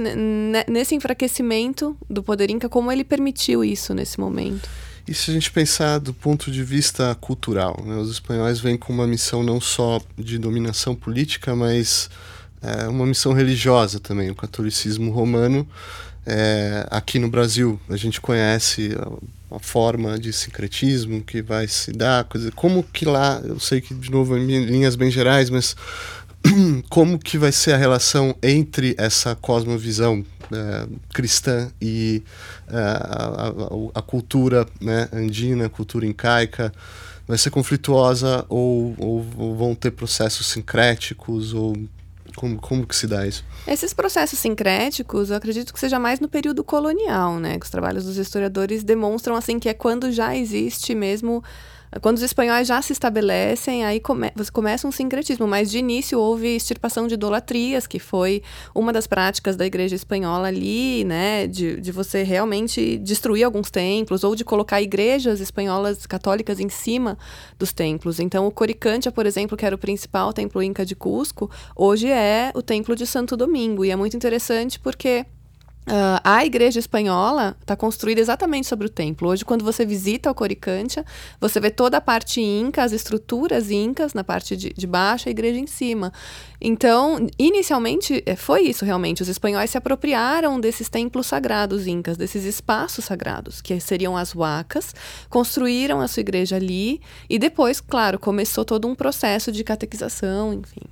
nesse 0.69 0.95
enfraquecimento 0.95 1.97
do 2.11 2.23
poder 2.23 2.51
Inca, 2.51 2.69
como 2.69 2.93
ele 2.93 3.03
permitiu 3.03 3.65
isso 3.65 3.95
nesse 3.95 4.21
momento. 4.21 4.69
E 5.09 5.15
se 5.15 5.31
a 5.31 5.35
gente 5.35 5.51
pensar 5.51 5.99
do 5.99 6.13
ponto 6.13 6.51
de 6.51 6.63
vista 6.63 7.15
cultural, 7.15 7.83
né? 7.85 7.97
os 7.97 8.11
espanhóis 8.11 8.61
vêm 8.61 8.77
com 8.77 8.93
uma 8.93 9.07
missão 9.07 9.43
não 9.43 9.59
só 9.59 9.99
de 10.19 10.37
dominação 10.37 10.95
política, 10.95 11.57
mas 11.57 12.11
é, 12.61 12.87
uma 12.87 13.07
missão 13.07 13.33
religiosa 13.33 13.99
também. 13.99 14.31
O 14.31 14.35
catolicismo 14.35 15.11
romano, 15.11 15.67
é, 16.27 16.87
aqui 16.91 17.19
no 17.19 17.31
Brasil, 17.31 17.81
a 17.89 17.97
gente 17.97 18.21
conhece 18.21 18.95
a, 19.51 19.57
a, 19.57 19.59
forma 19.59 20.19
de 20.19 20.35
sincretismo 20.35 21.23
que 21.23 21.41
vai 21.41 21.67
se 21.67 21.93
dar, 21.93 22.25
coisa, 22.25 22.53
como 22.53 22.83
que 22.83 23.07
lá, 23.07 23.41
eu 23.43 23.59
sei 23.59 23.81
que 23.81 23.95
de 23.95 24.11
novo 24.11 24.37
em 24.37 24.67
linhas 24.67 24.97
bem 24.97 25.11
gerais, 25.11 25.49
mas 25.49 25.75
como 26.89 27.19
que 27.19 27.39
vai 27.39 27.53
ser 27.53 27.73
a 27.73 27.77
relação 27.77 28.35
entre 28.43 28.95
essa 28.99 29.35
cosmovisão 29.35 30.25
é, 30.53 30.87
cristã 31.13 31.71
e 31.81 32.23
é, 32.69 32.77
a, 32.77 33.53
a, 33.95 34.03
cultura 34.03 34.67
né, 34.81 35.09
andina, 35.13 35.69
cultura 35.69 36.07
incaica, 36.07 36.73
vai 37.27 37.39
ser 37.39 37.51
conflituosa 37.51 38.45
ou, 38.49 38.95
ou, 38.99 39.27
ou, 39.37 39.57
vão 39.57 39.75
ter 39.75 39.93
processos 39.93 40.47
sincréticos 40.47 41.55
ou 41.55 41.77
como, 42.35 42.59
como 42.59 42.87
que 42.87 42.97
se 42.97 43.07
dá 43.07 43.27
isso? 43.27 43.45
Esses 43.67 43.93
processos 43.93 44.39
sincréticos, 44.39 45.31
eu 45.31 45.37
acredito 45.37 45.73
que 45.73 45.81
seja 45.81 45.99
mais 45.99 46.21
no 46.21 46.29
período 46.29 46.63
colonial, 46.65 47.39
né? 47.39 47.59
Que 47.59 47.65
os 47.65 47.71
trabalhos 47.71 48.05
dos 48.05 48.17
historiadores 48.17 48.83
demonstram 48.83 49.37
assim 49.37 49.59
que 49.59 49.69
é 49.69 49.75
quando 49.75 50.11
já 50.13 50.35
existe 50.37 50.95
mesmo 50.95 51.43
quando 52.01 52.17
os 52.19 52.23
espanhóis 52.23 52.69
já 52.69 52.81
se 52.81 52.93
estabelecem, 52.93 53.85
aí 53.85 53.99
come, 53.99 54.31
começa 54.53 54.87
um 54.87 54.93
sincretismo, 54.93 55.47
mas 55.47 55.71
de 55.71 55.79
início 55.79 56.19
houve 56.19 56.55
extirpação 56.55 57.09
de 57.09 57.15
idolatrias, 57.15 57.87
que 57.87 57.99
foi 57.99 58.43
uma 58.75 58.93
das 58.93 59.07
práticas 59.07 59.57
da 59.57 59.67
igreja 59.67 59.97
espanhola 59.97 60.49
ali, 60.49 61.05
né, 61.05 61.49
de, 61.49 61.81
de 61.81 61.91
você 61.91 62.23
realmente 62.23 62.97
destruir 62.99 63.43
alguns 63.43 63.71
templos 63.71 64.23
ou 64.23 64.37
de 64.37 64.45
colocar 64.45 64.81
igrejas 64.81 65.41
espanholas 65.41 66.07
católicas 66.07 66.61
em 66.61 66.69
cima 66.69 67.19
dos 67.59 67.73
templos. 67.73 68.21
Então, 68.21 68.47
o 68.47 68.53
Coricancha, 68.53 69.11
por 69.11 69.27
exemplo, 69.27 69.57
que 69.57 69.67
era 69.67 69.75
o 69.75 69.79
principal 69.79 70.33
templo 70.33 70.63
inca 70.63 70.87
de 70.87 70.95
Cusco, 70.95 71.51
hoje 71.75 72.09
é 72.09 72.53
o 72.55 72.63
templo 72.63 72.95
de 72.95 73.07
Santo 73.07 73.37
Domingo, 73.37 73.85
e 73.85 73.91
é 73.91 73.97
muito 73.97 74.17
interessante 74.17 74.79
porque 74.79 75.27
Uh, 75.91 76.23
a 76.23 76.47
igreja 76.47 76.79
espanhola 76.79 77.57
está 77.61 77.75
construída 77.75 78.21
exatamente 78.21 78.69
sobre 78.69 78.87
o 78.87 78.91
templo. 78.91 79.29
Hoje, 79.29 79.45
quando 79.45 79.65
você 79.65 79.85
visita 79.85 80.31
o 80.31 80.35
Coricancha, 80.35 81.05
você 81.41 81.59
vê 81.59 81.69
toda 81.69 81.97
a 81.97 82.01
parte 82.01 82.41
inca, 82.41 82.85
as 82.85 82.93
estruturas 82.93 83.73
incas 83.73 84.15
na 84.15 84.23
parte 84.23 84.57
de, 84.57 84.73
de 84.73 84.87
baixo, 84.87 85.29
a 85.29 85.33
igreja 85.33 85.59
em 85.59 85.67
cima. 85.67 86.13
Então, 86.61 87.27
inicialmente, 87.37 88.23
é, 88.25 88.37
foi 88.37 88.69
isso 88.69 88.85
realmente. 88.85 89.21
Os 89.21 89.29
espanhóis 89.29 89.71
se 89.71 89.79
apropriaram 89.79 90.61
desses 90.61 90.89
templos 90.89 91.27
sagrados 91.27 91.89
incas, 91.89 92.17
desses 92.17 92.45
espaços 92.45 93.05
sagrados, 93.05 93.61
que 93.61 93.81
seriam 93.81 94.17
as 94.17 94.33
huacas, 94.33 94.95
construíram 95.29 96.01
a 96.01 96.07
sua 96.07 96.21
igreja 96.21 96.55
ali 96.55 97.01
e 97.29 97.37
depois, 97.37 97.81
claro, 97.81 98.17
começou 98.17 98.65
todo 98.65 98.87
um 98.87 98.95
processo 98.95 99.51
de 99.51 99.65
catequização, 99.65 100.55
enfim. 100.55 100.83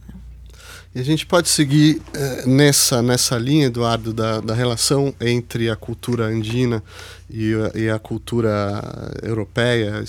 E 0.95 1.01
a 1.01 1.03
gente 1.03 1.27
pode 1.27 1.49
seguir 1.49 2.01
eh, 2.15 2.45
nessa, 2.47 3.03
nessa 3.03 3.37
linha, 3.39 3.67
Eduardo, 3.67 4.13
da, 4.13 4.41
da 4.41 4.55
relação 4.55 5.15
entre 5.21 5.69
a 5.71 5.77
cultura 5.77 6.25
andina 6.25 6.83
e, 7.31 7.53
e 7.75 7.89
a 7.91 7.99
cultura 7.99 8.83
europeia, 9.23 10.03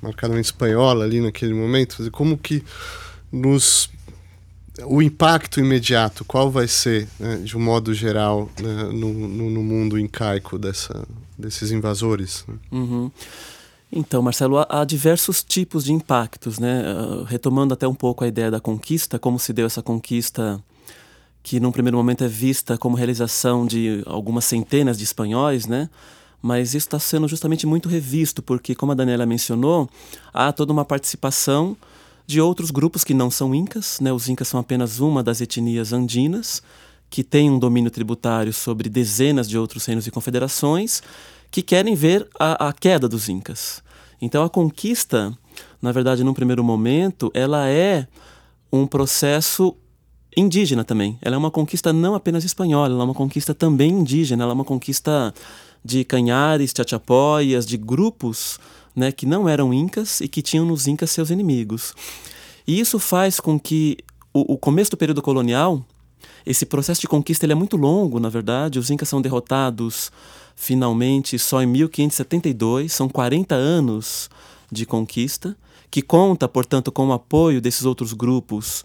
marcadamente 0.00 0.46
espanhola 0.46 1.04
ali 1.04 1.20
naquele 1.20 1.52
momento, 1.52 2.10
como 2.10 2.38
que 2.38 2.62
nos 3.30 3.90
o 4.84 5.02
impacto 5.02 5.60
imediato, 5.60 6.24
qual 6.24 6.50
vai 6.50 6.68
ser, 6.68 7.06
né, 7.18 7.36
de 7.36 7.56
um 7.56 7.60
modo 7.60 7.92
geral, 7.92 8.50
né, 8.60 8.84
no, 8.84 9.12
no, 9.12 9.50
no, 9.50 9.62
mundo 9.62 9.98
incaico 9.98 10.58
dessa, 10.58 11.06
desses 11.36 11.70
invasores? 11.70 12.44
Né? 12.48 12.54
Uhum. 12.72 13.10
Então, 13.92 14.22
Marcelo, 14.22 14.64
há, 14.68 14.84
diversos 14.84 15.42
tipos 15.42 15.84
de 15.84 15.92
impactos, 15.92 16.60
né? 16.60 16.84
Uh, 16.92 17.24
retomando 17.24 17.74
até 17.74 17.88
um 17.88 17.94
pouco 17.94 18.22
a 18.22 18.28
ideia 18.28 18.50
da 18.50 18.60
conquista, 18.60 19.18
como 19.18 19.38
se 19.38 19.52
deu 19.52 19.66
essa 19.66 19.82
conquista 19.82 20.62
que 21.42 21.58
num 21.58 21.72
primeiro 21.72 21.96
momento 21.96 22.22
é 22.22 22.28
vista 22.28 22.78
como 22.78 22.96
realização 22.96 23.66
de 23.66 24.02
algumas 24.06 24.44
centenas 24.44 24.96
de 24.96 25.04
espanhóis, 25.04 25.66
né? 25.66 25.90
Mas 26.40 26.68
isso 26.68 26.86
está 26.86 26.98
sendo 26.98 27.26
justamente 27.26 27.66
muito 27.66 27.88
revisto, 27.88 28.42
porque, 28.42 28.74
como 28.74 28.92
a 28.92 28.94
Daniela 28.94 29.26
mencionou, 29.26 29.88
há 30.32 30.52
toda 30.52 30.72
uma 30.72 30.84
participação 30.84 31.76
de 32.26 32.40
outros 32.40 32.70
grupos 32.70 33.02
que 33.02 33.12
não 33.12 33.28
são 33.28 33.52
incas, 33.52 33.98
né? 34.00 34.12
Os 34.12 34.28
incas 34.28 34.46
são 34.46 34.60
apenas 34.60 35.00
uma 35.00 35.20
das 35.20 35.40
etnias 35.40 35.92
andinas, 35.92 36.62
que 37.10 37.24
tem 37.24 37.50
um 37.50 37.58
domínio 37.58 37.90
tributário 37.90 38.52
sobre 38.52 38.88
dezenas 38.88 39.48
de 39.48 39.58
outros 39.58 39.84
reinos 39.84 40.06
e 40.06 40.12
confederações, 40.12 41.02
que 41.50 41.62
querem 41.62 41.94
ver 41.94 42.28
a, 42.38 42.68
a 42.68 42.72
queda 42.72 43.08
dos 43.08 43.28
Incas. 43.28 43.82
Então 44.20 44.44
a 44.44 44.50
conquista, 44.50 45.36
na 45.80 45.92
verdade, 45.92 46.22
num 46.22 46.34
primeiro 46.34 46.62
momento, 46.62 47.30
ela 47.34 47.68
é 47.68 48.06
um 48.72 48.86
processo 48.86 49.74
indígena 50.36 50.84
também. 50.84 51.18
Ela 51.22 51.36
é 51.36 51.38
uma 51.38 51.50
conquista 51.50 51.92
não 51.92 52.14
apenas 52.14 52.44
espanhola, 52.44 52.94
ela 52.94 53.02
é 53.02 53.04
uma 53.04 53.14
conquista 53.14 53.54
também 53.54 53.90
indígena, 53.90 54.44
ela 54.44 54.52
é 54.52 54.54
uma 54.54 54.64
conquista 54.64 55.34
de 55.84 56.04
canhares, 56.04 56.72
tchatchapóias, 56.72 57.66
de 57.66 57.76
grupos 57.76 58.58
né, 58.94 59.10
que 59.10 59.26
não 59.26 59.48
eram 59.48 59.72
incas 59.72 60.20
e 60.20 60.28
que 60.28 60.42
tinham 60.42 60.64
nos 60.64 60.86
incas 60.86 61.10
seus 61.10 61.30
inimigos. 61.30 61.94
E 62.66 62.78
isso 62.78 62.98
faz 62.98 63.40
com 63.40 63.58
que 63.58 63.96
o, 64.32 64.54
o 64.54 64.58
começo 64.58 64.90
do 64.90 64.96
período 64.96 65.22
colonial, 65.22 65.84
esse 66.44 66.66
processo 66.66 67.00
de 67.00 67.08
conquista 67.08 67.44
ele 67.44 67.52
é 67.52 67.56
muito 67.56 67.76
longo, 67.76 68.20
na 68.20 68.28
verdade. 68.28 68.78
Os 68.78 68.90
incas 68.90 69.08
são 69.08 69.20
derrotados 69.20 70.12
finalmente 70.60 71.38
só 71.38 71.62
em 71.62 71.66
1572, 71.66 72.92
são 72.92 73.08
40 73.08 73.54
anos 73.54 74.28
de 74.70 74.84
conquista, 74.84 75.56
que 75.90 76.02
conta, 76.02 76.46
portanto, 76.46 76.92
com 76.92 77.08
o 77.08 77.12
apoio 77.14 77.62
desses 77.62 77.86
outros 77.86 78.12
grupos 78.12 78.84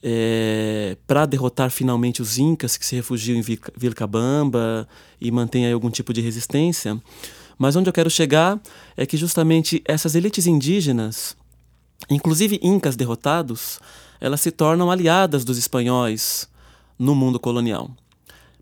é, 0.00 0.96
para 1.08 1.26
derrotar 1.26 1.72
finalmente 1.72 2.22
os 2.22 2.38
incas 2.38 2.76
que 2.76 2.86
se 2.86 2.94
refugiam 2.94 3.36
em 3.36 3.42
Vilcabamba 3.76 4.88
e 5.20 5.28
mantêm 5.32 5.70
algum 5.72 5.90
tipo 5.90 6.12
de 6.12 6.20
resistência. 6.20 6.96
Mas 7.58 7.74
onde 7.74 7.88
eu 7.88 7.92
quero 7.92 8.08
chegar 8.08 8.60
é 8.96 9.04
que 9.04 9.16
justamente 9.16 9.82
essas 9.84 10.14
elites 10.14 10.46
indígenas, 10.46 11.36
inclusive 12.08 12.60
incas 12.62 12.94
derrotados, 12.94 13.80
elas 14.20 14.40
se 14.40 14.52
tornam 14.52 14.88
aliadas 14.88 15.44
dos 15.44 15.58
espanhóis 15.58 16.48
no 16.96 17.16
mundo 17.16 17.40
colonial. 17.40 17.90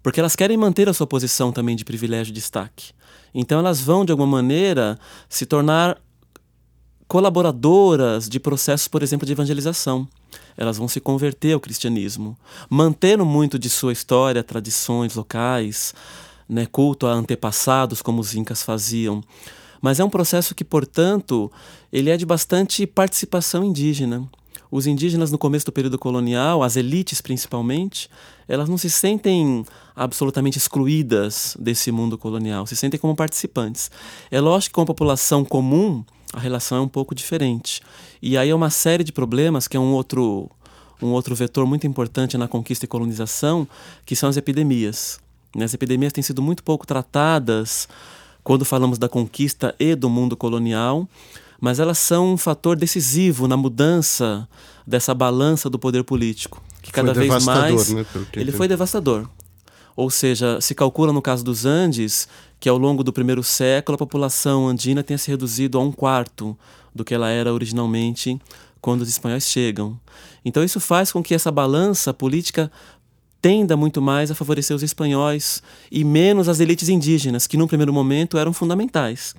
Porque 0.06 0.20
elas 0.20 0.36
querem 0.36 0.56
manter 0.56 0.88
a 0.88 0.94
sua 0.94 1.04
posição 1.04 1.50
também 1.50 1.74
de 1.74 1.84
privilégio 1.84 2.30
e 2.30 2.32
destaque. 2.32 2.92
Então 3.34 3.58
elas 3.58 3.80
vão, 3.80 4.04
de 4.04 4.12
alguma 4.12 4.36
maneira, 4.36 4.96
se 5.28 5.44
tornar 5.44 6.00
colaboradoras 7.08 8.28
de 8.28 8.38
processos, 8.38 8.86
por 8.86 9.02
exemplo, 9.02 9.26
de 9.26 9.32
evangelização. 9.32 10.06
Elas 10.56 10.78
vão 10.78 10.86
se 10.86 11.00
converter 11.00 11.54
ao 11.54 11.58
cristianismo, 11.58 12.38
mantendo 12.70 13.26
muito 13.26 13.58
de 13.58 13.68
sua 13.68 13.92
história, 13.92 14.44
tradições 14.44 15.16
locais, 15.16 15.92
né, 16.48 16.66
culto 16.66 17.08
a 17.08 17.12
antepassados, 17.12 18.00
como 18.00 18.20
os 18.20 18.32
incas 18.32 18.62
faziam. 18.62 19.24
Mas 19.82 19.98
é 19.98 20.04
um 20.04 20.08
processo 20.08 20.54
que, 20.54 20.62
portanto, 20.62 21.50
ele 21.92 22.10
é 22.10 22.16
de 22.16 22.24
bastante 22.24 22.86
participação 22.86 23.64
indígena. 23.64 24.30
Os 24.76 24.86
indígenas 24.86 25.32
no 25.32 25.38
começo 25.38 25.64
do 25.64 25.72
período 25.72 25.98
colonial, 25.98 26.62
as 26.62 26.76
elites 26.76 27.22
principalmente, 27.22 28.10
elas 28.46 28.68
não 28.68 28.76
se 28.76 28.90
sentem 28.90 29.64
absolutamente 29.94 30.58
excluídas 30.58 31.56
desse 31.58 31.90
mundo 31.90 32.18
colonial, 32.18 32.66
se 32.66 32.76
sentem 32.76 33.00
como 33.00 33.16
participantes. 33.16 33.90
É 34.30 34.38
lógico 34.38 34.72
que 34.72 34.74
com 34.74 34.82
a 34.82 34.84
população 34.84 35.46
comum, 35.46 36.04
a 36.30 36.38
relação 36.38 36.76
é 36.76 36.80
um 36.82 36.88
pouco 36.88 37.14
diferente. 37.14 37.80
E 38.20 38.36
aí 38.36 38.50
é 38.50 38.54
uma 38.54 38.68
série 38.68 39.02
de 39.02 39.12
problemas, 39.12 39.66
que 39.66 39.78
é 39.78 39.80
um 39.80 39.94
outro, 39.94 40.50
um 41.00 41.06
outro 41.06 41.34
vetor 41.34 41.64
muito 41.64 41.86
importante 41.86 42.36
na 42.36 42.46
conquista 42.46 42.84
e 42.84 42.88
colonização, 42.88 43.66
que 44.04 44.14
são 44.14 44.28
as 44.28 44.36
epidemias. 44.36 45.18
As 45.58 45.72
epidemias 45.72 46.12
têm 46.12 46.22
sido 46.22 46.42
muito 46.42 46.62
pouco 46.62 46.86
tratadas 46.86 47.88
quando 48.44 48.62
falamos 48.62 48.98
da 48.98 49.08
conquista 49.08 49.74
e 49.80 49.94
do 49.94 50.10
mundo 50.10 50.36
colonial, 50.36 51.08
mas 51.60 51.78
elas 51.78 51.98
são 51.98 52.34
um 52.34 52.36
fator 52.36 52.76
decisivo 52.76 53.48
na 53.48 53.56
mudança 53.56 54.48
dessa 54.86 55.14
balança 55.14 55.68
do 55.68 55.78
poder 55.78 56.04
político, 56.04 56.62
que 56.82 56.92
cada 56.92 57.14
foi 57.14 57.28
vez 57.28 57.44
mais 57.44 57.92
né, 57.92 58.06
ele 58.34 58.52
foi 58.52 58.68
devastador. 58.68 59.28
Ou 59.96 60.10
seja, 60.10 60.60
se 60.60 60.74
calcula 60.74 61.12
no 61.12 61.22
caso 61.22 61.42
dos 61.42 61.64
Andes 61.64 62.28
que 62.60 62.68
ao 62.68 62.76
longo 62.76 63.02
do 63.02 63.12
primeiro 63.12 63.42
século 63.42 63.94
a 63.96 63.98
população 63.98 64.68
andina 64.68 65.02
tenha 65.02 65.18
se 65.18 65.30
reduzido 65.30 65.78
a 65.78 65.80
um 65.80 65.90
quarto 65.90 66.56
do 66.94 67.04
que 67.04 67.14
ela 67.14 67.28
era 67.30 67.52
originalmente 67.52 68.38
quando 68.80 69.02
os 69.02 69.08
espanhóis 69.08 69.44
chegam. 69.44 69.98
Então 70.44 70.62
isso 70.62 70.80
faz 70.80 71.10
com 71.10 71.22
que 71.22 71.34
essa 71.34 71.50
balança 71.50 72.14
política 72.14 72.70
tenda 73.40 73.76
muito 73.76 74.00
mais 74.00 74.30
a 74.30 74.34
favorecer 74.34 74.74
os 74.74 74.82
espanhóis 74.82 75.62
e 75.90 76.04
menos 76.04 76.48
as 76.48 76.60
elites 76.60 76.88
indígenas, 76.88 77.46
que 77.46 77.56
num 77.56 77.66
primeiro 77.66 77.92
momento 77.92 78.38
eram 78.38 78.52
fundamentais. 78.52 79.34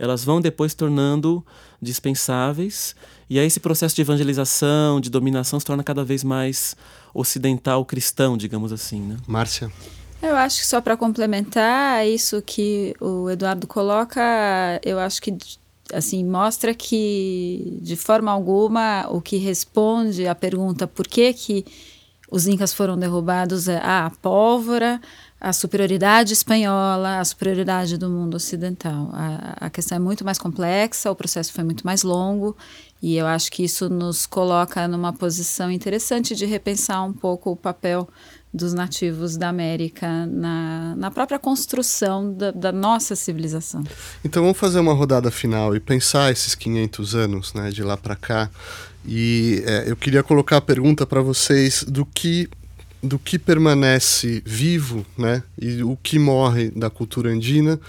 Elas 0.00 0.24
vão 0.24 0.40
depois 0.40 0.72
tornando 0.72 1.44
dispensáveis, 1.80 2.96
e 3.28 3.38
aí 3.38 3.46
esse 3.46 3.60
processo 3.60 3.94
de 3.94 4.00
evangelização, 4.00 4.98
de 4.98 5.10
dominação 5.10 5.60
se 5.60 5.66
torna 5.66 5.84
cada 5.84 6.02
vez 6.02 6.24
mais 6.24 6.74
ocidental 7.12 7.84
cristão, 7.84 8.36
digamos 8.36 8.72
assim, 8.72 9.00
né? 9.00 9.16
Márcia. 9.26 9.70
Eu 10.22 10.34
acho 10.36 10.60
que 10.60 10.66
só 10.66 10.80
para 10.80 10.96
complementar 10.96 12.06
isso 12.06 12.42
que 12.42 12.94
o 12.98 13.28
Eduardo 13.28 13.66
coloca, 13.66 14.20
eu 14.82 14.98
acho 14.98 15.20
que 15.20 15.36
assim 15.92 16.24
mostra 16.24 16.74
que 16.74 17.78
de 17.82 17.96
forma 17.96 18.30
alguma 18.30 19.06
o 19.10 19.20
que 19.20 19.36
responde 19.36 20.26
à 20.26 20.34
pergunta 20.34 20.86
por 20.86 21.06
que 21.06 21.32
que 21.32 21.64
os 22.30 22.46
incas 22.46 22.72
foram 22.72 22.96
derrubados 22.96 23.66
é 23.66 23.80
ah, 23.82 24.06
a 24.06 24.10
pólvora, 24.10 25.00
a 25.40 25.52
superioridade 25.54 26.34
espanhola, 26.34 27.18
a 27.18 27.24
superioridade 27.24 27.96
do 27.96 28.10
mundo 28.10 28.34
ocidental. 28.34 29.08
A, 29.12 29.66
a 29.66 29.70
questão 29.70 29.96
é 29.96 29.98
muito 29.98 30.24
mais 30.24 30.38
complexa, 30.38 31.10
o 31.10 31.14
processo 31.14 31.52
foi 31.52 31.64
muito 31.64 31.86
mais 31.86 32.02
longo 32.02 32.54
e 33.02 33.16
eu 33.16 33.26
acho 33.26 33.50
que 33.50 33.64
isso 33.64 33.88
nos 33.88 34.26
coloca 34.26 34.86
numa 34.86 35.12
posição 35.12 35.70
interessante 35.70 36.36
de 36.36 36.44
repensar 36.44 37.02
um 37.02 37.12
pouco 37.12 37.50
o 37.50 37.56
papel 37.56 38.06
dos 38.52 38.74
nativos 38.74 39.36
da 39.36 39.48
América 39.48 40.26
na, 40.26 40.94
na 40.96 41.10
própria 41.10 41.38
construção 41.38 42.34
da, 42.34 42.50
da, 42.50 42.72
nossa 42.72 43.16
civilização. 43.16 43.82
Então 44.24 44.42
vamos 44.42 44.58
fazer 44.58 44.80
uma 44.80 44.92
rodada 44.92 45.30
final 45.30 45.74
e 45.74 45.80
pensar 45.80 46.32
esses 46.32 46.54
500 46.54 47.14
anos, 47.14 47.54
né, 47.54 47.70
de 47.70 47.82
lá 47.82 47.96
para 47.96 48.16
cá. 48.16 48.50
E 49.06 49.62
é, 49.64 49.90
eu 49.90 49.96
queria 49.96 50.22
colocar 50.22 50.58
a 50.58 50.60
pergunta 50.60 51.06
para 51.06 51.22
vocês 51.22 51.84
do 51.84 52.04
que 52.04 52.50
do 53.02 53.18
que 53.18 53.38
permanece 53.38 54.42
vivo, 54.44 55.06
né, 55.16 55.42
e 55.60 55.82
o 55.82 55.96
que 56.02 56.18
morre 56.18 56.70
da 56.70 56.90
cultura 56.90 57.30
andina 57.30 57.80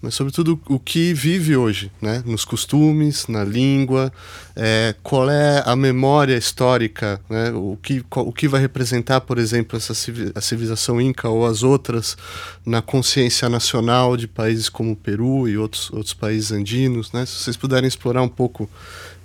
mas 0.00 0.14
sobretudo 0.14 0.60
o 0.68 0.78
que 0.78 1.14
vive 1.14 1.56
hoje, 1.56 1.90
né? 2.02 2.22
nos 2.26 2.44
costumes, 2.44 3.26
na 3.28 3.42
língua, 3.42 4.12
é, 4.54 4.94
qual 5.02 5.28
é 5.30 5.62
a 5.64 5.74
memória 5.74 6.36
histórica, 6.36 7.18
né? 7.30 7.50
o, 7.50 7.78
que, 7.82 8.04
o 8.10 8.32
que 8.32 8.46
vai 8.46 8.60
representar, 8.60 9.22
por 9.22 9.38
exemplo, 9.38 9.76
essa 9.76 9.94
a 10.34 10.40
civilização 10.40 11.00
inca 11.00 11.28
ou 11.28 11.46
as 11.46 11.62
outras 11.62 12.16
na 12.64 12.82
consciência 12.82 13.48
nacional 13.48 14.16
de 14.16 14.28
países 14.28 14.68
como 14.68 14.92
o 14.92 14.96
Peru 14.96 15.48
e 15.48 15.56
outros, 15.56 15.90
outros 15.90 16.14
países 16.14 16.52
andinos. 16.52 17.10
Né? 17.10 17.24
Se 17.24 17.42
vocês 17.42 17.56
puderem 17.56 17.88
explorar 17.88 18.22
um 18.22 18.28
pouco 18.28 18.68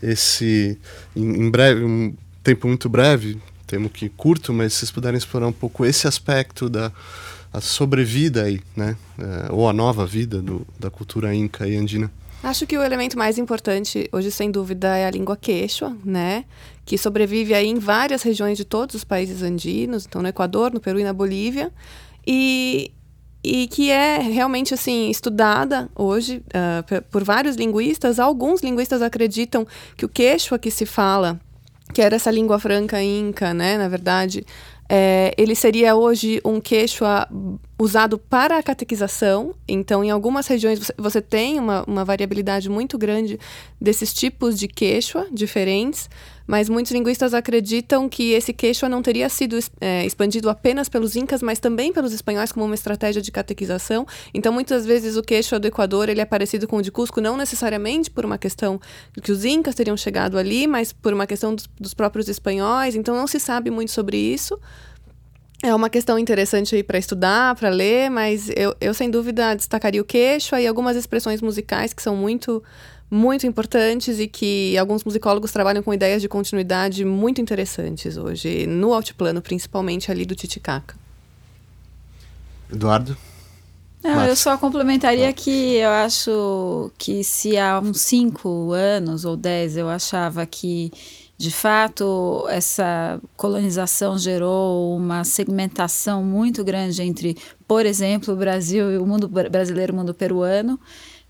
esse, 0.02 0.80
em, 1.16 1.44
em 1.44 1.52
breve, 1.52 1.84
um 1.84 2.16
tempo 2.42 2.68
muito 2.68 2.88
breve, 2.88 3.38
temo 3.72 3.90
que 3.90 4.10
curto, 4.10 4.52
mas 4.52 4.74
se 4.74 4.80
vocês 4.80 4.92
puderem 4.92 5.18
explorar 5.18 5.48
um 5.48 5.54
pouco 5.54 5.86
esse 5.86 6.06
aspecto 6.06 6.70
da 6.70 6.92
sobrevida 7.62 8.44
aí, 8.44 8.60
né? 8.76 8.98
É, 9.18 9.52
ou 9.52 9.70
a 9.70 9.72
nova 9.72 10.06
vida 10.06 10.42
do, 10.42 10.68
da 10.78 10.90
cultura 10.90 11.34
inca 11.34 11.66
e 11.66 11.78
andina. 11.78 12.12
Acho 12.44 12.68
que 12.68 12.78
o 12.78 12.84
elemento 12.84 13.18
mais 13.18 13.38
importante 13.38 14.10
hoje, 14.12 14.30
sem 14.30 14.52
dúvida, 14.52 14.98
é 14.98 15.06
a 15.06 15.12
língua 15.12 15.38
quechua, 15.38 15.96
né? 16.04 16.44
Que 16.84 16.98
sobrevive 16.98 17.54
aí 17.54 17.68
em 17.68 17.80
várias 17.80 18.24
regiões 18.24 18.58
de 18.58 18.66
todos 18.66 18.96
os 18.96 19.04
países 19.06 19.42
andinos, 19.42 20.06
então 20.06 20.22
no 20.22 20.28
Equador, 20.28 20.74
no 20.74 20.82
Peru 20.82 21.00
e 21.00 21.04
na 21.04 21.14
Bolívia. 21.14 21.72
E, 22.28 22.92
e 23.42 23.68
que 23.68 23.90
é 23.90 24.18
realmente 24.18 24.74
assim 24.74 25.10
estudada 25.10 25.90
hoje 25.96 26.44
uh, 26.48 27.02
por 27.10 27.24
vários 27.24 27.56
linguistas. 27.56 28.20
Alguns 28.20 28.62
linguistas 28.62 29.02
acreditam 29.02 29.66
que 29.96 30.06
o 30.06 30.10
quechua 30.10 30.60
que 30.60 30.72
se 30.72 30.86
fala, 30.86 31.40
que 31.92 32.02
era 32.02 32.16
essa 32.16 32.32
língua 32.32 32.60
franca 32.60 33.02
inca, 33.02 33.54
né, 33.54 33.78
na 33.78 33.88
verdade, 33.88 34.46
é, 34.94 35.34
ele 35.38 35.56
seria 35.56 35.96
hoje 35.96 36.42
um 36.44 36.60
quechua 36.60 37.26
usado 37.80 38.18
para 38.18 38.58
a 38.58 38.64
catequização. 38.64 39.56
Então, 39.66 40.04
em 40.04 40.12
algumas 40.12 40.48
regiões 40.48 40.80
você, 40.80 40.94
você 40.98 41.22
tem 41.22 41.58
uma, 41.58 41.86
uma, 41.88 42.04
variabilidade 42.04 42.70
muito 42.70 42.98
grande 42.98 43.40
desses 43.80 44.14
tipos 44.14 44.60
de 44.60 44.68
quechua 44.68 45.28
diferentes, 45.32 46.10
mas 46.52 46.68
muitos 46.68 46.92
linguistas 46.92 47.34
acreditam 47.34 48.10
que 48.10 48.34
esse 48.34 48.52
quechua 48.52 48.90
não 48.90 49.02
teria 49.02 49.30
sido 49.30 49.58
é, 49.80 50.06
expandido 50.06 50.50
apenas 50.50 50.90
pelos 50.90 51.16
incas, 51.16 51.42
mas 51.42 51.62
também 51.62 51.94
pelos 51.94 52.12
espanhóis 52.12 52.52
como 52.52 52.66
uma 52.66 52.76
estratégia 52.76 53.22
de 53.22 53.32
catequização. 53.32 54.06
Então, 54.34 54.52
muitas 54.52 54.86
vezes 54.86 55.16
o 55.16 55.22
quechua 55.24 55.58
do 55.62 55.68
Equador 55.68 56.10
ele 56.10 56.20
é 56.20 56.26
parecido 56.26 56.68
com 56.68 56.76
o 56.76 56.82
de 56.82 56.92
Cusco, 56.92 57.22
não 57.22 57.38
necessariamente 57.38 58.12
por 58.12 58.26
uma 58.26 58.38
questão 58.38 58.82
que 59.24 59.32
os 59.32 59.46
incas 59.46 59.76
teriam 59.76 59.96
chegado 59.96 60.38
ali, 60.38 60.68
mas 60.68 60.92
por 60.92 61.14
uma 61.14 61.26
questão 61.26 61.56
dos, 61.56 61.70
dos 61.80 61.94
próprios 61.94 62.28
espanhóis. 62.28 62.96
Então, 62.96 63.16
não 63.16 63.28
se 63.28 63.40
sabe 63.40 63.72
muito 63.72 63.92
sobre 63.92 64.18
isso. 64.18 64.60
É 65.64 65.74
uma 65.74 65.90
questão 65.90 66.20
interessante 66.20 66.76
aí 66.76 66.84
para 66.84 66.98
estudar, 66.98 67.56
para 67.56 67.70
ler, 67.70 68.10
mas 68.10 68.50
eu, 68.58 68.76
eu 68.82 68.94
sem 68.94 69.10
dúvida 69.10 69.56
destacaria 69.56 70.02
o 70.02 70.06
queixo 70.06 70.54
e 70.58 70.68
algumas 70.68 70.98
expressões 70.98 71.42
musicais 71.42 71.94
que 71.94 72.02
são 72.04 72.14
muito 72.14 72.62
muito 73.12 73.46
importantes 73.46 74.20
e 74.20 74.28
que 74.28 74.78
alguns 74.78 75.04
musicólogos 75.04 75.52
trabalham 75.52 75.84
com 75.84 75.94
ideias 75.94 76.22
de 76.22 76.30
continuidade 76.30 77.04
muito 77.04 77.42
interessantes 77.42 78.16
hoje, 78.16 78.66
no 78.66 78.94
altiplano, 78.94 79.42
principalmente 79.42 80.10
ali 80.10 80.26
do 80.26 80.34
Titicaca. 80.34 80.96
Eduardo? 82.72 83.18
Não, 84.02 84.26
eu 84.26 84.36
só 84.36 84.58
complementaria 84.58 85.32
que 85.34 85.76
eu 85.76 85.90
acho 85.90 86.92
que 86.98 87.24
se 87.24 87.58
há 87.58 87.80
uns 87.80 88.02
cinco 88.02 88.72
anos 88.72 89.26
ou 89.26 89.36
dez 89.36 89.78
eu 89.78 89.90
achava 89.90 90.46
que 90.46 90.92
de 91.42 91.50
fato, 91.50 92.46
essa 92.50 93.20
colonização 93.36 94.16
gerou 94.16 94.96
uma 94.96 95.24
segmentação 95.24 96.24
muito 96.24 96.64
grande 96.64 97.02
entre, 97.02 97.36
por 97.68 97.84
exemplo, 97.84 98.36
o 98.36 98.38
Brasil 98.38 98.92
e 98.92 98.98
o 99.00 99.08
mundo 99.08 99.28
brasileiro 99.28 99.92
e 99.92 99.96
o 99.96 99.98
mundo 99.98 100.14
peruano. 100.14 100.80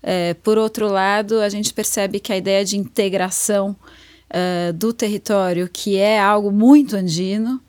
É, 0.02 0.34
por 0.34 0.58
outro 0.58 0.88
lado, 0.88 1.40
a 1.40 1.48
gente 1.48 1.72
percebe 1.72 2.18
que 2.18 2.32
a 2.32 2.36
ideia 2.36 2.64
de 2.64 2.76
integração 2.76 3.76
uh, 4.32 4.72
do 4.72 4.92
território, 4.92 5.68
que 5.72 5.96
é 5.96 6.18
algo 6.18 6.50
muito 6.50 6.96
andino, 6.96 7.60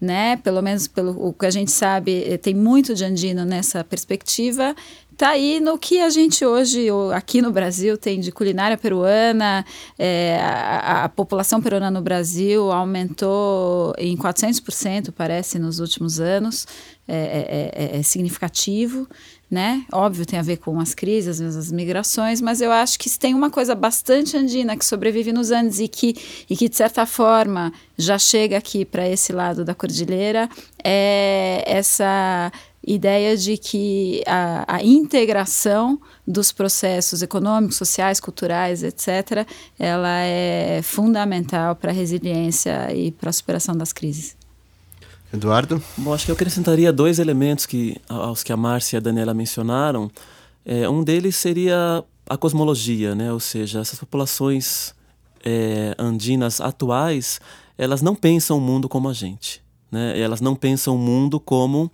né? 0.00 0.36
Pelo 0.36 0.62
menos 0.62 0.86
pelo 0.86 1.28
o 1.28 1.32
que 1.32 1.46
a 1.46 1.50
gente 1.50 1.72
sabe, 1.72 2.22
eh, 2.24 2.36
tem 2.36 2.54
muito 2.54 2.94
de 2.94 3.04
andino 3.04 3.44
nessa 3.44 3.82
perspectiva. 3.82 4.74
Está 5.12 5.30
aí 5.30 5.58
no 5.58 5.76
que 5.76 5.98
a 5.98 6.08
gente 6.08 6.46
hoje, 6.46 6.86
aqui 7.12 7.42
no 7.42 7.50
Brasil, 7.50 7.98
tem 7.98 8.20
de 8.20 8.30
culinária 8.30 8.78
peruana. 8.78 9.66
É, 9.98 10.38
a, 10.40 11.02
a, 11.02 11.08
população 11.08 11.60
peruana 11.60 11.90
no 11.90 12.00
Brasil 12.00 12.70
aumentou 12.70 13.92
em 13.98 14.16
400%, 14.16 15.10
parece, 15.10 15.58
nos 15.58 15.80
últimos 15.80 16.20
anos. 16.20 16.68
É, 17.08 17.16
é, 17.16 17.96
é, 17.96 17.98
é 17.98 18.02
significativo 18.04 19.08
né? 19.50 19.84
Óbvio, 19.90 20.26
tem 20.26 20.38
a 20.38 20.42
ver 20.42 20.58
com 20.58 20.78
as 20.78 20.94
crises, 20.94 21.40
as 21.40 21.72
migrações, 21.72 22.40
mas 22.40 22.60
eu 22.60 22.70
acho 22.70 22.98
que 22.98 23.08
tem 23.18 23.34
uma 23.34 23.50
coisa 23.50 23.74
bastante 23.74 24.36
andina 24.36 24.76
que 24.76 24.84
sobrevive 24.84 25.32
nos 25.32 25.50
Andes 25.50 25.78
e 25.80 25.88
que, 25.88 26.14
e 26.48 26.56
que 26.56 26.68
de 26.68 26.76
certa 26.76 27.06
forma, 27.06 27.72
já 27.96 28.18
chega 28.18 28.58
aqui 28.58 28.84
para 28.84 29.08
esse 29.08 29.32
lado 29.32 29.64
da 29.64 29.74
cordilheira, 29.74 30.48
é 30.84 31.64
essa 31.66 32.52
ideia 32.86 33.36
de 33.36 33.56
que 33.56 34.22
a, 34.26 34.76
a 34.76 34.82
integração 34.82 36.00
dos 36.26 36.52
processos 36.52 37.22
econômicos, 37.22 37.76
sociais, 37.76 38.20
culturais, 38.20 38.82
etc., 38.82 39.46
ela 39.78 40.20
é 40.20 40.80
fundamental 40.82 41.74
para 41.74 41.90
a 41.90 41.94
resiliência 41.94 42.92
e 42.94 43.10
para 43.10 43.30
a 43.30 43.32
superação 43.32 43.76
das 43.76 43.92
crises. 43.92 44.37
Eduardo? 45.32 45.82
Bom, 45.96 46.14
acho 46.14 46.24
que 46.24 46.30
eu 46.30 46.34
acrescentaria 46.34 46.92
dois 46.92 47.18
elementos 47.18 47.66
que, 47.66 48.00
aos 48.08 48.42
que 48.42 48.52
a 48.52 48.56
Márcia 48.56 48.96
e 48.96 48.98
a 48.98 49.00
Daniela 49.00 49.34
mencionaram. 49.34 50.10
É, 50.64 50.88
um 50.88 51.04
deles 51.04 51.36
seria 51.36 52.02
a 52.28 52.36
cosmologia, 52.36 53.14
né? 53.14 53.32
ou 53.32 53.40
seja, 53.40 53.80
essas 53.80 53.98
populações 53.98 54.94
é, 55.44 55.94
andinas 55.98 56.60
atuais, 56.60 57.40
elas 57.76 58.02
não 58.02 58.14
pensam 58.14 58.58
o 58.58 58.60
mundo 58.60 58.88
como 58.88 59.08
a 59.08 59.12
gente. 59.12 59.62
Né? 59.90 60.18
Elas 60.18 60.40
não 60.40 60.54
pensam 60.54 60.94
o 60.94 60.98
mundo 60.98 61.38
como 61.38 61.90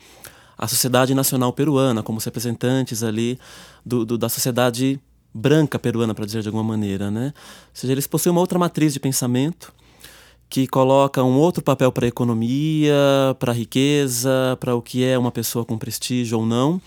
a 0.57 0.69
Sociedade 0.69 1.15
Nacional 1.15 1.53
Peruana, 1.53 2.03
como 2.03 2.19
os 2.19 2.25
representantes 2.25 3.03
ali 3.03 3.39
do, 3.85 4.05
do 4.05 4.17
da 4.17 4.29
sociedade 4.29 5.01
branca 5.33 5.81
peruana, 5.81 6.15
para 6.15 6.25
dizer 6.25 6.43
de 6.43 6.49
alguma 6.49 6.65
maneira. 6.65 7.11
Né? 7.11 7.27
Ou 7.35 7.71
seja, 7.75 7.93
eles 7.93 8.07
possuem 8.07 8.31
uma 8.31 8.41
outra 8.41 8.59
matriz 8.59 8.93
de 8.93 9.01
pensamento 9.01 9.73
que 10.49 10.67
coloca 10.67 11.23
um 11.23 11.37
outro 11.37 11.63
papel 11.63 11.91
para 11.91 12.07
a 12.07 12.09
economia, 12.09 12.95
para 13.39 13.53
a 13.53 13.55
riqueza, 13.55 14.57
para 14.61 14.75
o 14.75 14.83
que 14.83 15.05
é 15.05 15.19
uma 15.19 15.33
pessoa 15.33 15.65
com 15.65 15.77
prestígio 15.77 16.39
ou 16.39 16.47
não. 16.47 16.81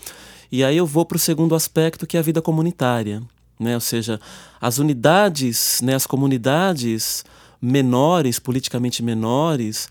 E 0.50 0.64
aí 0.64 0.76
eu 0.76 0.86
vou 0.86 1.04
para 1.04 1.16
o 1.16 1.18
segundo 1.18 1.54
aspecto, 1.54 2.06
que 2.06 2.16
é 2.16 2.20
a 2.20 2.22
vida 2.22 2.40
comunitária. 2.40 3.22
Né? 3.58 3.74
Ou 3.74 3.80
seja, 3.80 4.20
as 4.60 4.78
unidades, 4.78 5.80
né, 5.82 5.94
as 5.94 6.06
comunidades 6.06 7.24
menores, 7.60 8.38
politicamente 8.38 9.02
menores, 9.02 9.88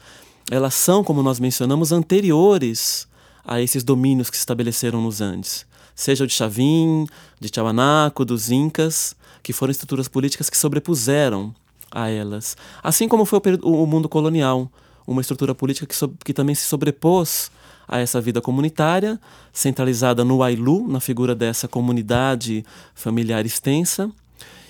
elas 0.49 0.73
são, 0.73 1.03
como 1.03 1.21
nós 1.21 1.39
mencionamos, 1.39 1.91
anteriores 1.91 3.07
a 3.45 3.61
esses 3.61 3.83
domínios 3.83 4.29
que 4.29 4.37
se 4.37 4.41
estabeleceram 4.41 5.01
nos 5.01 5.21
Andes. 5.21 5.65
Seja 5.93 6.23
o 6.23 6.27
de 6.27 6.33
Chavin, 6.33 7.07
de 7.39 7.49
Tiahuanaco, 7.49 8.23
dos 8.23 8.49
Incas, 8.49 9.15
que 9.43 9.53
foram 9.53 9.71
estruturas 9.71 10.07
políticas 10.07 10.49
que 10.49 10.57
sobrepuseram 10.57 11.53
a 11.91 12.09
elas. 12.09 12.57
Assim 12.83 13.07
como 13.07 13.25
foi 13.25 13.39
o, 13.61 13.83
o 13.83 13.87
mundo 13.87 14.09
colonial, 14.09 14.69
uma 15.05 15.21
estrutura 15.21 15.55
política 15.55 15.85
que, 15.85 15.95
so, 15.95 16.13
que 16.23 16.33
também 16.33 16.53
se 16.53 16.63
sobrepôs 16.63 17.49
a 17.87 17.99
essa 17.99 18.19
vida 18.19 18.41
comunitária, 18.41 19.19
centralizada 19.53 20.23
no 20.25 20.43
Ailu, 20.43 20.87
na 20.87 20.99
figura 20.99 21.33
dessa 21.33 21.67
comunidade 21.67 22.65
familiar 22.93 23.45
extensa, 23.45 24.11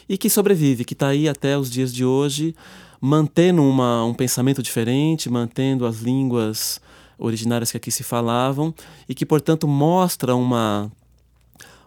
e 0.08 0.18
que 0.18 0.30
sobrevive, 0.30 0.86
que 0.86 0.94
está 0.94 1.08
aí 1.08 1.28
até 1.28 1.58
os 1.58 1.70
dias 1.70 1.92
de 1.92 2.06
hoje, 2.06 2.56
mantendo 3.02 3.64
uma, 3.64 4.06
um 4.06 4.14
pensamento 4.14 4.62
diferente, 4.62 5.30
mantendo 5.30 5.86
as 5.86 5.98
línguas 5.98 6.80
originárias 7.18 7.72
que 7.72 7.78
aqui 7.78 7.92
se 7.92 8.04
falavam, 8.04 8.74
e 9.10 9.16
que, 9.16 9.26
portanto, 9.26 9.68
mostra 9.68 10.36
uma 10.36 10.92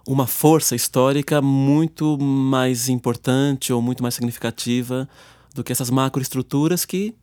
uma 0.07 0.27
força 0.27 0.75
histórica 0.75 1.41
muito 1.41 2.19
mais 2.19 2.89
importante 2.89 3.73
ou 3.73 3.81
muito 3.81 4.03
mais 4.03 4.15
significativa 4.15 5.09
do 5.55 5.63
que 5.63 5.73
essas 5.73 5.91
macroestruturas 5.91 6.85
que 6.85 7.15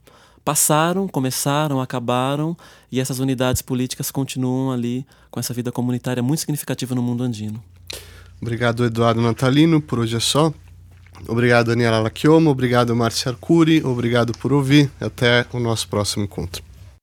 passaram, 0.44 1.08
começaram, 1.08 1.82
acabaram 1.82 2.56
e 2.92 3.00
essas 3.00 3.20
unidades 3.20 3.62
políticas 3.62 4.12
continuam 4.12 4.72
ali 4.72 5.06
com 5.30 5.40
essa 5.40 5.54
vida 5.54 5.72
comunitária 5.72 6.24
muito 6.24 6.40
significativa 6.40 6.96
no 6.96 7.02
mundo 7.02 7.24
andino. 7.24 7.62
Obrigado, 8.42 8.86
Eduardo 8.86 9.22
Natalino. 9.22 9.82
Por 9.82 10.00
hoje 10.00 10.16
é 10.16 10.20
só. 10.20 10.54
Obrigado, 11.28 11.68
Daniela 11.68 12.00
Lacchiomo. 12.00 12.50
Obrigado, 12.50 12.96
Márcia 12.96 13.32
Arcuri. 13.32 13.84
Obrigado 13.84 14.32
por 14.38 14.54
ouvir. 14.54 14.92
Até 15.02 15.46
o 15.52 15.60
nosso 15.60 15.88
próximo 15.88 16.24
encontro. 16.24 16.67